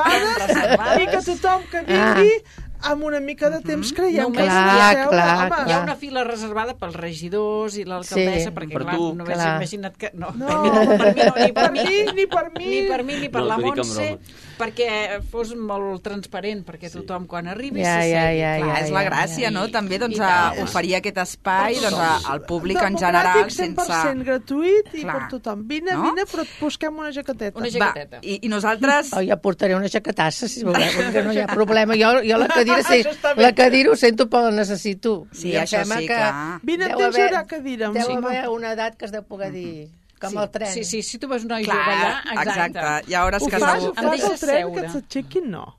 reservades 0.47 1.01
i 1.03 1.07
que 1.11 1.21
tothom 1.31 1.61
que 1.71 1.81
vingui 1.87 2.31
amb 2.87 3.03
una 3.03 3.19
mica 3.19 3.49
de 3.49 3.57
temps 3.65 3.89
creiem 3.91 4.27
Només 4.29 4.37
que 4.37 4.45
hi 4.45 4.49
ha- 4.53 4.89
de 4.93 4.95
seure. 5.01 5.09
clar, 5.09 5.37
Home, 5.47 5.55
Hi 5.57 5.61
ha 5.61 5.65
clar. 5.65 5.83
una 5.83 5.95
fila 5.95 6.23
reservada 6.23 6.75
pels 6.77 6.93
regidors 6.95 7.75
i 7.77 7.83
l'alcaldessa, 7.85 8.49
Sí. 8.51 8.55
perquè 8.55 8.73
Per 8.73 8.83
clar, 8.83 8.95
tu. 8.95 9.07
només 9.15 9.33
Clar. 9.33 9.55
imagina't 9.57 9.97
que... 9.97 10.11
No, 10.13 10.29
No. 10.35 10.45
per 10.45 10.61
mi 10.61 10.69
no, 10.69 10.93
per 10.93 11.13
mi 11.15 11.23
no, 11.25 11.33
ni 11.41 11.51
per 11.51 11.63
Per 11.63 11.71
mi, 11.71 11.83
ni 12.13 12.25
per 12.27 12.51
mi. 12.53 12.65
ni 12.67 12.87
per 12.87 13.03
mi 13.03 13.15
ni 13.15 13.29
per 13.29 13.41
No, 13.41 13.47
la 13.47 13.57
Montse. 13.57 14.19
Perquè 14.57 15.19
fos 15.31 15.53
molt 15.55 16.01
transparent, 16.03 16.63
perquè 16.67 16.89
tothom 16.91 17.27
quan 17.29 17.47
arribi 17.47 17.81
Ja, 17.83 17.99
s'hi 18.01 18.11
ja, 18.11 18.23
segui. 18.27 18.39
ja, 18.41 18.51
Clar, 18.57 18.67
ja, 18.73 18.79
és 18.83 18.91
la 18.91 19.03
ja, 19.03 19.09
gràcia, 19.09 19.43
ja. 19.47 19.51
no? 19.51 19.67
També 19.73 19.99
doncs, 20.01 20.19
a 20.19 20.53
oferir 20.63 20.95
aquest 20.97 21.17
espai 21.23 21.75
doncs, 21.81 21.97
a- 21.99 22.31
al 22.33 22.41
públic 22.49 22.77
en 22.81 22.97
general 22.97 23.43
Democràtic, 23.43 23.75
100% 23.77 23.85
sense... 23.85 24.23
gratuït 24.27 24.93
i 24.93 25.01
Clar. 25.05 25.15
per 25.15 25.27
tothom. 25.35 25.63
Vine, 25.67 25.91
No? 25.93 26.03
vine, 26.09 26.25
però 26.31 26.41
et 26.43 26.55
busquem 26.59 26.97
una 26.97 27.11
jaqueteta. 27.11 27.57
Una 27.59 27.67
Va, 27.69 27.73
jaqueteta. 27.77 28.19
i, 28.23 28.39
i 28.43 28.47
nosaltres... 28.49 29.13
Oh, 29.13 29.21
ja 29.21 29.37
portaré 29.37 29.75
una 29.75 29.87
jaquetassa, 29.87 30.47
si 30.47 30.63
voleu, 30.63 30.89
dir 30.97 31.11
que 31.13 31.23
no 31.23 31.31
hi 31.33 31.39
ha 31.39 31.47
problema. 31.59 31.95
Jo, 31.95 32.15
jo 32.25 32.37
la 32.37 32.47
cadira, 32.47 32.81
sí, 32.91 33.03
la 33.37 33.53
cadira 33.55 33.91
ho 33.91 33.95
sento, 33.95 34.27
però 34.29 34.49
la 34.49 34.55
necessito. 34.63 35.27
Sí, 35.31 35.49
I 35.53 35.61
això 35.61 35.83
sí, 35.85 36.01
que 36.07 36.15
clar. 36.15 36.59
Vine, 36.63 36.87
tens 36.95 37.15
una 37.17 37.45
cadira. 37.45 37.91
Deu 37.93 38.17
haver 38.17 38.47
una 38.49 38.73
edat 38.73 38.95
que 38.97 39.05
es 39.05 39.11
deu 39.13 39.23
poder 39.23 39.51
dir, 39.53 39.87
com 40.19 40.29
sí. 40.31 40.37
el 40.37 40.49
tren. 40.49 40.73
Sí, 40.73 40.83
sí, 40.83 41.01
si 41.03 41.17
tu 41.19 41.27
veus 41.27 41.43
un 41.43 41.49
noi 41.49 41.63
Clar, 41.63 41.77
jove 41.77 41.93
allà, 41.93 42.21
exacte. 42.33 42.49
exacte. 42.49 43.09
Hi 43.11 43.13
ha 43.13 43.25
hores 43.25 43.43
Ho 43.43 43.47
que 43.47 43.59
fas, 43.59 43.83
ho 43.83 43.93
Em 43.95 43.95
fas 43.95 44.23
al 44.23 44.39
tren, 44.39 44.39
seure. 44.39 44.81
que 44.81 44.89
s'aixequin? 44.89 45.49
No. 45.51 45.76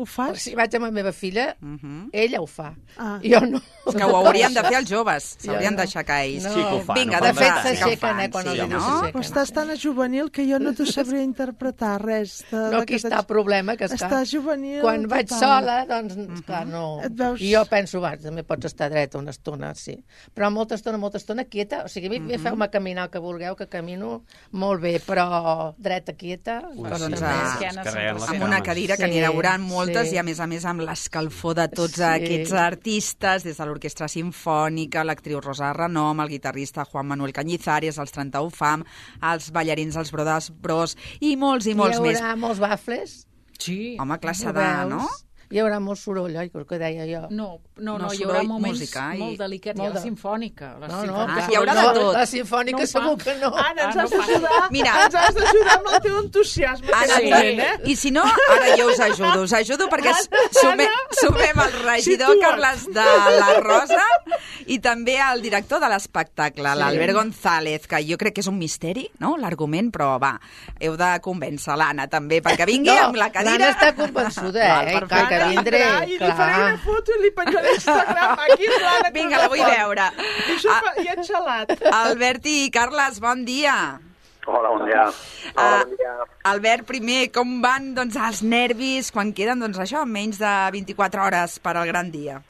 Ho 0.00 0.06
fas? 0.08 0.40
Si 0.40 0.54
vaig 0.56 0.74
amb 0.78 0.86
la 0.86 0.90
meva 0.90 1.12
filla, 1.12 1.54
Mhm. 1.60 2.08
ella 2.12 2.40
ho 2.40 2.46
fa. 2.46 2.74
Ah. 2.96 3.18
Jo 3.22 3.40
no. 3.44 3.60
És 3.86 3.94
que 3.96 4.04
ho 4.04 4.16
haurien 4.16 4.54
de 4.54 4.62
fer 4.64 4.78
els 4.78 4.88
joves, 4.90 5.36
Jo 5.42 5.50
s'haurien 5.52 5.74
no. 5.74 5.78
d'aixecar 5.82 6.24
ells. 6.24 6.44
No. 6.44 6.54
Sí 6.54 6.60
que 6.60 6.74
ho 6.74 6.80
fan, 6.84 6.94
Vinga, 6.96 7.18
no 7.20 7.26
De 7.26 7.32
doncs 7.32 7.38
fet, 7.40 7.52
sí 7.54 7.62
s'aixequen, 7.80 8.20
eh, 8.20 8.30
quan 8.30 8.44
sí, 8.44 8.50
els 8.60 8.68
no? 8.70 8.80
s'aixequen. 8.80 9.12
Però 9.12 9.24
estàs 9.26 9.52
tan 9.52 9.70
a 9.70 9.76
juvenil 9.76 10.30
que 10.30 10.46
jo 10.50 10.58
no 10.58 10.72
t'ho 10.72 10.86
sabria 10.86 11.22
interpretar 11.22 12.00
res. 12.02 12.44
De, 12.50 12.56
No, 12.70 12.78
aquí 12.80 12.94
està 12.94 13.18
el 13.20 13.26
problema, 13.26 13.76
que 13.76 13.84
és 13.84 13.90
que 13.90 13.96
Estàs 14.04 14.30
juvenil. 14.32 14.80
quan 14.80 15.06
vaig 15.06 15.28
total. 15.28 15.64
sola, 15.64 15.86
doncs, 15.86 16.42
clar, 16.46 16.66
no... 16.66 17.00
Et 17.04 17.12
veus- 17.14 17.40
I 17.40 17.52
jo 17.54 17.64
penso, 17.66 18.00
va, 18.00 18.16
també 18.16 18.42
pots 18.44 18.64
estar 18.66 18.88
dreta 18.90 19.18
una 19.18 19.30
estona, 19.30 19.74
sí. 19.74 20.02
Però 20.34 20.50
molta 20.50 20.74
estona, 20.76 20.96
molta 20.98 21.18
estona 21.18 21.44
quieta, 21.44 21.84
o 21.84 21.88
sigui, 21.88 22.06
a 22.06 22.10
mi 22.10 22.20
mm 22.20 22.40
feu-me 22.40 22.70
caminar 22.70 23.04
el 23.04 23.10
que 23.10 23.18
vulgueu, 23.18 23.54
que 23.56 23.66
camino 23.68 24.22
molt 24.52 24.80
bé, 24.80 25.00
però 25.00 25.74
dreta, 25.76 26.14
quieta... 26.14 26.62
Ui, 26.74 26.88
doncs, 26.88 27.20
les 27.20 27.20
sempre. 27.58 28.10
amb 28.28 28.42
una 28.42 28.62
cadira 28.62 28.96
que 28.96 29.06
n'hi 29.08 29.20
haurà 29.24 29.58
moltes 29.90 30.08
sí. 30.10 30.14
i 30.14 30.18
a 30.18 30.22
més 30.22 30.40
a 30.40 30.46
més 30.46 30.64
amb 30.64 30.80
l'escalfor 30.80 31.54
de 31.54 31.68
tots 31.68 31.94
Sí. 32.00 32.02
aquests 32.02 32.52
artistes, 32.52 33.44
des 33.44 33.56
de 33.56 33.66
l'Orquestra 33.66 34.08
Simfònica, 34.08 35.04
l'actriu 35.04 35.40
Rosa 35.40 35.72
Renom, 35.72 36.20
el 36.20 36.28
guitarrista 36.28 36.84
Juan 36.84 37.06
Manuel 37.06 37.32
Cañizares, 37.32 37.98
els 37.98 38.12
31 38.12 38.50
FAM, 38.50 38.84
els 39.22 39.50
ballarins 39.52 39.94
dels 39.94 40.10
Brothers 40.12 40.50
Bros 40.50 40.96
i 41.20 41.36
molts 41.36 41.66
i 41.66 41.74
molts 41.74 41.98
Hi 41.98 42.02
més. 42.02 42.20
haurà 42.20 42.36
molts 42.36 42.58
bafles, 42.60 43.26
Sí. 43.60 43.96
Home, 44.00 44.16
classe 44.18 44.48
ho 44.48 44.52
de, 44.56 44.68
no? 44.88 45.06
Hi 45.50 45.58
haurà 45.58 45.80
molt 45.82 45.98
soroll, 45.98 46.36
oi, 46.38 46.50
el 46.54 46.64
que 46.64 46.76
deia 46.78 47.04
jo. 47.08 47.24
No, 47.34 47.58
no, 47.76 47.96
No, 47.98 48.06
no, 48.06 48.12
hi 48.14 48.18
soroll, 48.20 48.36
haurà 48.36 48.42
moments 48.46 48.78
música 48.78 49.16
i- 49.16 49.18
molt 49.18 49.38
delicats. 49.40 49.76
Molt 49.76 49.88
Molt 49.88 49.94
la 49.96 50.00
de- 50.00 50.06
sinfònica. 50.06 50.66
La 50.78 50.86
No, 50.88 50.94
no, 50.94 51.02
sinfònica. 51.02 51.40
Ah, 51.44 51.48
hi 51.50 51.56
haurà 51.58 51.74
de 51.74 51.82
no, 51.82 51.92
tot. 51.94 52.12
La 52.14 52.26
sinfònica 52.26 52.78
No 52.78 52.86
segur 52.86 53.16
que 53.18 53.34
no. 53.40 53.48
Anna, 53.56 53.82
ens 53.88 53.96
Ah, 53.96 54.02
has 54.04 54.10
no 54.12 54.18
d'ajudar 54.20 54.70
Mira. 54.70 54.92
ens 55.06 55.14
has 55.14 55.34
d'ajudar 55.34 55.74
amb 55.78 55.86
el 55.94 56.00
teu 56.02 56.18
entusiasme. 56.20 56.88
Anna, 56.94 57.16
Sí. 57.16 57.32
eh? 57.32 57.80
I 57.84 57.96
si 57.96 58.10
no, 58.12 58.22
ara 58.22 58.76
jo 58.76 58.86
us 58.92 59.00
ajudo. 59.00 59.42
Us 59.42 59.52
ajudo 59.52 59.88
perquè 59.88 60.12
sume, 60.52 60.86
sumem 61.20 61.58
el 61.66 61.72
regidor 61.82 62.28
Situa't. 62.34 62.40
Carles 62.40 62.86
de 62.86 63.40
la 63.40 63.60
Rosa 63.60 64.06
i 64.66 64.78
també 64.78 65.16
el 65.18 65.42
director 65.42 65.80
de 65.80 65.88
l'espectacle, 65.88 66.76
l'Albert 66.76 67.12
González, 67.12 67.88
que 67.88 68.04
jo 68.06 68.16
crec 68.16 68.34
que 68.34 68.40
és 68.40 68.46
un 68.46 68.56
misteri, 68.58 69.10
no?, 69.18 69.36
l'argument, 69.36 69.90
però 69.90 70.16
va, 70.20 70.38
heu 70.78 70.96
de 70.96 71.10
convèncer 71.20 71.74
l'Anna 71.76 72.06
també 72.06 72.40
perquè 72.40 72.64
vingui 72.66 72.90
amb 72.96 73.16
la 73.16 73.32
cadira. 73.32 73.56
L'Anna 73.58 73.70
està 73.72 73.94
convençuda, 73.96 74.68
Val, 74.68 74.88
eh? 74.88 74.92
perfecte. 75.00 75.39
Vindrà 75.48 75.88
I 76.04 76.18
li 76.18 76.18
faré 76.18 76.58
una 76.64 76.76
foto 76.84 77.16
i 77.16 77.22
li 77.22 77.30
penjaré 77.36 77.72
a 77.72 77.78
Instagram. 77.78 78.44
Aquí, 78.46 78.68
l'Anna 78.84 79.10
Vinga, 79.14 79.40
la 79.42 79.48
vull 79.48 79.64
veure. 79.64 80.10
I, 80.20 80.54
això, 80.56 80.76
Ah, 80.76 80.94
i 81.00 81.26
xalat. 81.26 81.74
Albert 82.02 82.46
i 82.46 82.58
Carles, 82.74 83.20
bon 83.20 83.44
dia. 83.48 83.76
Hola, 84.46 84.70
bon 84.72 84.86
dia. 84.88 85.02
Ah, 85.54 85.64
Hola, 85.64 85.84
bon 85.84 85.96
dia. 85.96 86.14
Albert, 86.50 86.86
primer, 86.88 87.30
com 87.34 87.58
van 87.62 87.92
doncs, 87.94 88.16
els 88.16 88.42
nervis 88.42 89.10
quan 89.14 89.32
queden 89.36 89.60
doncs, 89.60 89.78
això, 89.78 90.04
menys 90.08 90.40
de 90.40 90.54
24 90.76 91.26
hores 91.26 91.58
per 91.62 91.76
al 91.76 91.86
gran 91.90 92.10
dia? 92.10 92.40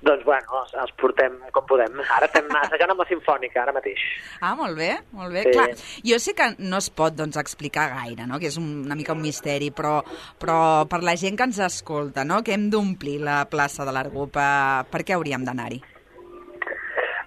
Doncs, 0.00 0.22
bueno, 0.24 0.62
els, 0.62 0.72
els 0.80 0.92
portem 0.96 1.34
com 1.52 1.66
podem. 1.68 1.98
Ara 2.16 2.24
estem 2.30 2.48
assajant 2.56 2.94
amb 2.94 3.02
la 3.02 3.06
Sinfònica, 3.10 3.60
ara 3.60 3.74
mateix. 3.76 4.00
Ah, 4.40 4.54
molt 4.56 4.78
bé, 4.78 4.94
molt 5.12 5.36
bé. 5.36 5.44
Sí. 5.44 5.52
Clar, 5.52 5.66
jo 6.08 6.18
sé 6.24 6.32
que 6.38 6.46
no 6.62 6.80
es 6.80 6.88
pot 6.88 7.16
doncs, 7.18 7.36
explicar 7.40 7.90
gaire, 7.92 8.24
no? 8.30 8.40
que 8.40 8.48
és 8.48 8.56
un, 8.60 8.70
una 8.86 8.96
mica 8.96 9.12
un 9.12 9.20
misteri, 9.20 9.68
però, 9.76 9.98
però 10.40 10.58
per 10.88 11.02
la 11.04 11.18
gent 11.20 11.36
que 11.36 11.48
ens 11.50 11.60
escolta, 11.66 12.24
no? 12.24 12.40
que 12.46 12.56
hem 12.56 12.70
d'omplir 12.72 13.18
la 13.26 13.42
plaça 13.52 13.84
de 13.84 13.92
l'Argú, 13.92 14.30
per, 14.32 15.04
què 15.04 15.18
hauríem 15.18 15.44
d'anar-hi? 15.44 15.82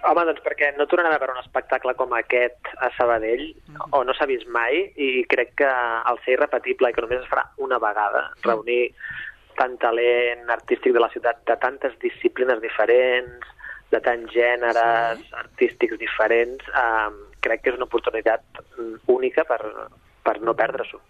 Home, 0.04 0.24
doncs 0.28 0.42
perquè 0.44 0.74
no 0.76 0.88
tornarem 0.90 1.14
a 1.16 1.20
veure 1.22 1.38
un 1.38 1.44
espectacle 1.44 1.94
com 1.96 2.12
aquest 2.18 2.74
a 2.76 2.90
Sabadell, 2.98 3.46
o 3.94 4.02
no 4.04 4.16
s'ha 4.18 4.28
vist 4.28 4.50
mai, 4.52 4.82
i 5.00 5.28
crec 5.32 5.54
que 5.62 5.70
al 5.70 6.18
ser 6.26 6.36
irrepetible 6.40 6.90
i 6.90 6.98
que 6.98 7.06
només 7.06 7.22
es 7.22 7.30
farà 7.30 7.46
una 7.64 7.80
vegada, 7.80 8.26
reunir 8.44 8.82
tant 9.58 9.76
talent 9.82 10.50
artístic 10.54 10.94
de 10.94 11.02
la 11.04 11.10
ciutat 11.14 11.44
de 11.50 11.58
tantes 11.62 11.96
disciplines 12.02 12.62
diferents, 12.64 13.50
de 13.94 14.00
tants 14.02 14.32
gèneres 14.34 15.22
artístics 15.44 16.00
diferents, 16.02 16.70
eh, 16.84 17.10
crec 17.46 17.64
que 17.64 17.74
és 17.74 17.78
una 17.78 17.90
oportunitat 17.90 18.64
única 19.08 19.46
per, 19.50 19.62
per 20.24 20.40
no 20.42 20.56
perdre-s'ho. 20.58 21.02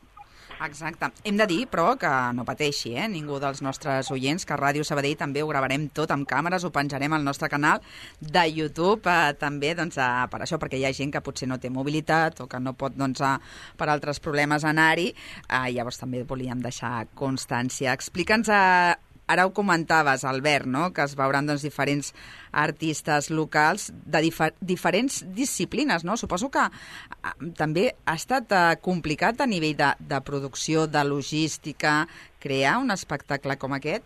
Exacte. 0.64 1.10
Hem 1.28 1.38
de 1.38 1.48
dir, 1.50 1.66
però, 1.68 1.94
que 2.00 2.10
no 2.36 2.46
pateixi, 2.48 2.94
eh? 2.96 3.08
ningú 3.12 3.40
dels 3.44 3.60
nostres 3.66 4.10
oients, 4.16 4.46
que 4.48 4.58
Ràdio 4.60 4.86
Sabadell 4.88 5.18
també 5.20 5.44
ho 5.44 5.50
gravarem 5.50 5.90
tot 5.96 6.14
amb 6.16 6.28
càmeres, 6.30 6.64
ho 6.64 6.72
penjarem 6.72 7.14
al 7.14 7.26
nostre 7.28 7.50
canal 7.52 7.84
de 8.20 8.46
YouTube, 8.48 9.12
eh, 9.12 9.34
també 9.40 9.74
doncs, 9.76 10.00
eh, 10.00 10.28
per 10.32 10.44
això, 10.46 10.60
perquè 10.62 10.80
hi 10.80 10.86
ha 10.88 10.94
gent 10.96 11.12
que 11.12 11.24
potser 11.26 11.50
no 11.52 11.60
té 11.60 11.70
mobilitat 11.70 12.40
o 12.42 12.48
que 12.48 12.62
no 12.64 12.76
pot, 12.80 12.96
doncs, 12.96 13.22
eh, 13.22 13.38
per 13.78 13.90
altres 13.90 14.24
problemes 14.24 14.64
anar-hi, 14.64 15.10
eh, 15.50 15.66
llavors 15.76 16.00
també 16.00 16.24
volíem 16.24 16.62
deixar 16.64 17.08
constància. 17.14 17.92
Explica'ns 17.94 18.50
eh, 18.50 18.96
ara 19.34 19.46
ho 19.46 19.54
comentaves, 19.54 20.24
Albert, 20.24 20.66
no? 20.70 20.92
que 20.94 21.04
es 21.04 21.16
veuran 21.20 21.50
doncs, 21.50 21.66
diferents 21.66 22.14
artistes 22.54 23.30
locals 23.34 23.90
de 23.92 24.22
difer 24.24 24.52
diferents 24.62 25.24
disciplines. 25.36 26.06
No? 26.06 26.18
Suposo 26.18 26.52
que 26.54 26.66
eh, 26.70 27.36
també 27.58 27.90
ha 28.06 28.18
estat 28.20 28.54
eh, 28.54 28.66
complicat 28.82 29.42
a 29.42 29.50
nivell 29.50 29.78
de, 29.80 29.94
de 30.00 30.22
producció, 30.26 30.88
de 30.88 31.04
logística, 31.08 32.04
crear 32.44 32.78
un 32.82 32.94
espectacle 32.94 33.58
com 33.60 33.76
aquest? 33.76 34.06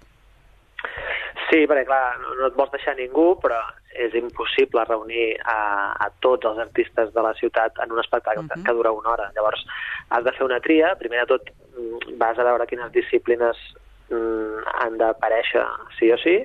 Sí, 1.48 1.64
perquè 1.64 1.86
clar, 1.88 2.18
no, 2.20 2.34
no 2.36 2.48
et 2.50 2.56
vols 2.58 2.74
deixar 2.74 2.98
ningú, 2.98 3.30
però 3.40 3.60
és 3.98 4.14
impossible 4.20 4.84
reunir 4.86 5.38
a, 5.48 5.96
a 6.06 6.10
tots 6.22 6.46
els 6.46 6.60
artistes 6.62 7.14
de 7.16 7.24
la 7.24 7.34
ciutat 7.40 7.80
en 7.84 7.94
un 7.96 8.02
espectacle 8.04 8.44
uh 8.44 8.50
-huh. 8.50 8.66
que 8.66 8.74
dura 8.74 8.92
una 8.92 9.10
hora. 9.10 9.32
Llavors, 9.36 9.66
has 10.10 10.24
de 10.24 10.32
fer 10.32 10.46
una 10.46 10.60
tria. 10.60 10.96
Primer 10.96 11.22
de 11.22 11.26
tot, 11.26 11.50
mm, 11.50 12.18
vas 12.18 12.38
a 12.38 12.44
veure 12.44 12.68
quines 12.68 12.92
disciplines 12.92 13.58
han 14.12 14.98
d'aparèixer 15.00 15.64
sí 15.98 16.12
o 16.14 16.18
sí, 16.22 16.38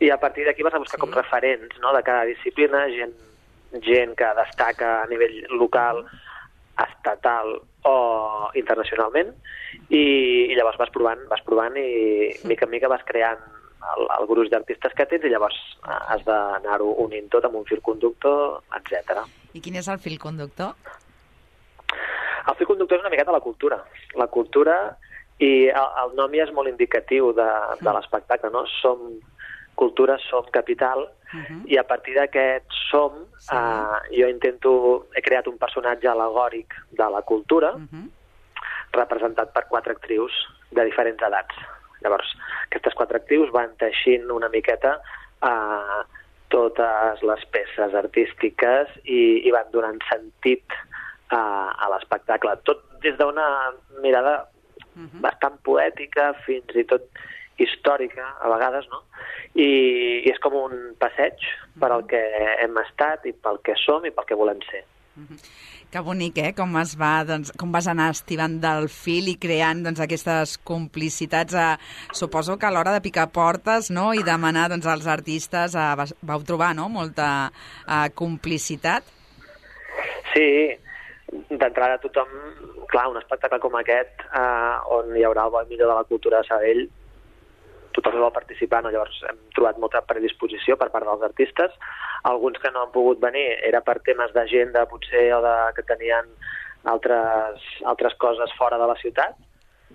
i 0.00 0.08
a 0.10 0.18
partir 0.20 0.46
d'aquí 0.46 0.64
vas 0.64 0.74
a 0.74 0.80
buscar 0.80 0.96
sí. 0.96 1.02
com 1.04 1.12
referents 1.12 1.76
no, 1.80 1.92
de 1.92 2.02
cada 2.02 2.24
disciplina, 2.24 2.86
gent, 2.88 3.14
gent 3.84 4.16
que 4.16 4.28
destaca 4.38 5.02
a 5.02 5.08
nivell 5.10 5.42
local, 5.60 6.04
estatal 6.80 7.58
o 7.84 7.96
internacionalment, 8.56 9.34
i, 9.92 10.04
i 10.48 10.56
llavors 10.56 10.78
vas 10.80 10.92
provant, 10.94 11.20
vas 11.28 11.42
provant 11.44 11.76
i 11.76 12.32
mica 12.48 12.64
en 12.64 12.72
mica 12.72 12.88
vas 12.88 13.04
creant 13.08 13.42
el, 13.92 14.08
el 14.16 14.26
gruix 14.28 14.50
d'artistes 14.52 14.96
que 14.96 15.06
tens 15.08 15.24
i 15.24 15.32
llavors 15.32 15.58
eh, 15.84 16.00
has 16.14 16.24
d'anar-ho 16.26 16.94
unint 17.04 17.28
tot 17.32 17.46
amb 17.48 17.60
un 17.60 17.68
fil 17.68 17.80
conductor, 17.84 18.60
etc. 18.80 19.24
I 19.56 19.62
quin 19.64 19.78
és 19.80 19.88
el 19.92 20.00
fil 20.00 20.18
conductor? 20.20 20.74
El 22.48 22.56
fil 22.56 22.68
conductor 22.68 22.98
és 22.98 23.04
una 23.04 23.12
miqueta 23.12 23.36
la 23.36 23.44
cultura. 23.44 23.80
La 24.16 24.28
cultura 24.32 24.76
i 25.40 25.50
el, 25.72 25.88
el 26.04 26.14
nom 26.18 26.34
ja 26.36 26.44
és 26.44 26.52
molt 26.56 26.68
indicatiu 26.68 27.32
de, 27.36 27.48
de 27.80 27.94
l'espectacle, 27.96 28.52
no? 28.52 28.66
Som 28.80 29.06
cultura, 29.80 30.18
som 30.28 30.44
capital, 30.52 31.06
uh 31.08 31.40
-huh. 31.40 31.60
i 31.64 31.78
a 31.78 31.84
partir 31.84 32.14
d'aquest 32.14 32.68
som, 32.90 33.12
sí. 33.38 33.56
eh, 33.56 34.20
jo 34.20 34.28
intento... 34.28 35.06
He 35.14 35.22
creat 35.22 35.46
un 35.46 35.58
personatge 35.58 36.08
alegòric 36.08 36.74
de 36.90 37.08
la 37.14 37.22
cultura, 37.22 37.70
uh 37.74 37.80
-huh. 37.80 38.06
representat 38.92 39.52
per 39.52 39.64
quatre 39.68 39.92
actrius 39.92 40.32
de 40.70 40.84
diferents 40.84 41.22
edats. 41.22 41.54
Llavors, 42.02 42.36
aquestes 42.64 42.94
quatre 42.94 43.16
actrius 43.16 43.50
van 43.50 43.76
teixint 43.76 44.30
una 44.30 44.48
miqueta 44.48 45.00
eh, 45.42 46.02
totes 46.48 47.22
les 47.22 47.44
peces 47.46 47.94
artístiques 47.94 48.88
i, 49.04 49.46
i 49.46 49.50
van 49.50 49.70
donant 49.70 49.98
sentit 50.10 50.64
a, 51.28 51.40
a 51.78 51.88
l'espectacle. 51.88 52.56
Tot 52.64 52.82
des 53.00 53.16
d'una 53.16 53.72
mirada 54.02 54.49
uh 55.00 55.08
-huh. 55.08 55.20
bastant 55.24 55.58
poètica, 55.64 56.32
fins 56.46 56.76
i 56.76 56.84
tot 56.84 57.08
històrica, 57.58 58.36
a 58.40 58.48
vegades, 58.48 58.86
no? 58.90 59.02
I, 59.54 60.24
i 60.24 60.30
és 60.30 60.38
com 60.38 60.54
un 60.54 60.94
passeig 60.98 61.36
per 61.80 61.90
al 61.92 62.06
que 62.06 62.20
hem 62.62 62.76
estat 62.78 63.26
i 63.26 63.32
pel 63.32 63.60
que 63.64 63.74
som 63.76 64.04
i 64.04 64.10
pel 64.10 64.24
que 64.24 64.34
volem 64.34 64.60
ser. 64.70 64.84
Uh 65.16 65.22
-huh. 65.22 65.38
Que 65.90 65.98
bonic, 65.98 66.36
eh? 66.38 66.50
Com, 66.54 66.76
es 66.78 66.92
va, 66.94 67.24
doncs, 67.26 67.50
com 67.58 67.72
vas 67.74 67.88
anar 67.90 68.12
estivant 68.12 68.60
del 68.62 68.84
fil 68.94 69.26
i 69.26 69.34
creant 69.42 69.82
doncs, 69.82 69.98
aquestes 69.98 70.52
complicitats. 70.62 71.56
Eh, 71.58 71.76
suposo 72.12 72.56
que 72.56 72.66
a 72.66 72.70
l'hora 72.70 72.92
de 72.94 73.00
picar 73.00 73.32
portes 73.34 73.90
no? 73.90 74.12
i 74.14 74.22
demanar 74.22 74.68
doncs, 74.70 74.86
als 74.86 75.08
artistes 75.10 75.74
eh, 75.74 76.14
vau 76.22 76.44
trobar 76.46 76.76
no? 76.78 76.88
molta 76.88 77.50
eh, 77.88 78.08
complicitat. 78.14 79.02
Sí, 80.32 80.46
d'entrada 81.50 81.98
tothom, 82.02 82.30
clar, 82.90 83.08
un 83.10 83.18
espectacle 83.20 83.60
com 83.62 83.76
aquest, 83.78 84.24
eh, 84.30 84.76
on 84.96 85.14
hi 85.16 85.26
haurà 85.26 85.46
el 85.46 85.68
millor 85.68 85.88
de 85.88 85.94
la 85.94 86.08
cultura 86.08 86.40
de 86.40 86.48
Sabadell, 86.48 86.88
tothom 87.94 88.20
vol 88.22 88.32
participar, 88.32 88.82
no? 88.82 88.92
llavors 88.94 89.18
hem 89.28 89.38
trobat 89.56 89.78
molta 89.82 90.02
predisposició 90.06 90.76
per 90.78 90.90
part 90.94 91.06
dels 91.06 91.26
artistes. 91.26 91.74
Alguns 92.30 92.58
que 92.62 92.70
no 92.70 92.84
han 92.84 92.94
pogut 92.94 93.20
venir 93.22 93.46
era 93.66 93.82
per 93.82 93.98
temes 94.06 94.32
d'agenda, 94.36 94.86
potser, 94.90 95.28
o 95.34 95.40
de, 95.44 95.54
que 95.76 95.86
tenien 95.88 96.30
altres, 96.90 97.62
altres 97.84 98.16
coses 98.22 98.52
fora 98.58 98.78
de 98.80 98.88
la 98.88 98.98
ciutat, 99.02 99.38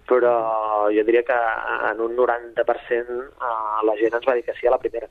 però 0.09 0.35
jo 0.93 1.05
diria 1.07 1.23
que 1.25 1.37
en 1.89 2.01
un 2.03 2.15
90% 2.17 2.65
eh, 2.65 3.53
la 3.87 3.95
gent 4.01 4.19
ens 4.19 4.27
va 4.27 4.35
dir 4.35 4.45
que 4.45 4.57
sí 4.59 4.67
a 4.67 4.75
la 4.75 4.81
primera. 4.81 5.09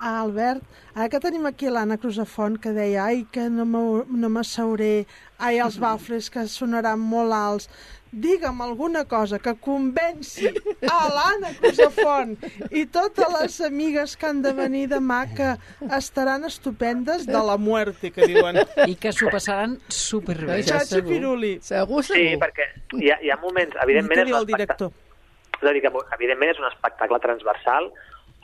Ah, 0.00 0.22
Albert, 0.22 0.62
ara 0.94 1.10
que 1.12 1.20
tenim 1.20 1.44
aquí 1.48 1.68
l'Anna 1.68 1.98
Cruzafont 2.00 2.56
que 2.62 2.70
deia 2.72 3.04
ai, 3.10 3.26
que 3.32 3.48
no 3.52 3.66
m'asseuré, 3.68 5.04
ai, 5.40 5.58
els 5.64 5.80
bafles 5.80 6.28
que 6.30 6.46
sonaran 6.48 7.00
molt 7.00 7.34
alts, 7.34 7.68
digue'm 8.10 8.60
alguna 8.62 9.04
cosa 9.06 9.38
que 9.38 9.54
convenci 9.62 10.48
a 10.82 10.98
l'Anna 11.14 11.52
Cruzafont 11.60 12.32
i 12.74 12.82
totes 12.90 13.30
les 13.36 13.58
amigues 13.68 14.16
que 14.18 14.26
han 14.26 14.40
de 14.42 14.52
venir 14.56 14.88
demà 14.90 15.20
que 15.30 15.52
estaran 15.96 16.44
estupendes 16.48 17.26
de 17.26 17.42
la 17.50 17.56
muerte, 17.56 18.10
que 18.10 18.26
diuen. 18.26 18.58
I 18.86 18.96
que 18.98 19.14
s'ho 19.14 19.30
passaran 19.30 19.78
superbé. 19.86 20.58
Xatxa 20.66 21.04
Piruli. 21.06 21.56
Segur, 21.62 22.02
segur. 22.02 22.18
Sí, 22.18 22.34
perquè 22.42 22.66
hi 22.98 23.14
ha, 23.14 23.20
hi 23.22 23.30
ha 23.30 23.38
moments, 23.38 23.78
evidentment... 23.84 24.26
I 24.26 24.34
és 24.34 24.40
el 24.42 24.50
director. 24.50 24.92
És 25.60 25.68
a 25.68 25.74
dir, 25.76 25.84
que 25.84 25.94
evidentment 26.18 26.50
és 26.50 26.58
un 26.58 26.66
espectacle 26.70 27.22
transversal 27.22 27.92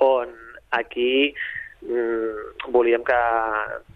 on 0.04 0.30
aquí 0.76 1.34
mm, 1.88 2.70
volíem 2.74 3.04
que 3.06 3.18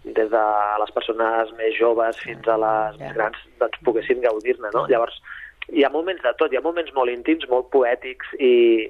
des 0.05 0.31
de 0.31 0.45
les 0.83 0.95
persones 0.97 1.53
més 1.59 1.77
joves 1.79 2.19
fins 2.25 2.49
a 2.49 2.57
les 2.65 2.99
més 3.03 3.15
grans 3.19 3.45
doncs, 3.61 3.79
poguessin 3.87 4.23
gaudir-ne, 4.25 4.73
no? 4.75 4.87
Llavors, 4.91 5.21
hi 5.71 5.85
ha 5.85 5.93
moments 5.93 6.23
de 6.25 6.33
tot, 6.39 6.53
hi 6.53 6.59
ha 6.59 6.65
moments 6.65 6.93
molt 6.97 7.13
íntims, 7.13 7.47
molt 7.51 7.71
poètics 7.75 8.35
i, 8.39 8.89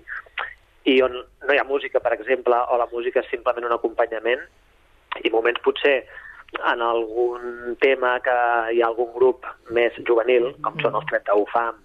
i 0.89 0.97
on 1.05 1.19
no 1.19 1.55
hi 1.55 1.61
ha 1.61 1.69
música, 1.69 2.01
per 2.01 2.15
exemple, 2.17 2.57
o 2.57 2.81
la 2.81 2.89
música 2.93 3.25
és 3.25 3.31
simplement 3.33 3.69
un 3.69 3.77
acompanyament, 3.77 4.43
i 5.25 5.33
moments 5.33 5.61
potser 5.65 6.01
en 6.73 6.83
algun 6.83 7.77
tema 7.83 8.17
que 8.25 8.37
hi 8.75 8.83
ha 8.83 8.89
algun 8.91 9.13
grup 9.15 9.47
més 9.71 9.95
juvenil, 10.07 10.51
com 10.65 10.79
són 10.83 10.99
els 10.99 11.07
31 11.13 11.47
FAM 11.53 11.79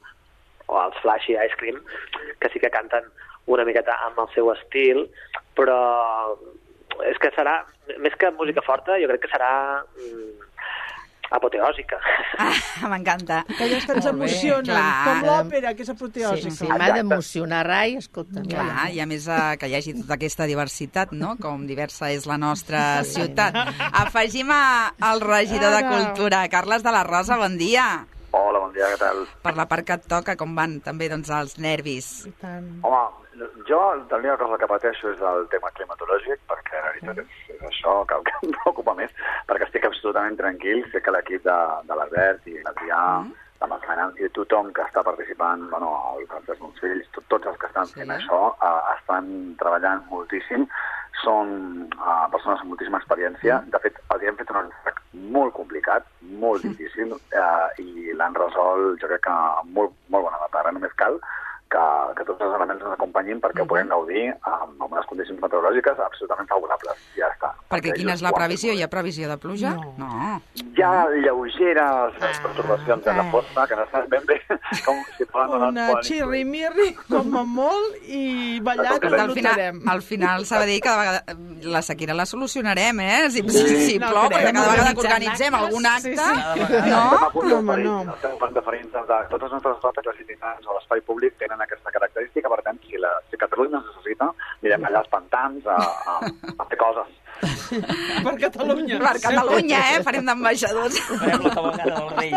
o 0.68 0.80
els 0.82 0.98
Flashy 1.04 1.38
Ice 1.38 1.58
Cream, 1.60 1.78
que 2.42 2.50
sí 2.54 2.62
que 2.62 2.74
canten 2.74 3.06
una 3.52 3.66
miqueta 3.66 3.98
amb 4.08 4.20
el 4.24 4.32
seu 4.34 4.50
estil, 4.56 5.06
però 5.58 5.78
és 7.10 7.20
que 7.22 7.32
serà, 7.36 7.60
més 8.02 8.16
que 8.20 8.32
música 8.40 8.64
forta, 8.66 9.00
jo 9.02 9.10
crec 9.12 9.26
que 9.26 9.32
serà 9.32 9.52
mm, 9.84 10.46
apoteòsica. 11.36 12.00
Ah, 12.38 12.54
M'encanta. 12.92 13.42
Que 13.58 13.68
ens 13.74 14.08
emocionen, 14.10 14.70
clar. 14.70 15.04
com 15.08 15.28
l'òpera, 15.30 15.74
que 15.76 15.86
és 15.86 15.92
apoteòsica. 15.94 16.54
Sí, 16.54 16.66
sí, 16.66 16.70
m'ha 16.70 16.92
d'emocionar, 16.96 17.64
Rai, 17.68 17.98
escolta. 18.02 18.44
Clar, 18.46 18.90
i 18.94 19.02
a 19.04 19.08
més 19.10 19.28
eh, 19.28 19.42
que 19.62 19.70
hi 19.72 19.78
hagi 19.80 19.96
tota 20.02 20.18
aquesta 20.18 20.48
diversitat, 20.50 21.14
no? 21.18 21.36
Com 21.42 21.66
diversa 21.70 22.12
és 22.14 22.28
la 22.30 22.38
nostra 22.42 23.04
ciutat. 23.08 23.58
Afegim 24.06 24.52
a, 24.54 24.92
al 25.12 25.24
regidor 25.24 25.76
de. 25.76 25.84
Cultura, 25.86 26.42
Carles 26.52 26.84
de 26.84 26.92
la 26.92 27.04
Rosa, 27.08 27.38
bon 27.40 27.60
dia. 27.60 27.86
Hola, 28.36 28.60
bon 28.60 28.74
dia, 28.76 28.90
què 28.92 28.98
tal? 29.00 29.22
Per 29.46 29.54
la 29.56 29.68
part 29.70 29.86
que 29.88 29.96
et 29.96 30.08
toca, 30.12 30.36
com 30.40 30.58
van 30.58 30.80
també 30.84 31.08
doncs, 31.12 31.30
els 31.32 31.56
nervis? 31.62 32.10
I 32.28 32.34
tant. 32.42 32.68
Home, 32.84 33.25
jo 33.68 33.80
l'única 34.12 34.38
cosa 34.38 34.58
que 34.58 34.68
pateixo 34.70 35.12
és 35.12 35.22
el 35.22 35.48
tema 35.52 35.72
climatològic, 35.78 36.42
perquè 36.50 36.82
la 36.82 36.92
veritat 36.94 37.22
és, 37.24 37.40
és 37.56 37.64
això 37.70 37.98
que, 38.10 38.20
que 38.28 38.36
em 38.42 38.54
preocupa 38.58 38.96
més, 38.98 39.14
perquè 39.50 39.68
estic 39.68 39.88
absolutament 39.88 40.38
tranquil, 40.40 40.84
sé 40.92 41.02
que 41.04 41.14
l'equip 41.16 41.44
de, 41.48 41.58
de 41.90 41.98
l'Albert 42.00 42.48
i 42.52 42.58
l'Adrià, 42.62 43.02
mm. 43.22 43.32
la 43.64 43.72
Macanans 43.72 44.20
i 44.22 44.30
tothom 44.36 44.72
que 44.76 44.84
està 44.88 45.04
participant, 45.04 45.68
bueno, 45.72 45.94
el 46.16 46.28
Francesc 46.32 46.62
Montsfills, 46.64 47.08
tot, 47.16 47.28
tots 47.34 47.52
els 47.52 47.62
que 47.62 47.72
estan 47.72 47.92
fent 47.94 48.12
Sí. 48.12 48.18
això, 48.20 48.42
uh, 48.56 48.82
estan 48.96 49.32
treballant 49.62 50.06
moltíssim, 50.12 50.68
són 51.24 51.56
uh, 51.96 52.26
persones 52.32 52.62
amb 52.62 52.74
moltíssima 52.74 53.00
experiència, 53.02 53.62
de 53.72 53.82
fet, 53.84 54.00
els 54.14 54.24
hem 54.28 54.38
fet 54.40 54.52
un 54.52 54.62
encàrrec 54.66 55.02
molt 55.36 55.56
complicat, 55.56 56.08
molt 56.44 56.64
difícil, 56.68 57.16
uh, 57.16 57.68
i 57.82 58.14
l'han 58.14 58.36
resolt, 58.36 59.02
jo 59.02 59.10
crec 59.12 59.24
que 59.28 59.34
amb 59.34 59.72
molt, 59.80 59.96
molt 60.12 60.28
bona 60.28 60.44
data. 60.44 60.62
Ara 60.62 60.76
només 60.76 60.94
cal 61.00 61.20
que, 61.72 61.86
que 62.18 62.26
tots 62.28 62.42
els 62.46 62.56
elements 62.56 62.84
ens 62.84 62.94
acompanyin 62.94 63.42
perquè 63.42 63.62
uh 63.62 63.66
-huh. 63.66 63.70
puguem 63.70 63.90
gaudir 63.90 64.26
amb, 64.42 64.82
amb 64.82 64.92
unes 64.92 65.06
condicions 65.10 65.42
meteorològiques 65.42 66.00
absolutament 66.00 66.50
favorables. 66.50 66.98
Ja 67.18 67.30
està. 67.34 67.52
Perquè 67.70 67.94
quina 67.94 68.14
és 68.14 68.22
la 68.22 68.32
previsió? 68.32 68.74
Hi 68.74 68.84
ha 68.84 68.88
previsió 68.88 69.30
de 69.30 69.38
pluja? 69.38 69.74
No. 69.76 69.94
no. 69.98 70.42
Hi 70.56 70.82
ha 70.82 71.08
lleugeres 71.10 72.14
ah, 72.22 72.32
pertorbacions 72.44 73.04
de 73.04 73.14
la 73.14 73.24
força 73.32 73.68
que 73.68 73.76
no 73.76 73.86
saben 73.92 74.10
ben 74.10 74.26
bé 74.26 74.42
com 74.86 74.98
si 75.18 75.26
poden 75.26 75.50
donar 75.50 75.70
Una 75.70 76.02
xirri-mirri, 76.02 76.96
com 77.10 77.38
a 77.38 77.44
molt, 77.44 77.96
i 78.08 78.60
ballat 78.60 79.04
Al 79.04 79.30
ho 79.30 79.34
final, 79.34 79.82
al 79.88 80.02
final 80.02 80.46
s'ha 80.46 80.60
de 80.60 80.66
dir 80.66 80.82
que 80.82 80.90
cada 80.90 80.98
vegada 80.98 81.24
la 81.64 81.82
sequera 81.82 82.14
la 82.14 82.26
solucionarem, 82.26 83.00
eh? 83.00 83.30
Si, 83.30 83.42
Sí. 83.46 83.68
si, 83.68 83.82
si 83.88 84.00
No 84.00 84.10
plou, 84.10 84.30
perquè 84.30 84.52
cada 84.54 84.72
vegada 84.72 84.94
que 84.94 85.00
organitzem 85.08 85.54
algun 85.56 85.86
acte... 85.86 86.16
Sí, 86.16 86.18
sí. 86.18 86.90
No? 86.90 87.04
Estem 87.06 87.24
a 87.24 87.32
punt 87.32 87.50
No, 87.50 87.62
no. 87.62 88.14
estem 88.14 88.32
a 88.32 88.38
punt 88.38 88.54
de 88.54 88.62
totes 89.30 89.52
les 89.52 89.64
nostres 89.66 90.20
itinerants 90.20 90.68
o 90.68 90.76
l'espai 90.76 91.02
públic 91.02 91.36
tenen 91.40 91.55
aquesta 91.64 91.94
característica, 91.94 92.50
per 92.52 92.62
tant, 92.66 92.80
si, 92.88 92.98
la, 93.02 93.12
si 93.30 93.40
Catalunya 93.40 93.80
ens 93.80 93.92
necessita, 93.92 94.32
anirem 94.62 94.90
allà 94.90 95.04
als 95.04 95.12
pantans 95.14 95.70
a, 95.70 95.78
a, 95.78 96.18
a 96.60 96.68
fer 96.72 96.80
coses. 96.82 97.14
Per 98.26 98.34
Catalunya. 98.40 99.00
Per 99.02 99.16
Catalunya, 99.24 99.80
eh? 99.94 100.04
Farem 100.06 100.26
d'ambaixadors. 100.30 101.00
Farem 101.10 101.42
la 101.46 101.52
cavalcada 101.56 101.96
dels 101.96 102.14
Reis. 102.20 102.34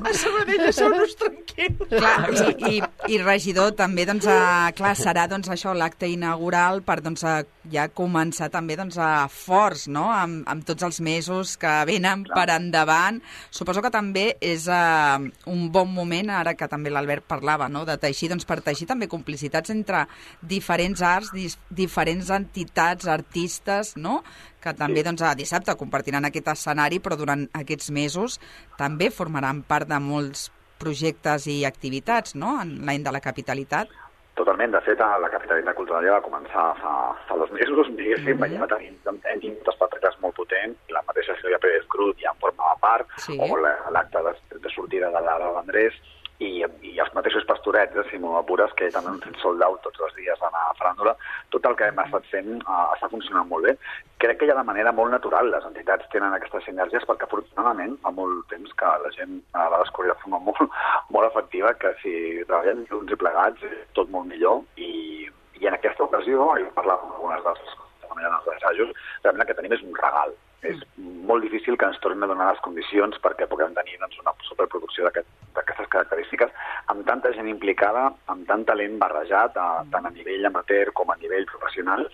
A 0.00 0.14
Sabadell, 0.16 0.62
deixeu-nos 0.64 1.16
tranquils. 1.20 1.90
Clar, 1.92 2.16
i, 2.32 2.76
i, 2.76 2.80
i 3.16 3.20
regidor 3.22 3.74
també, 3.78 4.06
doncs, 4.08 4.26
a, 4.30 4.72
clar, 4.76 4.94
serà 4.98 5.26
doncs, 5.30 5.50
això 5.52 5.74
l'acte 5.76 6.08
inaugural 6.10 6.82
per 6.86 7.00
doncs, 7.04 7.24
a, 7.26 7.42
ja 7.72 7.86
començar 7.92 8.48
també 8.52 8.76
doncs, 8.78 8.98
a 8.98 9.26
forts, 9.32 9.86
no?, 9.92 10.06
amb, 10.12 10.42
amb 10.48 10.64
tots 10.66 10.86
els 10.86 11.00
mesos 11.04 11.56
que 11.60 11.72
venen 11.88 12.24
per 12.28 12.46
endavant. 12.54 13.20
Suposo 13.50 13.82
que 13.84 13.92
també 13.94 14.26
és 14.40 14.66
uh, 14.70 15.20
un 15.52 15.68
bon 15.72 15.90
moment, 15.92 16.30
ara 16.30 16.56
que 16.58 16.68
també 16.70 16.92
l'Albert 16.92 17.26
parlava, 17.28 17.70
no?, 17.72 17.84
de 17.88 17.98
teixir, 18.00 18.30
doncs, 18.32 18.46
per 18.48 18.60
teixir 18.64 18.88
també 18.90 19.08
complicitats 19.10 19.72
entre 19.74 20.06
diferents 20.40 21.02
arts, 21.02 21.32
dis, 21.34 21.58
diferents 21.70 22.30
entitats, 22.34 23.08
artistes, 23.10 23.94
no?, 23.96 24.20
que 24.62 24.74
també 24.74 25.04
doncs, 25.06 25.22
a 25.22 25.36
dissabte 25.38 25.76
compartiran 25.78 26.26
aquest 26.26 26.50
escenari, 26.56 26.98
però 27.02 27.18
durant 27.18 27.46
aquests 27.54 27.92
mesos 27.94 28.40
també 28.78 29.12
formaran 29.14 29.62
part 29.66 29.86
de 29.90 30.00
molts 30.02 30.50
projectes 30.80 31.46
i 31.48 31.62
activitats, 31.64 32.34
no?, 32.36 32.56
en 32.60 32.78
l'any 32.86 33.04
de 33.06 33.14
la 33.14 33.22
capitalitat. 33.24 33.92
Totalment, 34.36 34.70
de 34.74 34.80
fet, 34.84 35.00
la 35.00 35.30
capitalitat 35.32 35.74
cultural 35.78 36.04
ja 36.04 36.12
va 36.18 36.24
començar 36.24 36.64
fa, 36.76 36.90
fa 37.28 37.36
dos 37.40 37.50
mesos, 37.56 37.88
diguéssim, 37.96 38.36
mm 38.36 38.42
-hmm. 38.44 38.58
ja 38.60 38.66
tenim, 38.68 38.94
hem 39.30 39.40
tingut 39.40 39.68
espectacles 39.72 40.18
molt 40.20 40.34
potents, 40.36 40.76
i 40.88 40.92
la 40.92 41.02
mateixa 41.08 41.34
Sílvia 41.40 41.58
Pérez 41.58 41.86
Cruz 41.88 42.16
ja 42.20 42.30
en 42.34 42.38
formava 42.40 42.76
part, 42.80 43.06
Sí. 43.16 43.38
o 43.40 43.56
la- 43.56 43.90
l'acte 43.90 44.18
de, 44.26 44.32
de 44.60 44.68
sortida 44.70 45.06
de 45.10 45.20
l'Ara 45.24 45.52
d'Andrés, 45.54 45.94
i, 46.38 46.50
i 46.84 46.92
els 47.00 47.12
mateixos 47.16 47.46
pastorets, 47.48 47.96
eh, 47.96 48.04
si 48.10 48.18
m'ho 48.20 48.34
apures, 48.38 48.72
que 48.76 48.90
també 48.92 49.12
han 49.12 49.22
fet 49.24 49.38
sold 49.40 49.62
out 49.64 49.80
tots 49.84 50.02
els 50.06 50.16
dies 50.18 50.42
a 50.42 50.50
la 50.52 50.64
faràndula, 50.80 51.14
tot 51.54 51.68
el 51.68 51.76
que 51.78 51.88
hem 51.88 52.02
estat 52.02 52.28
fent 52.32 52.50
uh, 52.58 52.92
està 52.96 53.08
funcionant 53.12 53.48
molt 53.48 53.68
bé. 53.68 53.76
Crec 54.22 54.40
que 54.40 54.48
ja 54.50 54.56
de 54.58 54.66
manera 54.68 54.92
molt 54.96 55.14
natural 55.14 55.50
les 55.52 55.64
entitats 55.68 56.08
tenen 56.12 56.36
aquestes 56.36 56.64
sinergies 56.68 57.06
perquè 57.08 57.28
afortunadament 57.28 57.96
fa 58.04 58.12
molt 58.18 58.44
temps 58.52 58.76
que 58.80 58.92
la 59.04 59.12
gent 59.16 59.38
uh, 59.54 59.68
va 59.72 59.82
descobrir 59.84 60.12
de 60.12 60.18
forma 60.24 60.42
molt, 60.50 60.76
molt 61.16 61.30
efectiva 61.30 61.74
que 61.80 61.94
si 62.02 62.14
treballem 62.44 62.84
junts 62.92 63.12
i 63.16 63.20
plegats 63.24 63.68
tot 63.98 64.12
molt 64.12 64.28
millor 64.32 64.64
i, 64.76 65.30
i 65.60 65.70
en 65.70 65.78
aquesta 65.78 66.04
ocasió, 66.04 66.50
jo 66.60 66.74
parlava 66.76 67.06
amb 67.06 67.16
algunes 67.16 67.44
de 67.44 67.56
les 67.56 67.78
treballant 68.04 68.36
als 68.40 68.52
assajos, 68.58 68.92
realment 69.24 69.46
el 69.46 69.50
que 69.50 69.58
tenim 69.60 69.76
és 69.76 69.88
un 69.88 69.96
regal. 69.96 70.36
És 70.62 70.78
molt 70.96 71.42
difícil 71.42 71.76
que 71.76 71.86
ens 71.86 71.98
tornin 72.00 72.22
a 72.24 72.26
donar 72.30 72.50
les 72.52 72.62
condicions 72.64 73.18
perquè 73.22 73.46
puguem 73.48 73.74
tenir 73.74 73.98
doncs, 74.00 74.18
una 74.20 74.32
superproducció 74.48 75.04
d'aquest- 75.04 75.28
d'aquestes 75.54 75.88
característiques 75.88 76.50
amb 76.86 77.06
tanta 77.06 77.32
gent 77.32 77.48
implicada, 77.48 78.12
amb 78.26 78.46
tant 78.46 78.64
talent 78.64 78.98
barrejat, 78.98 79.56
a, 79.56 79.84
tant 79.90 80.06
a 80.06 80.10
nivell 80.10 80.46
amateur 80.46 80.92
com 80.92 81.10
a 81.10 81.16
nivell 81.16 81.46
professional, 81.46 82.08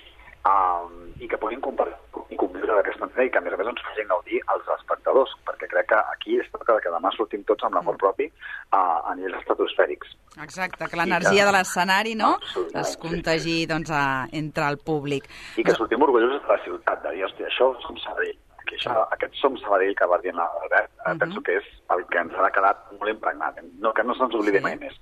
um, 0.49 1.13
i 1.21 1.29
que 1.29 1.39
puguin 1.39 1.61
compartir 1.61 1.99
i 2.33 2.37
conviure 2.41 2.75
d'aquesta 2.79 3.05
manera 3.07 3.25
i 3.27 3.31
que 3.31 3.39
a 3.39 3.43
més 3.45 3.53
a 3.53 3.57
més 3.61 3.69
ens 3.69 3.83
facin 3.85 4.09
gaudir 4.09 4.39
als 4.49 4.65
espectadors, 4.79 5.33
perquè 5.47 5.69
crec 5.69 5.87
que 5.91 5.99
aquí 6.15 6.39
es 6.41 6.49
tracta 6.51 6.79
que 6.81 6.93
demà 6.95 7.11
sortim 7.17 7.43
tots 7.45 7.65
amb 7.65 7.75
l'amor 7.77 7.99
propi 8.01 8.31
a, 8.73 8.81
a 9.11 9.15
nivells 9.15 9.37
estratosfèrics. 9.43 10.15
Exacte, 10.43 10.89
que 10.89 10.97
l'energia 10.97 11.45
de 11.45 11.53
l'escenari, 11.53 12.15
no?, 12.17 12.39
es 12.75 12.97
contagi, 12.97 13.67
doncs, 13.69 13.91
a, 13.93 14.27
entre 14.33 14.65
el 14.73 14.79
públic. 14.79 15.29
i 15.61 15.65
que 15.65 15.75
sortim 15.77 16.01
orgullosos 16.03 16.41
de 16.41 16.49
la 16.49 16.59
ciutat, 16.65 17.03
de 17.05 17.13
dir, 17.19 17.25
hòstia, 17.29 17.47
això 17.53 17.69
som 17.85 17.99
Sabadell. 18.01 18.39
Aquí, 18.63 18.79
això, 18.79 18.97
aquest 19.13 19.35
som 19.43 19.57
Sabadell 19.61 19.95
que 19.99 20.07
va 20.09 20.19
dient 20.25 20.37
l'Albert, 20.41 20.89
uh 21.05 21.11
Mhm. 21.11 21.13
-huh. 21.13 21.19
penso 21.19 21.41
que 21.43 21.57
és 21.59 21.65
el 21.91 22.07
que 22.07 22.19
ens 22.19 22.33
ha 22.33 22.51
quedat 22.51 22.79
molt 22.99 23.11
impregnat. 23.11 23.61
No, 23.79 23.93
que 23.93 24.03
no 24.05 24.15
se'ns 24.15 24.35
oblidi 24.35 24.57
Sí. 24.59 24.63
mai 24.63 24.77
més. 24.79 24.95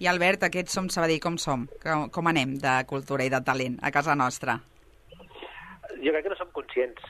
I 0.00 0.06
Albert, 0.08 0.42
aquests 0.42 0.72
som 0.72 0.88
Sabadell 0.88 1.20
com 1.20 1.38
som? 1.38 1.68
Com, 1.82 2.10
com 2.10 2.26
anem 2.26 2.58
de 2.58 2.84
cultura 2.86 3.22
i 3.24 3.28
de 3.30 3.40
talent 3.40 3.78
a 3.82 3.90
casa 3.92 4.16
nostra? 4.16 4.58
Jo 6.00 6.12
crec 6.12 6.24
que 6.24 6.32
no 6.32 6.38
som 6.38 6.52
conscients. 6.56 7.02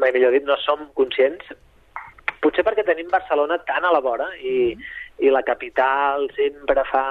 Mai 0.00 0.12
millor 0.12 0.34
dit, 0.34 0.44
no 0.48 0.56
som 0.62 0.88
conscients. 0.98 1.52
Potser 2.42 2.64
perquè 2.66 2.84
tenim 2.86 3.10
Barcelona 3.12 3.60
tan 3.68 3.86
a 3.86 3.92
la 3.94 4.02
vora 4.02 4.26
i, 4.42 4.74
i 5.22 5.30
la 5.30 5.44
capital 5.46 6.26
sempre 6.34 6.84
fa 6.90 7.04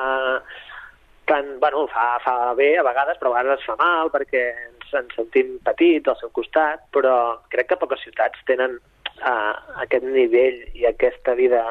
tan, 1.31 1.59
bueno, 1.61 1.85
fa, 1.87 2.19
fa 2.19 2.53
bé 2.57 2.73
a 2.77 2.83
vegades, 2.83 3.17
però 3.19 3.31
a 3.31 3.39
vegades 3.39 3.61
es 3.61 3.69
fa 3.69 3.77
mal 3.79 4.11
perquè 4.11 4.41
ens, 4.65 4.89
ens 4.99 5.15
sentim 5.15 5.53
petits 5.63 6.11
al 6.11 6.19
seu 6.19 6.31
costat, 6.35 6.83
però 6.91 7.15
crec 7.53 7.71
que 7.71 7.79
poques 7.79 8.03
ciutats 8.03 8.41
tenen 8.49 8.75
uh, 9.21 9.53
aquest 9.85 10.03
nivell 10.03 10.59
i 10.75 10.87
aquesta 10.89 11.37
vida 11.39 11.63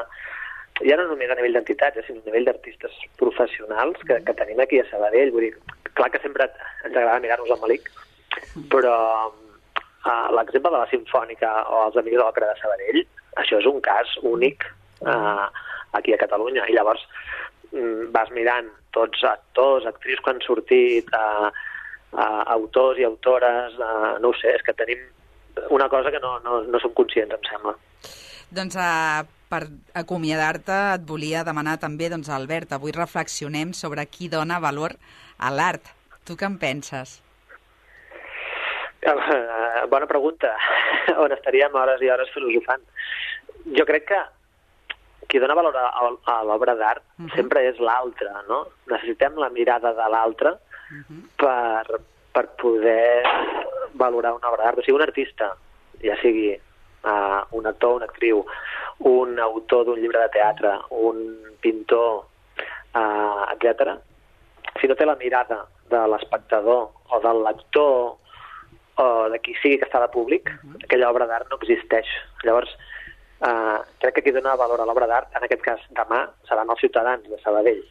ja 0.81 0.97
no 0.97 1.05
només 1.11 1.29
a 1.29 1.37
nivell 1.37 1.59
d'entitats, 1.59 1.99
eh, 1.99 2.05
sinó 2.07 2.23
a 2.23 2.29
nivell 2.31 2.47
d'artistes 2.47 2.95
professionals 3.21 4.01
que, 4.07 4.17
que 4.25 4.37
tenim 4.39 4.61
aquí 4.63 4.79
a 4.81 4.87
Sabadell. 4.89 5.33
Vull 5.35 5.49
dir, 5.49 5.81
clar 5.93 6.09
que 6.09 6.21
sempre 6.23 6.47
ens 6.47 6.95
agrada 6.95 7.19
mirar-nos 7.21 7.51
al 7.53 7.61
malic, 7.61 7.91
però 8.71 8.97
uh, 9.29 10.27
l'exemple 10.35 10.71
de 10.71 10.77
la 10.77 10.89
Simfònica 10.91 11.51
o 11.69 11.85
els 11.87 11.97
Amics 12.01 12.17
de 12.17 12.23
l'Òpera 12.23 12.51
de 12.51 12.59
Sabadell, 12.61 13.01
això 13.41 13.59
és 13.61 13.67
un 13.69 13.81
cas 13.85 14.13
únic 14.27 14.65
uh, 15.05 15.47
aquí 15.97 16.13
a 16.13 16.19
Catalunya. 16.21 16.67
I 16.67 16.77
llavors 16.77 17.03
mm, 17.71 18.11
vas 18.15 18.31
mirant 18.35 18.69
tots 18.95 19.23
actors, 19.27 19.87
actrius 19.87 20.23
que 20.23 20.33
han 20.33 20.41
sortit, 20.45 21.11
uh, 21.15 21.51
uh, 22.15 22.41
autors 22.57 22.99
i 22.99 23.07
autores, 23.07 23.77
uh, 23.79 24.17
no 24.23 24.31
ho 24.31 24.39
sé, 24.39 24.55
és 24.57 24.65
que 24.65 24.75
tenim 24.77 25.03
una 25.69 25.87
cosa 25.91 26.11
que 26.11 26.19
no, 26.23 26.37
no, 26.45 26.61
no 26.67 26.79
som 26.79 26.93
conscients, 26.95 27.35
em 27.35 27.47
sembla. 27.47 27.75
Doncs 28.51 28.75
uh, 28.75 29.23
per 29.51 29.65
acomiadar-te 29.99 30.77
et 30.95 31.07
volia 31.07 31.45
demanar 31.47 31.77
també, 31.79 32.09
doncs, 32.11 32.29
Albert, 32.31 32.75
avui 32.75 32.95
reflexionem 32.95 33.75
sobre 33.75 34.07
qui 34.11 34.31
dona 34.31 34.59
valor 34.63 34.95
a 35.39 35.51
l'art. 35.51 35.91
Tu 36.27 36.37
què 36.39 36.47
en 36.47 36.57
penses? 36.61 37.19
Eh, 39.01 39.87
bona 39.89 40.05
pregunta. 40.05 40.55
On 41.23 41.31
estaríem 41.33 41.73
hores 41.73 42.01
i 42.05 42.09
hores 42.13 42.29
filosofant? 42.35 42.83
Jo 43.77 43.85
crec 43.89 44.05
que 44.11 44.19
qui 45.31 45.39
dona 45.41 45.55
valor 45.57 45.77
a, 45.79 46.41
l'obra 46.43 46.75
d'art 46.75 47.01
uh 47.01 47.25
-huh. 47.25 47.35
sempre 47.35 47.65
és 47.69 47.79
l'altre, 47.79 48.29
no? 48.47 48.67
Necessitem 48.85 49.37
la 49.37 49.49
mirada 49.49 49.93
de 49.93 50.07
l'altre 50.09 50.49
uh 50.49 51.01
-huh. 51.07 51.21
per, 51.37 51.99
per 52.33 52.45
poder 52.61 53.23
valorar 53.93 54.33
una 54.33 54.49
obra 54.49 54.63
d'art. 54.63 54.77
O 54.77 54.81
sigui, 54.81 54.97
un 54.97 55.01
artista, 55.01 55.55
ja 56.01 56.15
sigui 56.21 56.59
uh, 57.03 57.41
un 57.51 57.65
actor, 57.65 57.95
una 57.95 58.05
actriu, 58.05 58.45
un 58.99 59.39
autor 59.39 59.85
d'un 59.85 59.99
llibre 59.99 60.19
de 60.19 60.29
teatre, 60.29 60.79
un 60.89 61.17
pintor, 61.59 62.25
uh, 62.93 63.43
etc. 63.53 63.97
si 64.79 64.87
no 64.87 64.95
té 64.95 65.05
la 65.05 65.15
mirada 65.15 65.65
de 65.89 66.07
l'espectador 66.07 66.89
o 67.09 67.19
del 67.19 67.43
lector 67.43 68.20
o 68.97 69.29
de 69.29 69.39
qui 69.39 69.55
sigui 69.61 69.79
que 69.79 69.87
està 69.87 70.01
de 70.01 70.11
públic, 70.11 70.49
uh 70.49 70.53
-huh. 70.53 70.83
aquella 70.83 71.09
obra 71.09 71.27
d'art 71.27 71.47
no 71.49 71.57
existeix. 71.61 72.07
Llavors, 72.43 72.69
eh, 73.41 73.79
crec 73.99 74.15
que 74.15 74.23
qui 74.23 74.31
dona 74.31 74.55
valor 74.55 74.81
a 74.81 74.85
l'obra 74.85 75.07
d'art, 75.07 75.35
en 75.35 75.43
aquest 75.43 75.61
cas 75.61 75.79
demà, 75.89 76.29
seran 76.47 76.69
els 76.69 76.79
ciutadans 76.79 77.23
de 77.29 77.39
Sabadell. 77.41 77.83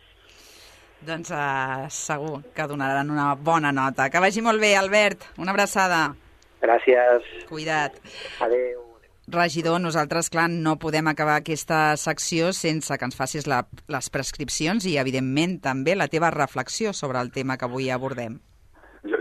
Doncs 1.00 1.30
uh, 1.30 1.88
segur 1.88 2.42
que 2.54 2.66
donaran 2.68 3.10
una 3.10 3.34
bona 3.34 3.72
nota. 3.72 4.10
Que 4.10 4.20
vagi 4.20 4.42
molt 4.42 4.60
bé, 4.60 4.76
Albert. 4.76 5.24
Una 5.38 5.52
abraçada. 5.52 6.14
Gràcies. 6.60 7.24
Cuida't. 7.48 7.96
Adéu. 8.40 8.84
Regidor, 9.30 9.80
nosaltres, 9.80 10.28
clar, 10.28 10.48
no 10.50 10.74
podem 10.82 11.06
acabar 11.06 11.36
aquesta 11.38 11.96
secció 11.96 12.50
sense 12.52 12.96
que 12.98 13.06
ens 13.06 13.16
facis 13.16 13.46
la, 13.46 13.62
les 13.88 14.10
prescripcions 14.10 14.84
i, 14.90 14.96
evidentment, 14.98 15.60
també 15.62 15.94
la 15.94 16.08
teva 16.10 16.32
reflexió 16.34 16.92
sobre 16.92 17.22
el 17.22 17.30
tema 17.32 17.56
que 17.56 17.68
avui 17.68 17.90
abordem. 17.94 18.40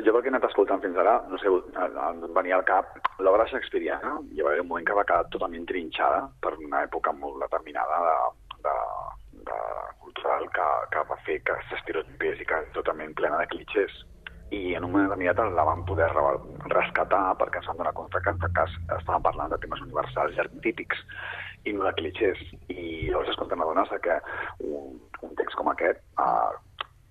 Jo, 0.09 0.19
que 0.21 0.27
he 0.29 0.33
anat 0.33 0.45
escoltant 0.49 0.81
fins 0.81 0.97
ara, 0.97 1.15
no 1.29 1.37
sé, 1.37 1.47
em 1.53 2.21
venia 2.33 2.55
al 2.57 2.63
cap 2.65 2.95
l'obra 3.21 3.45
shakespeariana, 3.51 4.15
hi 4.33 4.41
va 4.41 4.49
haver 4.55 4.63
un 4.63 4.69
moment 4.73 4.87
que 4.87 4.95
va 4.97 5.05
quedar 5.05 5.27
totalment 5.35 5.67
trinxada 5.69 6.23
per 6.41 6.55
una 6.57 6.81
època 6.87 7.13
molt 7.13 7.37
determinada 7.43 7.99
de, 8.07 8.15
de, 8.67 8.75
de 9.49 9.57
cultural 10.05 10.47
que, 10.55 10.67
que 10.95 11.03
va 11.11 11.17
fer 11.27 11.39
que 11.45 11.57
s'estirotimpés 11.69 12.41
i 12.41 12.47
que 12.49 12.61
totalment 12.77 13.13
plena 13.21 13.37
de 13.43 13.49
clitxers. 13.55 14.05
i 14.57 14.73
en 14.73 14.83
un 14.87 14.89
moment 14.91 15.05
determinat 15.11 15.39
la 15.53 15.63
van 15.67 15.83
poder 15.85 16.07
re- 16.09 16.39
rescatar 16.73 17.35
perquè 17.37 17.59
ens 17.61 17.67
van 17.69 17.77
donar 17.77 17.91
compte 17.93 18.17
que 18.25 18.31
en 18.33 18.39
tot 18.41 18.53
cas 18.57 18.71
estàvem 18.95 19.21
parlant 19.27 19.51
de 19.53 19.59
temes 19.61 19.83
universals 19.85 20.33
i 20.33 20.41
arquetípics 20.41 21.03
i 21.69 21.73
no 21.77 21.83
de 21.85 21.91
clichés. 21.99 22.41
I 22.73 23.11
llavors 23.11 23.29
és 23.29 23.37
quan 23.37 23.51
t'adones 23.51 23.93
que 24.07 24.15
un, 24.65 24.97
un 25.27 25.35
text 25.37 25.53
com 25.59 25.69
aquest 25.69 26.01
eh, 26.25 26.49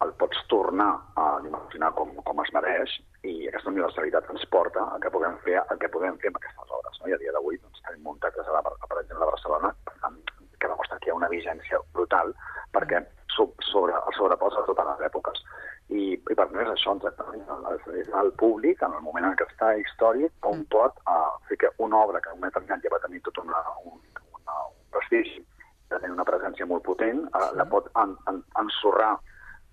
el 0.09 0.15
pots 0.21 0.41
tornar 0.53 0.91
a 1.21 1.27
dimensionar 1.45 1.93
com, 1.99 2.11
com 2.25 2.41
es 2.45 2.51
mereix 2.57 2.95
i 3.29 3.35
aquesta 3.51 3.71
universalitat 3.73 4.29
ens 4.33 4.47
porta 4.53 4.85
a 4.95 4.99
que 5.03 5.13
puguem 5.15 5.37
fer 5.45 5.59
el 5.61 5.79
que 5.83 5.91
podem 5.93 6.17
fer 6.23 6.33
amb 6.33 6.41
aquestes 6.41 6.73
obres. 6.81 6.99
No? 7.03 7.11
I 7.13 7.17
a 7.17 7.21
dia 7.23 7.35
d'avui 7.37 7.61
doncs, 7.61 7.83
tenim 7.87 8.03
muntacles, 8.09 8.49
a 8.49 8.57
la, 8.57 8.63
per 8.65 9.01
exemple, 9.03 9.25
a 9.27 9.31
Barcelona, 9.33 9.73
per 9.89 9.97
tant, 10.03 10.19
que 10.59 10.67
demostra 10.71 10.99
que 10.99 11.11
hi 11.11 11.15
ha 11.15 11.19
una 11.21 11.31
vigència 11.33 11.79
brutal 11.95 12.33
perquè 12.75 13.03
so- 13.35 13.53
sobre, 13.71 13.95
sobreposa 14.17 14.65
totes 14.67 14.89
les 14.93 15.05
èpoques. 15.11 15.43
I, 15.89 16.03
i 16.19 16.35
per 16.37 16.49
mi 16.53 16.61
és 16.65 16.69
això 16.73 16.93
exactament, 16.97 17.45
el- 17.49 18.01
és 18.03 18.09
el 18.23 18.33
públic, 18.41 18.83
en 18.85 18.97
el 18.99 19.05
moment 19.05 19.25
en 19.31 19.37
què 19.39 19.47
està 19.49 19.71
històric, 19.81 20.33
com 20.45 20.65
pot 20.75 20.99
uh, 21.09 21.37
fer 21.49 21.57
que 21.63 21.71
una 21.85 22.03
obra 22.05 22.21
que 22.21 22.29
en 22.29 22.37
un 22.37 22.43
moment 22.43 22.53
determinat 22.53 22.85
ja 22.85 22.93
va 22.93 23.01
tenir 23.07 23.23
tot 23.25 23.39
una, 23.45 23.63
un, 23.89 23.97
una, 24.41 24.59
un 24.69 24.77
prestigi, 24.93 25.41
tenir 25.89 26.11
una 26.13 26.27
presència 26.29 26.67
molt 26.69 26.85
potent, 26.85 27.23
uh, 27.33 27.49
la 27.57 27.65
pot 27.73 27.89
en, 28.03 28.13
en, 28.29 28.43
ensorrar 28.61 29.15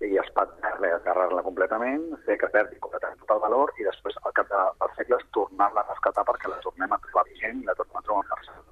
i 0.04 0.18
espatllar-la 0.20 0.88
i 0.90 0.94
esgarrar-la 0.98 1.42
completament, 1.42 2.02
fer 2.26 2.36
que 2.40 2.48
perdi 2.52 2.76
completament 2.84 3.18
tot 3.22 3.30
el 3.36 3.40
valor 3.46 3.72
i 3.80 3.86
després, 3.86 4.16
al 4.28 4.34
cap 4.36 4.48
de, 4.50 4.62
dels 4.82 4.96
segles, 5.00 5.22
tornar-la 5.32 5.80
a 5.80 5.88
rescatar 5.88 6.24
perquè 6.28 6.50
la 6.52 6.58
tornem 6.64 6.92
a 6.92 6.98
trobar 7.06 7.24
vigent 7.30 7.62
i 7.62 7.64
la 7.64 7.74
tornem 7.78 7.96
a 7.96 8.02
trobar 8.02 8.20
universal. 8.24 8.62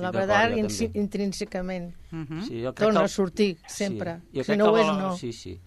L'obra 0.00 0.24
d'art 0.26 0.54
jo 0.56 0.62
insi- 0.64 0.86
també. 0.88 0.98
intrínsecament 1.04 1.90
Sí, 2.48 2.62
jo 2.64 2.72
crec 2.72 2.86
torna 2.88 3.00
que 3.00 3.04
a 3.04 3.08
sortir 3.08 3.58
sempre. 3.68 4.16
Sí. 4.32 4.38
Jo 4.38 4.44
Si 4.44 4.56
no 4.56 4.64
que 4.64 4.70
ho 4.70 4.78
és, 4.78 4.86
no. 4.98 5.12
Sí, 5.16 5.32
sí. 5.32 5.60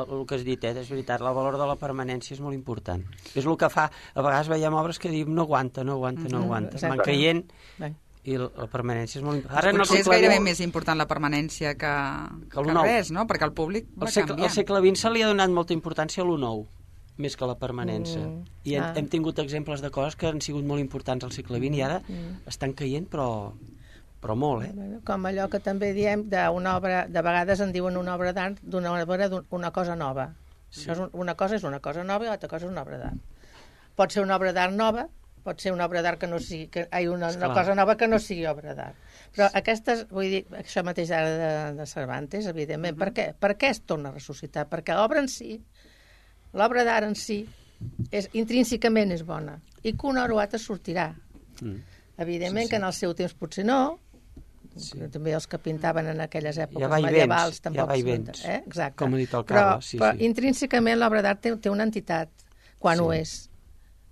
El, 0.00 0.24
que 0.26 0.34
has 0.34 0.44
dit, 0.44 0.64
eh, 0.64 0.70
és 0.80 0.88
veritat, 0.88 1.20
el 1.20 1.34
valor 1.34 1.58
de 1.60 1.66
la 1.68 1.76
permanència 1.76 2.32
és 2.32 2.40
molt 2.40 2.54
important. 2.54 3.02
És 3.36 3.44
el 3.44 3.56
que 3.60 3.68
fa, 3.68 3.84
a 4.14 4.22
vegades 4.22 4.48
veiem 4.48 4.72
obres 4.74 4.98
que 4.98 5.10
diuen 5.12 5.34
no 5.34 5.42
aguanta, 5.42 5.84
no 5.84 5.92
aguanta, 5.98 6.22
no 6.30 6.38
Mhm, 6.38 6.44
aguanta. 6.44 6.78
Van 6.88 6.92
exacte. 6.98 7.10
caient 7.10 7.52
Bé. 7.78 7.92
I 8.24 8.36
la, 8.36 8.48
permanència 8.68 9.18
és 9.20 9.24
molt 9.24 9.36
important. 9.38 9.58
Ara 9.62 9.70
el 9.70 9.78
Potser 9.78 9.96
és 10.00 10.04
segle 10.04 10.18
gairebé 10.18 10.40
més 10.44 10.60
important 10.60 10.98
la 11.00 11.06
permanència 11.08 11.74
que, 11.78 11.92
Que 12.50 12.60
el 12.60 12.66
que 12.66 12.72
nou. 12.76 12.84
res, 12.84 13.10
no? 13.10 13.26
Perquè 13.26 13.46
el 13.48 13.52
públic 13.56 13.86
va 13.96 14.06
Al 14.06 14.12
segle, 14.12 14.34
canviant. 14.34 14.50
al 14.50 14.54
segle 14.54 14.80
XX 14.84 15.00
se 15.00 15.10
li 15.10 15.22
ha 15.22 15.28
donat 15.30 15.50
molta 15.50 15.72
importància 15.72 16.22
a 16.22 16.26
lo 16.26 16.36
nou, 16.38 16.66
més 17.16 17.36
que 17.36 17.44
a 17.44 17.48
la 17.48 17.56
permanència. 17.58 18.20
Mm, 18.20 18.44
I 18.64 18.74
hem, 18.76 18.82
ah. 18.82 18.92
hem 18.96 19.08
tingut 19.08 19.38
exemples 19.38 19.80
de 19.80 19.90
coses 19.90 20.16
que 20.16 20.26
han 20.28 20.40
sigut 20.40 20.64
molt 20.64 20.80
importants 20.80 21.24
al 21.24 21.32
segle 21.32 21.58
XX 21.58 21.76
i 21.76 21.82
ara 21.82 22.00
Mm. 22.08 22.42
estan 22.46 22.72
caient, 22.74 23.08
però, 23.08 23.52
però 24.20 24.36
molt, 24.36 24.64
eh? 24.64 24.72
Bueno, 24.74 25.00
Com 25.04 25.24
allò 25.26 25.48
que 25.48 25.60
també 25.60 25.92
diem 25.94 26.28
d'una 26.28 26.76
obra, 26.76 27.06
de 27.08 27.22
vegades 27.22 27.60
en 27.60 27.72
diuen 27.72 27.96
una 27.96 28.14
obra 28.14 28.32
d'art 28.32 28.60
d'una 28.62 28.92
obra 29.02 29.28
d'una 29.28 29.70
cosa 29.70 29.96
nova. 29.96 30.34
Sí. 30.70 30.90
És 30.90 30.98
una 31.12 31.34
cosa 31.34 31.56
és 31.56 31.64
una 31.64 31.80
cosa 31.80 32.04
nova 32.04 32.24
i 32.24 32.28
l'altra 32.28 32.48
cosa 32.48 32.66
és 32.66 32.70
una 32.72 32.82
obra 32.82 32.98
d'art. 32.98 33.16
Pot 33.96 34.12
ser 34.12 34.22
una 34.22 34.36
obra 34.36 34.52
d'art 34.52 34.72
nova, 34.72 35.08
pot 35.44 35.60
ser 35.60 35.72
una 35.72 35.86
obra 35.86 36.02
d'art 36.02 36.20
que 36.20 36.26
no 36.28 36.38
sigui... 36.42 36.66
Que, 36.68 36.86
ai, 36.90 37.06
una, 37.08 37.30
una 37.36 37.52
cosa 37.54 37.74
nova 37.74 37.96
que 37.96 38.08
no 38.08 38.18
sigui 38.18 38.46
obra 38.46 38.74
d'art. 38.74 38.96
Però 39.34 39.48
aquestes, 39.54 40.06
vull 40.10 40.28
dir, 40.32 40.42
això 40.58 40.82
mateix 40.84 41.10
ara 41.14 41.30
de, 41.30 41.50
de 41.78 41.86
Cervantes, 41.86 42.46
evidentment, 42.50 42.96
per, 42.98 43.12
què? 43.16 43.28
per 43.38 43.54
què 43.56 43.70
es 43.70 43.80
torna 43.86 44.10
a 44.10 44.12
ressuscitar? 44.16 44.66
Perquè 44.68 44.94
l'obra 44.98 45.20
en 45.22 45.28
si, 45.30 45.56
l'obra 46.52 46.84
d'art 46.84 47.06
en 47.08 47.14
si, 47.18 47.40
és, 48.10 48.28
intrínsecament 48.36 49.12
és 49.14 49.22
bona. 49.26 49.58
I 49.82 49.94
que 49.96 50.06
una 50.10 50.24
hora 50.26 50.34
o 50.34 50.38
altra 50.42 50.58
sortirà. 50.60 51.10
Mm. 51.62 51.76
Evidentment 52.20 52.66
Sí, 52.66 52.68
sí. 52.68 52.70
que 52.70 52.76
en 52.76 52.84
el 52.84 52.92
seu 52.92 53.14
temps 53.14 53.34
potser 53.34 53.64
no, 53.64 53.98
Sí. 54.76 55.00
també 55.10 55.32
els 55.34 55.48
que 55.50 55.58
pintaven 55.58 56.06
en 56.12 56.20
aquelles 56.22 56.56
èpoques 56.62 56.88
vaivens, 56.88 57.10
medievals 57.10 57.56
ha 57.58 57.62
tampoc 57.64 57.88
vaivens, 57.90 58.28
s'ho- 58.38 58.46
eh? 58.48 58.62
Exacte. 58.68 58.96
com 59.00 59.14
ha 59.14 59.16
dit 59.18 59.32
el 59.34 59.40
però, 59.42 59.64
Carles, 59.64 59.84
sí, 59.88 59.98
però 59.98 60.12
sí. 60.14 60.24
intrínsecament 60.24 60.98
l'obra 61.00 61.22
d'art 61.22 61.40
té, 61.42 61.56
té 61.56 61.70
una 61.70 61.82
entitat 61.82 62.28
quan 62.78 62.96
Sí. 62.96 63.02
ho 63.02 63.12
és 63.12 63.49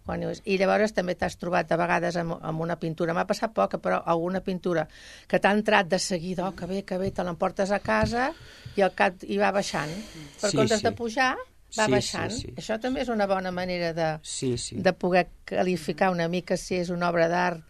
quan 0.09 0.25
és. 0.31 0.41
I 0.49 0.57
llavors 0.61 0.95
també 0.97 1.15
t'has 1.21 1.37
trobat 1.37 1.71
a 1.71 1.79
vegades 1.81 2.17
amb, 2.17 2.39
amb 2.41 2.65
una 2.65 2.79
pintura, 2.81 3.13
m'ha 3.17 3.27
passat 3.29 3.53
poca, 3.55 3.77
però 3.85 4.01
alguna 4.09 4.41
pintura 4.47 4.87
que 5.29 5.39
t'ha 5.39 5.53
entrat 5.53 5.91
de 5.93 6.01
seguida, 6.01 6.49
oh, 6.49 6.55
que 6.57 6.67
bé, 6.71 6.81
que 6.89 6.97
bé, 6.99 7.13
te 7.13 7.25
l'emportes 7.27 7.71
a 7.77 7.79
casa 7.85 8.31
i 8.79 8.83
al 8.87 8.95
cap 8.97 9.21
i 9.29 9.37
va 9.39 9.53
baixant. 9.53 9.93
Per 10.41 10.51
Sí, 10.51 10.57
comptes 10.57 10.81
sí. 10.81 10.87
de 10.89 10.93
pujar, 10.97 11.35
va 11.77 11.85
Sí, 11.85 11.93
baixant. 11.93 12.33
sí, 12.33 12.47
sí. 12.49 12.55
Això 12.57 12.79
també 12.81 13.03
és 13.05 13.09
una 13.13 13.27
bona 13.29 13.51
manera 13.53 13.93
de, 13.93 14.07
Sí, 14.23 14.55
sí. 14.57 14.81
de 14.81 14.93
poder 14.97 15.27
qualificar 15.49 16.11
una 16.15 16.29
mica 16.33 16.57
si 16.57 16.77
és 16.81 16.89
una 16.91 17.11
obra 17.13 17.29
d'art 17.29 17.61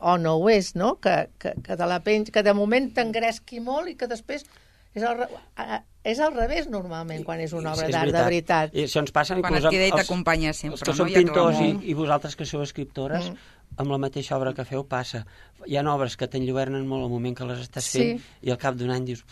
o 0.00 0.16
no 0.18 0.34
ho 0.40 0.48
és, 0.50 0.72
no? 0.74 0.96
Que, 0.98 1.28
que, 1.38 1.52
que, 1.62 1.76
de, 1.76 1.86
la 1.86 2.00
pen... 2.02 2.24
que 2.24 2.42
de 2.42 2.54
moment 2.56 2.90
t'engresqui 2.96 3.60
molt 3.60 3.92
i 3.92 3.94
que 4.00 4.08
després 4.10 4.46
és 4.98 5.04
al, 5.06 5.22
és 6.12 6.20
al 6.24 6.34
revés 6.36 6.68
normalment 6.72 7.24
quan 7.26 7.40
és 7.44 7.52
una 7.56 7.72
obra 7.76 7.88
d'art 7.92 8.12
de 8.14 8.24
veritat. 8.26 8.74
I 8.76 8.84
això 8.88 9.02
ens 9.04 9.12
passa 9.14 9.36
Quan 9.38 9.54
inclús 9.54 9.64
et 9.70 9.78
i 9.88 9.90
als- 9.92 10.02
t'acompanya 10.02 10.52
sempre, 10.52 10.74
Els 10.78 10.82
que 10.86 10.90
no? 10.94 10.96
són 11.02 11.08
I 11.12 11.14
pintors 11.22 11.56
i, 11.60 11.66
remou. 11.70 11.82
i 11.84 11.94
vosaltres 11.94 12.36
que 12.36 12.46
sou 12.48 12.62
escriptores, 12.64 13.30
Mm. 13.30 13.36
amb 13.78 13.90
la 13.92 13.98
mateixa 13.98 14.36
obra 14.36 14.54
que 14.54 14.64
feu 14.64 14.86
passa. 14.88 15.24
Hi 15.66 15.76
ha 15.76 15.82
obres 15.94 16.16
que 16.16 16.26
t'enlluernen 16.26 16.86
molt 16.88 17.04
al 17.04 17.10
moment 17.10 17.36
que 17.36 17.44
les 17.44 17.60
estàs 17.68 17.84
Sí. 17.84 17.98
fent 17.98 18.22
i 18.42 18.50
al 18.50 18.58
cap 18.58 18.74
d'un 18.74 18.90
any 18.90 19.04
dius... 19.04 19.24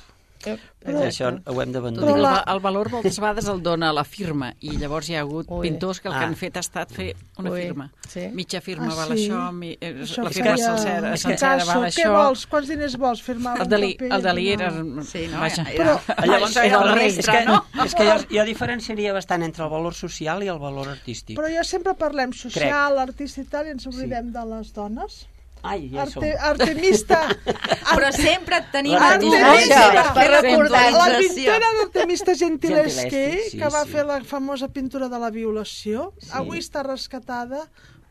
Eh, 0.46 0.56
Però, 0.86 1.00
això 1.02 1.30
ho 1.44 1.60
hem 1.62 1.72
d'abandonar. 1.72 2.14
que 2.14 2.20
la- 2.20 2.44
el, 2.46 2.54
el 2.54 2.60
valor 2.60 2.90
moltes 2.92 3.18
vegades 3.18 3.48
el 3.48 3.60
dona 3.62 3.92
la 3.92 4.04
firma 4.04 4.52
i 4.60 4.76
llavors 4.78 5.08
hi 5.10 5.16
ha 5.16 5.20
hagut 5.24 5.46
Ui. 5.50 5.68
pintors 5.68 6.00
que 6.00 6.08
el 6.08 6.14
que 6.14 6.20
Ah. 6.20 6.26
han 6.28 6.36
fet 6.36 6.56
ha 6.56 6.60
estat 6.60 6.92
fer 6.92 7.16
una 7.38 7.50
Ui, 7.50 7.62
firma. 7.62 7.90
sí. 8.08 8.28
Mitja 8.32 8.60
firma 8.60 8.92
Ah, 8.92 8.94
val 8.94 9.16
sí? 9.18 9.28
això, 9.28 9.52
mi, 9.52 9.72
eh, 9.80 9.94
Això 10.04 10.22
la 10.22 10.30
firma 10.30 10.54
feia 10.54 10.66
sencera, 10.66 11.16
sencera 11.16 11.64
val 11.64 11.82
Què 11.84 11.90
això. 12.04 12.12
vols? 12.12 12.46
Quants 12.46 12.68
diners 12.68 12.96
vols? 12.96 13.22
Firmar 13.22 13.60
El 13.60 13.68
Dalí, 13.68 13.96
el 14.00 14.22
Dalí 14.22 14.48
era... 14.52 14.70
Sí, 15.02 15.26
no? 15.30 15.40
Vaja. 15.40 15.66
Ah, 16.06 16.26
Llavors, 16.26 16.56
era 16.56 16.80
el 16.82 16.98
és 17.02 17.16
mestre, 17.16 17.32
que, 17.38 17.44
no? 17.44 17.64
és 17.84 17.94
que 17.94 18.04
jo, 18.04 18.16
jo 18.30 18.44
diferenciaria 18.44 19.12
bastant 19.12 19.42
entre 19.42 19.64
el 19.64 19.70
valor 19.70 19.94
social 19.94 20.42
i 20.44 20.48
el 20.48 20.58
valor 20.58 20.88
artístic. 20.88 21.36
Però 21.38 21.48
ja 21.52 21.64
sempre 21.64 21.94
parlem 21.94 22.32
social, 22.32 22.98
artista 22.98 23.40
i 23.40 23.44
tal, 23.44 23.66
i 23.66 23.70
ens 23.70 23.86
oblidem 23.86 24.30
de 24.32 24.44
les 24.44 24.72
dones. 24.72 25.26
Ai, 25.68 25.88
ja. 25.90 26.02
Arte, 26.02 26.30
artemista. 26.50 27.18
Però 27.96 28.10
sempre 28.14 28.60
tenim 28.72 28.94
La 28.94 29.14
a 29.14 29.18
tu 29.18 29.32
Artemisa. 29.32 30.12
per 30.14 30.26
Recordar- 30.36 30.92
La 30.92 31.18
pintora 31.18 31.72
d'Artemista 31.80 32.34
Gentileschi, 32.34 33.26
sí, 33.50 33.58
que 33.58 33.68
va 33.72 33.84
sí. 33.84 33.90
fer 33.92 34.04
la 34.06 34.20
famosa 34.24 34.68
pintura 34.68 35.08
de 35.08 35.18
la 35.18 35.30
violació, 35.30 36.12
avui 36.32 36.58
està 36.62 36.82
rescatada 36.86 37.66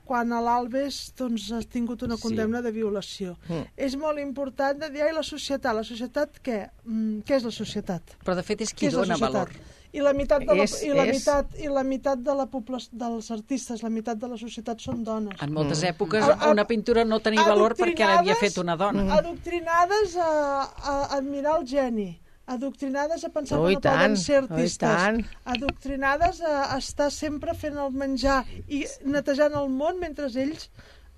quan 0.05 0.29
a 0.37 0.39
l'Albes 0.39 1.13
doncs, 1.17 1.47
ha 1.51 1.59
tingut 1.65 2.03
una 2.05 2.15
Sí. 2.15 2.21
condemna 2.21 2.61
de 2.61 2.71
violació. 2.71 3.37
Mm. 3.49 3.63
És 3.75 3.95
molt 3.97 4.19
important 4.21 4.77
de 4.79 4.89
dir, 4.93 5.01
ai, 5.01 5.13
la 5.13 5.23
societat, 5.23 5.73
la 5.73 5.83
societat 5.83 6.37
què? 6.45 6.69
Mm, 6.85 7.23
què 7.25 7.35
és 7.39 7.43
la 7.43 7.51
societat? 7.51 8.13
Però 8.23 8.35
de 8.37 8.43
fet 8.43 8.61
és 8.61 8.73
qui 8.73 8.85
és 8.85 8.93
la 8.93 9.01
dona 9.01 9.17
societat? 9.17 9.33
valor. 9.33 9.49
I 9.95 10.01
la 10.03 10.11
meitat 10.13 10.43
de 10.43 10.55
la, 10.57 10.63
És- 10.67 10.81
i 10.83 10.89
la 10.91 11.05
és- 11.05 11.13
meitat, 11.15 11.53
i 11.63 11.69
la 11.71 11.83
meitat 11.87 12.19
de 12.19 12.33
la 12.35 12.45
població, 12.51 12.89
dels 12.99 13.29
artistes, 13.31 13.81
la 13.81 13.89
meitat 13.89 14.17
de 14.19 14.27
la 14.27 14.37
societat 14.37 14.81
són 14.83 15.03
dones. 15.07 15.39
En 15.41 15.53
moltes 15.55 15.81
Mm. 15.83 15.93
èpoques 15.93 16.23
A- 16.23 16.33
a- 16.33 16.51
una 16.51 16.65
pintura 16.67 17.05
no 17.05 17.21
tenia 17.21 17.43
valor 17.47 17.75
perquè 17.75 18.05
l'havia 18.05 18.35
fet 18.35 18.57
una 18.57 18.75
dona. 18.75 19.05
Adoctrinades 19.15 20.17
a, 20.17 20.63
a 20.83 21.15
admirar 21.17 21.61
el 21.61 21.67
geni, 21.67 22.19
adoctrinades 22.45 23.23
a 23.23 23.29
pensar 23.29 23.57
Oh, 23.57 23.65
que 23.67 23.73
no 23.75 23.81
poden 23.81 23.99
tant, 23.99 24.17
ser 24.17 24.43
oh, 24.43 24.47
artistes, 24.53 24.77
tant. 24.89 25.25
adoctrinades 25.45 26.41
a, 26.41 26.73
a 26.75 26.77
estar 26.77 27.09
sempre 27.11 27.53
fent 27.55 27.77
el 27.77 27.91
menjar 27.91 28.43
i 28.67 28.83
netejant 29.05 29.55
el 29.55 29.69
món 29.69 29.97
mentre 29.99 30.27
ells 30.27 30.69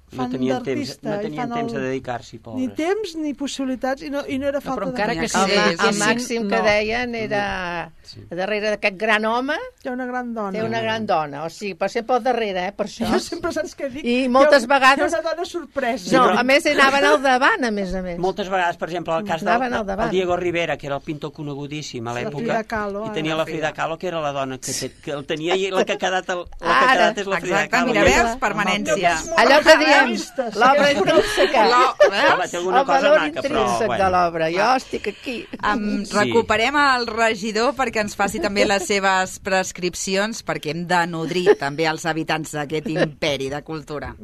No 0.10 0.30
tenien 0.30 0.64
temps, 0.64 1.00
no 1.04 1.20
tenien 1.20 1.50
temps 1.52 1.74
de 1.74 1.80
el- 1.80 1.84
dedicar-s'hi, 1.90 2.38
Ni 2.38 2.40
pobres. 2.40 2.76
temps 2.78 3.16
ni 3.18 3.34
possibilitats 3.34 4.02
i 4.04 4.10
no, 4.10 4.22
i 4.26 4.38
no 4.40 4.48
era 4.48 4.60
No, 4.60 4.62
falta 4.62 4.80
però 4.86 4.88
encara 4.88 5.14
de 5.14 5.20
que 5.20 5.28
Sí, 5.28 5.38
El, 5.38 5.52
el 5.88 5.94
sí. 5.94 6.00
màxim 6.00 6.44
no. 6.44 6.50
que 6.50 6.62
deien 6.62 7.14
era 7.16 7.92
Sí. 8.04 8.22
darrere 8.30 8.70
d'aquest 8.70 8.96
gran 8.98 9.26
home 9.26 9.58
Hi 9.84 9.90
ha 9.90 9.92
una 9.92 10.06
gran 10.06 10.34
dona. 10.34 10.52
té 10.54 10.64
una 10.64 10.80
gran 10.80 11.06
dona, 11.06 11.44
o 11.44 11.50
sigui, 11.50 11.74
per 11.74 11.90
sempre 11.90 12.16
al 12.16 12.24
darrere, 12.24 12.68
eh, 12.68 12.72
per 12.72 12.86
això. 12.88 13.06
Jo 13.12 13.20
sempre 13.20 13.52
saps 13.52 13.76
què 13.78 13.90
dic? 13.92 14.06
I 14.06 14.30
moltes 14.30 14.64
Hi 14.64 14.66
ha, 14.66 14.68
vegades- 14.80 15.12
Hi 15.12 15.16
ha 15.18 15.20
una 15.20 15.30
dona 15.30 15.46
sorpresa. 15.46 16.18
No, 16.18 16.24
però- 16.30 16.40
a 16.40 16.44
més 16.44 16.66
anaven 16.66 17.04
al 17.06 17.22
davant, 17.22 17.66
a 17.66 17.72
més 17.72 17.94
a 17.94 18.02
més. 18.02 18.18
Moltes 18.18 18.48
vegades, 18.48 18.78
per 18.78 18.88
exemple, 18.88 19.14
el 19.18 19.26
cas 19.26 19.42
del 19.42 19.50
Anaven 19.50 19.86
davant. 19.86 20.06
el 20.08 20.12
Diego 20.12 20.38
Rivera, 20.38 20.78
que 20.78 20.88
era 20.88 20.96
el 20.96 21.02
pintor 21.02 21.34
conegudíssim 21.34 22.08
a 22.08 22.14
l'època, 22.14 22.62
i 23.08 23.12
tenia 23.14 23.36
la 23.36 23.44
Frida 23.46 23.74
Kahlo, 23.74 23.98
que 23.98 24.08
era 24.08 24.22
la 24.22 24.32
dona 24.32 24.58
que, 24.58 24.72
que 25.04 25.12
el 25.12 25.26
tenia 25.26 25.58
i 25.58 25.70
la 25.70 25.84
que 25.84 25.92
ha 25.94 25.98
quedat, 25.98 26.30
el, 26.30 26.38
la 26.62 26.80
que 26.80 26.86
ha 26.86 26.92
quedat 26.94 27.18
és 27.18 27.28
la 27.28 27.40
Frida 27.42 27.56
Exacte, 27.66 27.72
Kahlo. 27.72 27.88
mira, 27.88 28.02
I 28.10 28.14
ella- 28.14 28.24
veus? 28.24 28.38
Permanència. 28.40 29.12
Allò 29.36 29.60
que 29.64 29.78
diem, 29.78 29.97
Realistes. 30.00 30.56
l'obra 30.56 30.92
intrínseca. 30.92 31.66
Lo- 31.68 31.96
Home, 32.34 32.48
té 32.48 32.58
alguna 32.58 32.80
el 32.80 32.86
cosa 32.86 33.02
valor 33.02 33.20
maca, 33.20 33.42
però, 33.42 33.46
intrínsec 33.62 33.88
bueno. 33.88 34.04
de 34.04 34.10
l'obra. 34.12 34.50
Jo 34.52 34.76
estic 34.78 35.08
aquí. 35.08 35.48
Um, 35.64 36.06
Sí. 36.06 36.14
recuperem 36.18 36.76
el 36.76 37.08
regidor 37.08 37.74
perquè 37.76 38.02
ens 38.02 38.16
faci 38.16 38.40
també 38.40 38.66
les 38.66 38.86
seves 38.88 39.40
prescripcions 39.40 40.44
perquè 40.46 40.72
hem 40.72 40.86
de 40.88 41.06
nodrir 41.08 41.58
també 41.60 41.86
els 41.88 42.06
habitants 42.06 42.52
d'aquest 42.52 42.88
imperi 42.90 43.50
de 43.50 43.62
cultura. 43.64 44.16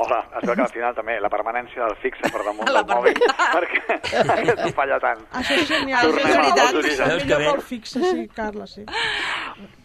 Hola, 0.00 0.20
es 0.40 0.46
veu 0.48 0.54
que 0.56 0.62
al 0.64 0.72
final 0.72 0.94
també 0.96 1.18
la 1.20 1.28
permanència 1.32 1.84
del 1.84 1.96
fixe 2.00 2.30
per 2.32 2.40
damunt 2.46 2.70
La 2.74 2.82
del 2.82 2.96
mòbil, 2.96 3.18
perquè 3.52 4.54
no 4.62 4.68
falla 4.76 4.96
tant. 5.02 5.20
Això 5.40 5.58
és 5.60 5.68
genial. 5.68 6.08
Tornem 6.08 6.30
és 6.30 6.36
veritat. 6.40 6.78
que 7.20 7.26
Millor 7.26 7.58
pel 7.60 7.64
fixe, 7.68 8.00
sí, 8.00 8.24
Carles, 8.36 8.76
sí. 8.78 8.84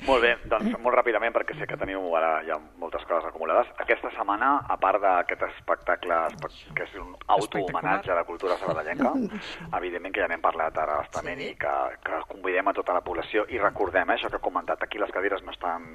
Molt 0.05 0.21
bé, 0.21 0.35
doncs 0.45 0.75
molt 0.79 0.95
ràpidament, 0.99 1.33
perquè 1.35 1.55
sé 1.57 1.65
que 1.67 1.77
teniu 1.81 2.03
ara 2.15 2.37
ja 2.47 2.59
moltes 2.79 3.03
coses 3.09 3.25
acumulades. 3.27 3.71
Aquesta 3.81 4.11
setmana, 4.13 4.51
a 4.69 4.77
part 4.79 5.01
d'aquest 5.01 5.41
espectacle 5.49 6.19
espe- 6.29 6.51
que 6.77 6.83
és 6.85 6.93
un 7.01 7.15
auto-homenatge 7.35 8.11
a 8.13 8.15
la 8.19 8.23
cultura 8.27 8.55
sabadellenca, 8.61 9.11
evidentment 9.79 10.13
que 10.15 10.21
ja 10.21 10.27
n'hem 10.31 10.43
parlat 10.43 10.77
ara 10.77 10.99
bastament 11.01 11.41
sí. 11.41 11.49
i 11.51 11.57
que, 11.59 11.73
que 12.05 12.21
convidem 12.29 12.69
a 12.69 12.73
tota 12.77 12.93
la 12.93 13.01
població 13.01 13.45
i 13.49 13.57
recordem 13.59 14.09
eh, 14.13 14.15
això 14.15 14.29
que 14.29 14.37
he 14.39 14.45
comentat, 14.45 14.83
aquí 14.85 15.01
les 15.01 15.11
cadires 15.11 15.41
no 15.43 15.51
estan, 15.55 15.87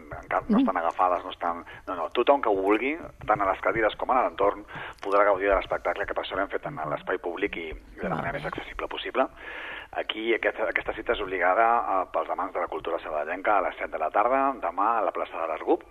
no 0.49 0.59
estan 0.59 0.77
agafades, 0.83 1.25
no 1.25 1.31
estan... 1.31 1.64
No, 1.87 1.95
no, 1.95 2.09
tothom 2.16 2.43
que 2.43 2.51
ho 2.51 2.59
vulgui, 2.59 2.97
tant 3.27 3.41
a 3.41 3.49
les 3.49 3.62
cadires 3.62 3.95
com 3.97 4.10
a 4.19 4.25
l'entorn, 4.27 4.65
podrà 5.05 5.25
gaudir 5.29 5.49
de 5.51 5.55
l'espectacle, 5.55 6.07
que 6.07 6.17
per 6.17 6.25
això 6.25 6.39
l'hem 6.39 6.51
fet 6.53 6.67
en 6.67 6.81
l'espai 6.93 7.21
públic 7.23 7.57
i, 7.57 7.69
i 7.71 8.03
de 8.03 8.09
la 8.09 8.17
manera 8.17 8.39
més 8.39 8.49
accessible 8.51 8.89
possible. 8.89 9.29
Aquí 10.03 10.31
aquesta, 10.35 10.69
aquesta 10.71 10.95
cita 10.95 11.17
és 11.17 11.23
obligada 11.25 11.71
eh, 11.81 12.03
pels 12.15 12.31
amants 12.31 12.55
de 12.55 12.63
la 12.63 12.71
cultura 12.71 13.01
sabadellenca 13.03 13.57
a 13.57 13.65
les 13.67 13.79
7 13.79 13.91
de 13.97 14.03
la 14.03 14.13
tarda, 14.15 14.45
demà 14.63 14.93
a 14.99 15.03
la 15.09 15.15
plaça 15.17 15.41
de 15.41 15.49
l'Argup, 15.51 15.87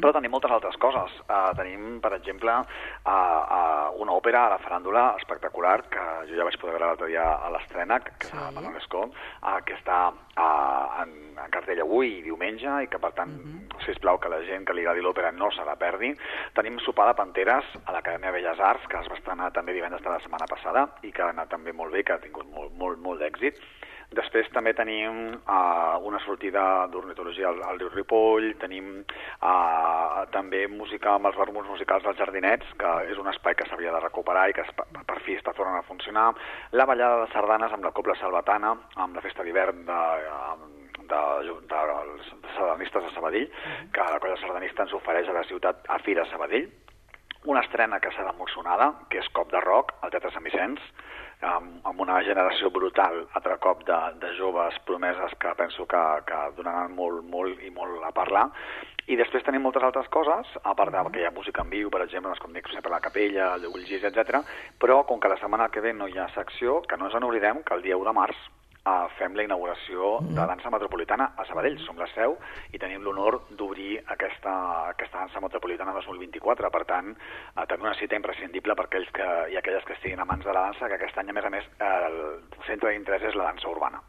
però 0.00 0.12
tenim 0.14 0.32
moltes 0.34 0.52
altres 0.54 0.76
coses. 0.82 1.12
Uh, 1.26 1.50
tenim, 1.58 1.98
per 2.02 2.12
exemple, 2.16 2.52
uh, 2.60 3.10
uh, 3.10 4.00
una 4.02 4.14
òpera 4.16 4.46
a 4.46 4.52
la 4.54 4.60
faràndula 4.62 5.04
espectacular, 5.20 5.76
que 5.92 6.04
jo 6.28 6.38
ja 6.38 6.46
vaig 6.46 6.58
poder 6.60 6.76
veure 6.76 6.90
l'altre 6.90 7.10
dia 7.10 7.26
a 7.36 7.50
l'estrena, 7.54 8.00
que 8.04 8.14
és 8.28 8.34
a 8.34 8.50
Escó, 8.80 9.06
uh, 9.06 9.58
que 9.66 9.76
està 9.78 10.00
uh, 10.10 11.02
en, 11.02 11.14
en 11.36 11.50
cartell 11.54 11.82
avui 11.84 12.16
i 12.18 12.22
diumenge, 12.26 12.70
i 12.84 12.90
que, 12.90 13.00
per 13.02 13.12
tant, 13.18 13.32
uh 13.32 13.50
-huh. 13.56 13.84
sisplau 13.86 14.18
que 14.18 14.28
la 14.28 14.42
gent 14.48 14.66
que 14.66 14.74
li 14.74 14.86
agradi 14.86 15.04
l'òpera 15.04 15.32
no 15.32 15.50
se 15.50 15.64
la 15.64 15.76
perdi. 15.76 16.14
Tenim 16.54 16.78
sopar 16.80 17.08
de 17.08 17.14
Panteres 17.14 17.64
a 17.84 17.92
l'Acadèmia 17.92 18.30
Belles 18.30 18.60
Arts, 18.60 18.86
que 18.86 18.98
es 18.98 19.08
va 19.08 19.16
estrenar 19.16 19.52
també 19.52 19.72
divendres 19.72 20.02
de 20.02 20.10
la 20.10 20.20
setmana 20.20 20.46
passada, 20.46 20.88
i 21.02 21.12
que 21.12 21.22
ha 21.22 21.28
anat 21.28 21.48
també 21.48 21.72
molt 21.72 21.92
bé, 21.92 22.04
que 22.04 22.12
ha 22.12 22.18
tingut 22.18 22.46
molt, 22.46 22.72
molt, 22.72 22.98
molt 22.98 23.20
d'èxit. 23.20 23.54
Després 24.10 24.48
també 24.50 24.72
tenim 24.74 25.18
uh, 25.38 25.98
una 26.02 26.18
sortida 26.24 26.62
d'ornitologia 26.90 27.46
al, 27.52 27.60
al 27.62 27.78
riu 27.78 27.92
Ripoll, 27.92 28.48
tenim 28.58 28.88
uh, 29.04 30.24
també 30.34 30.64
música 30.66 31.12
amb 31.12 31.30
els 31.30 31.38
barbums 31.38 31.70
musicals 31.70 32.02
dels 32.02 32.18
Jardinets, 32.18 32.72
que 32.80 32.94
és 33.12 33.20
un 33.22 33.30
espai 33.30 33.54
que 33.54 33.68
s'havia 33.70 33.94
de 33.94 34.02
recuperar 34.02 34.48
i 34.50 34.56
que 34.56 34.64
es, 34.66 34.72
per, 34.74 34.88
per 35.06 35.20
fi 35.22 35.38
està 35.38 35.54
tornant 35.54 35.78
a 35.78 35.86
funcionar, 35.86 36.26
la 36.74 36.88
ballada 36.90 37.22
de 37.22 37.30
sardanes 37.36 37.76
amb 37.76 37.86
la 37.86 37.94
Cobla 37.94 38.18
Salvatana, 38.18 38.74
amb 38.98 39.14
la 39.14 39.22
festa 39.22 39.46
d'hivern 39.46 39.86
de, 39.86 40.02
de, 41.06 41.22
de, 41.46 41.54
dels 41.70 42.34
sardanistes 42.56 43.06
de 43.06 43.14
Sabadell, 43.14 43.48
que 43.94 44.10
la 44.10 44.18
colla 44.18 44.42
sardanista 44.42 44.88
ens 44.88 44.98
ofereix 44.98 45.30
a 45.30 45.38
la 45.38 45.46
ciutat 45.46 45.86
a 45.86 46.02
Fira 46.02 46.26
Sabadell, 46.32 46.66
una 47.46 47.62
estrena 47.62 48.02
que 48.02 48.10
serà 48.12 48.34
molt 48.36 48.50
sonada, 48.52 48.90
que 49.08 49.22
és 49.22 49.30
Cop 49.38 49.54
de 49.54 49.62
Rock, 49.62 49.94
al 50.02 50.10
Teatre 50.12 50.34
Sant 50.34 50.44
Vicenç, 50.44 50.82
amb, 51.46 51.80
amb 51.88 52.00
una 52.00 52.20
generació 52.26 52.70
brutal, 52.70 53.24
altre 53.38 53.56
cop 53.64 53.84
de, 53.88 53.98
de 54.22 54.32
joves 54.36 54.76
promeses 54.88 55.34
que 55.40 55.54
penso 55.58 55.86
que, 55.88 56.02
que 56.28 56.40
donaran 56.56 56.94
molt, 56.96 57.24
molt 57.24 57.62
i 57.64 57.72
molt 57.74 58.04
a 58.04 58.12
parlar. 58.16 58.48
I 59.10 59.16
després 59.18 59.42
tenim 59.42 59.64
moltes 59.66 59.82
altres 59.82 60.06
coses, 60.14 60.52
a 60.62 60.74
part 60.78 60.94
de 60.94 61.02
que 61.10 61.22
hi 61.22 61.26
ha 61.26 61.34
música 61.34 61.64
en 61.64 61.72
viu, 61.72 61.90
per 61.90 62.04
exemple, 62.04 62.30
doncs, 62.30 62.44
com 62.44 62.54
dic, 62.54 62.68
sempre 62.70 62.92
la 62.92 63.02
capella, 63.02 63.54
el 63.56 63.84
Gis, 63.88 64.04
etc. 64.06 64.44
Però 64.78 65.02
com 65.08 65.18
que 65.18 65.32
la 65.32 65.40
setmana 65.40 65.70
que 65.72 65.82
ve 65.82 65.92
no 65.96 66.06
hi 66.06 66.18
ha 66.18 66.30
secció, 66.36 66.80
que 66.86 67.00
no 67.00 67.08
ens 67.08 67.18
n'oblidem 67.18 67.64
que 67.64 67.74
el 67.74 67.82
dia 67.82 67.98
1 67.98 68.06
de 68.06 68.18
març 68.20 68.48
uh, 68.86 69.06
fem 69.18 69.34
la 69.36 69.44
inauguració 69.46 70.18
de 70.22 70.46
dansa 70.50 70.70
metropolitana 70.72 71.30
a 71.36 71.44
Sabadell. 71.48 71.78
Som 71.86 71.98
la 72.00 72.08
seu 72.14 72.36
i 72.72 72.78
tenim 72.78 73.02
l'honor 73.04 73.40
d'obrir 73.56 73.98
aquesta, 74.06 74.54
aquesta 74.90 75.24
dansa 75.24 75.40
metropolitana 75.44 75.92
2024. 75.96 76.70
Per 76.70 76.84
tant, 76.88 77.10
uh, 77.14 77.64
també 77.66 77.88
una 77.88 77.96
cita 77.98 78.16
imprescindible 78.16 78.76
per 78.76 78.86
aquells 78.88 79.10
que, 79.16 79.28
i 79.52 79.56
aquelles 79.60 79.84
que 79.84 79.96
estiguin 79.98 80.20
amants 80.20 80.44
de 80.46 80.52
la 80.54 80.68
dansa, 80.68 80.88
que 80.88 80.98
aquest 81.00 81.18
any, 81.18 81.30
a 81.30 81.36
més 81.36 81.44
a 81.44 81.50
més, 81.50 81.66
eh, 81.78 81.90
el 82.10 82.20
centre 82.66 82.90
d'interès 82.94 83.28
és 83.30 83.36
la 83.38 83.50
dansa 83.52 83.68
urbana. 83.68 84.00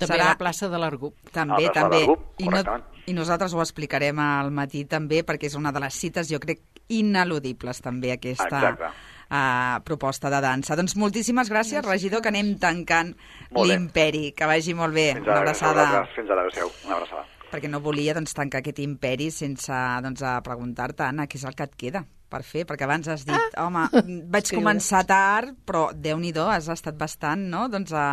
També 0.00 0.14
Serà- 0.14 0.24
a 0.24 0.32
la 0.32 0.38
plaça 0.40 0.68
de 0.72 0.78
l'Argup. 0.80 1.14
També, 1.30 1.66
A 1.66 1.68
la 1.68 1.72
també. 1.76 1.98
I, 2.38 2.48
no. 2.48 2.78
I 3.06 3.12
nosaltres 3.12 3.52
ho 3.52 3.60
explicarem 3.60 4.18
al 4.18 4.50
matí 4.50 4.86
també, 4.88 5.20
perquè 5.24 5.50
és 5.50 5.56
una 5.58 5.72
de 5.72 5.80
les 5.80 5.92
cites, 5.94 6.30
jo 6.30 6.40
crec, 6.40 6.62
ineludibles 6.88 7.82
també, 7.84 8.12
aquesta 8.12 8.46
Exacte. 8.48 8.90
Uh, 9.30 9.80
proposta 9.86 10.30
de 10.30 10.40
dansa. 10.44 10.76
Doncs 10.76 10.96
moltíssimes 11.00 11.50
gràcies, 11.50 11.84
regidor, 11.86 12.22
que 12.22 12.28
anem 12.32 12.56
tancant 12.60 13.14
l'imperi. 13.56 14.32
Que 14.36 14.46
vagi 14.50 14.74
molt 14.74 14.94
bé. 14.94 15.12
Fins 15.14 15.26
Una 15.26 15.38
ara, 15.38 15.42
abraçada. 15.46 15.84
vosaltres. 15.86 16.16
Fins 16.18 16.30
ara, 16.36 16.46
adéu 16.50 16.72
Una 16.86 16.96
abraçada. 17.00 17.26
Perquè 17.50 17.66
no 17.66 17.80
volia 17.82 18.14
doncs, 18.14 18.30
tancar 18.36 18.60
aquest 18.62 18.78
imperi 18.78 19.30
sense 19.34 19.74
doncs, 20.04 20.22
a 20.22 20.36
preguntar-te, 20.46 21.02
Anna, 21.02 21.26
què 21.26 21.34
és 21.40 21.44
el 21.48 21.56
que 21.58 21.64
et 21.66 21.72
queda 21.74 22.04
per 22.30 22.44
fer? 22.46 22.62
Perquè 22.62 22.86
abans 22.86 23.08
has 23.10 23.24
dit, 23.26 23.34
ah, 23.34 23.64
home, 23.64 23.88
vaig 24.30 24.44
escriure. 24.44 24.60
començar 24.60 25.00
tard, 25.08 25.56
però 25.66 25.88
Déu-n'hi-do, 25.90 26.44
has 26.46 26.68
estat 26.70 26.94
bastant, 26.94 27.42
no?, 27.50 27.64
doncs 27.72 27.90
a... 27.90 28.04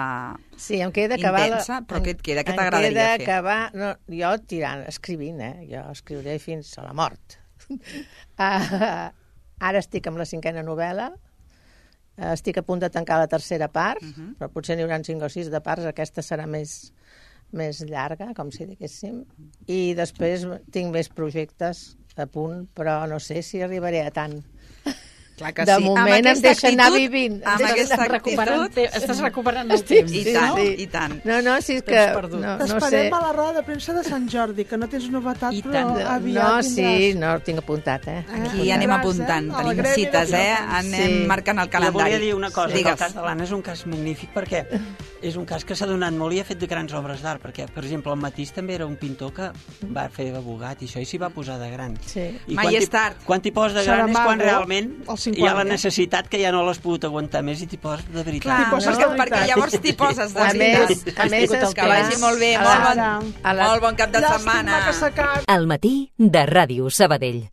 Sí, 0.57 0.79
em 0.81 0.89
queda 0.95 1.19
acabar... 1.21 1.43
Intensa, 1.51 1.83
però 1.85 2.01
què 2.01 2.15
et 2.15 2.23
queda? 2.25 2.41
Què 2.41 2.55
em 2.55 2.57
t'agradaria 2.63 2.89
queda 2.95 3.05
fer? 3.13 3.27
acabar... 3.29 3.59
No, 3.77 3.91
jo 4.09 4.33
tirant, 4.49 4.81
escrivint, 4.89 5.37
eh? 5.45 5.53
Jo 5.69 5.85
escriuré 5.93 6.39
fins 6.41 6.73
a 6.81 6.87
la 6.89 6.97
mort. 6.97 7.37
uh, 7.69 9.09
ara 9.59 9.81
estic 9.83 10.07
amb 10.07 10.19
la 10.21 10.25
cinquena 10.25 10.63
novel·la, 10.65 11.11
uh, 11.11 12.31
estic 12.33 12.57
a 12.57 12.65
punt 12.65 12.83
de 12.83 12.89
tancar 12.93 13.19
la 13.21 13.29
tercera 13.31 13.67
part, 13.67 14.01
uh 14.03 14.07
-huh. 14.07 14.33
però 14.39 14.49
potser 14.49 14.75
n'hi 14.75 14.83
haurà 14.83 15.03
cinc 15.03 15.23
o 15.23 15.29
sis 15.29 15.49
de 15.49 15.61
parts, 15.61 15.85
aquesta 15.85 16.21
serà 16.21 16.45
més, 16.47 16.93
més 17.51 17.81
llarga, 17.81 18.33
com 18.33 18.51
si 18.51 18.65
diguéssim, 18.65 19.25
i 19.67 19.93
després 19.93 20.45
tinc 20.71 20.91
més 20.91 21.09
projectes 21.09 21.97
a 22.15 22.25
punt, 22.25 22.67
però 22.73 23.07
no 23.07 23.19
sé 23.19 23.41
si 23.41 23.61
arribaré 23.61 24.01
a 24.01 24.11
tant. 24.11 24.43
Clar 25.37 25.53
que 25.53 25.65
de 25.65 25.75
sí. 25.77 25.83
moment 25.83 26.25
aquesta 26.25 26.47
deixen 26.47 26.71
anar 26.79 26.87
actitud- 26.87 26.97
vivint. 27.11 27.35
amb 27.45 27.61
aquesta 27.63 27.93
anar 27.95 28.07
Recuperant, 28.11 28.61
actitud- 28.63 28.73
te- 28.91 28.99
estàs 28.99 29.19
recuperant 29.21 29.69
el 29.71 29.77
Estic- 29.77 29.97
temps, 29.99 30.11
I 30.11 30.23
sí, 30.23 30.33
tant, 30.33 30.55
sí. 30.57 30.75
i 30.81 30.87
tant. 30.87 31.25
No, 31.25 31.41
no, 31.43 31.61
sí, 31.61 31.73
és 31.77 31.83
que... 31.83 31.93
Temps 31.93 32.15
perdut. 32.15 32.39
No, 32.41 32.57
no 32.57 32.65
sé. 32.67 32.73
T'esperem 32.73 33.13
a 33.13 33.19
la 33.21 33.33
roda 33.33 33.53
de 33.53 33.63
premsa 33.63 33.93
de 33.93 34.03
Sant 34.03 34.27
Jordi, 34.33 34.65
que 34.65 34.77
no 34.81 34.89
tens 34.89 35.05
novetat, 35.13 35.53
I 35.53 35.61
però 35.61 35.71
tant. 35.93 36.01
aviat 36.15 36.43
No, 36.43 36.57
tindràs. 36.57 36.73
sí, 36.73 37.13
no, 37.13 37.33
ho 37.35 37.39
tinc 37.45 37.59
apuntat, 37.59 38.07
eh? 38.07 38.25
Aquí 38.33 38.71
anem 38.71 38.91
apuntant, 38.97 39.47
la 39.53 39.63
tenim 39.75 39.85
cites, 39.93 40.33
eh? 40.33 40.55
Anem 40.79 41.05
Sí. 41.21 41.25
marcant 41.27 41.59
el 41.59 41.65
Jo 41.65 41.71
calendari. 41.71 42.03
volia 42.03 42.19
dir 42.19 42.33
una 42.33 42.49
cosa, 42.49 42.73
que 42.73 42.79
el 42.89 42.95
cas 42.97 43.13
de 43.13 43.21
l'Anna 43.21 43.43
és 43.43 43.51
un 43.51 43.61
cas 43.61 43.85
magnífic 43.85 44.33
perquè 44.33 44.65
és 45.21 45.35
un 45.35 45.45
cas 45.45 45.63
que 45.65 45.75
s'ha 45.75 45.85
donat 45.89 46.13
molt 46.13 46.33
i 46.35 46.39
ha 46.39 46.43
fet 46.45 46.59
de 46.59 46.67
grans 46.67 46.93
obres 46.93 47.21
d'art, 47.23 47.41
perquè, 47.41 47.65
per 47.73 47.83
exemple, 47.83 48.11
el 48.13 48.19
Matís 48.21 48.51
també 48.53 48.75
era 48.75 48.85
un 48.85 48.95
pintor 48.97 49.33
que 49.33 49.49
va 49.95 50.07
fer 50.13 50.27
abogat 50.35 50.81
i 50.81 50.85
això, 50.85 51.01
i 51.01 51.05
s'hi 51.05 51.17
va 51.17 51.29
posar 51.33 51.57
de 51.59 51.69
gran. 51.71 51.97
Sí. 52.05 52.27
I 52.47 52.53
Mai 52.55 52.65
quan 52.69 52.75
és 52.81 52.89
tard. 52.89 53.17
Quan 53.25 53.41
t'hi 53.41 53.51
poses 53.51 53.73
de 53.79 53.83
Serà 53.87 53.97
gran 53.97 54.09
és 54.09 54.17
quan 54.17 54.39
realment 54.39 54.91
hi 54.93 55.09
ha 55.09 55.17
50. 55.17 55.53
la 55.57 55.63
necessitat 55.63 56.27
que 56.29 56.39
ja 56.41 56.51
no 56.51 56.63
l'has 56.63 56.79
pogut 56.79 57.03
aguantar 57.09 57.41
més 57.43 57.61
i 57.61 57.67
t'hi 57.67 57.77
poses 57.77 58.05
de 58.13 58.23
veritat. 58.23 58.45
Clar, 58.47 58.69
poses 58.71 58.95
perquè, 58.95 59.09
perquè 59.09 59.17
veritat. 59.17 59.47
llavors 59.49 59.79
t'hi 59.81 59.93
poses 59.93 60.33
de 60.33 60.39
A 60.41 60.53
més, 60.53 60.79
veritat. 60.87 61.19
a 61.19 61.29
més, 61.29 61.51
és 61.51 61.73
que 61.73 61.87
vagi 61.87 62.21
molt 62.21 62.39
bé, 62.39 62.53
molt 62.57 62.83
bon, 62.87 63.33
a 63.43 63.53
la- 63.53 63.67
molt 63.67 63.81
bon 63.81 63.95
cap 63.95 64.11
de 64.11 64.21
setmana. 64.21 64.81
El 65.47 65.67
matí 65.67 66.11
de 66.17 66.45
Ràdio 66.45 66.89
Sabadell. 66.91 67.49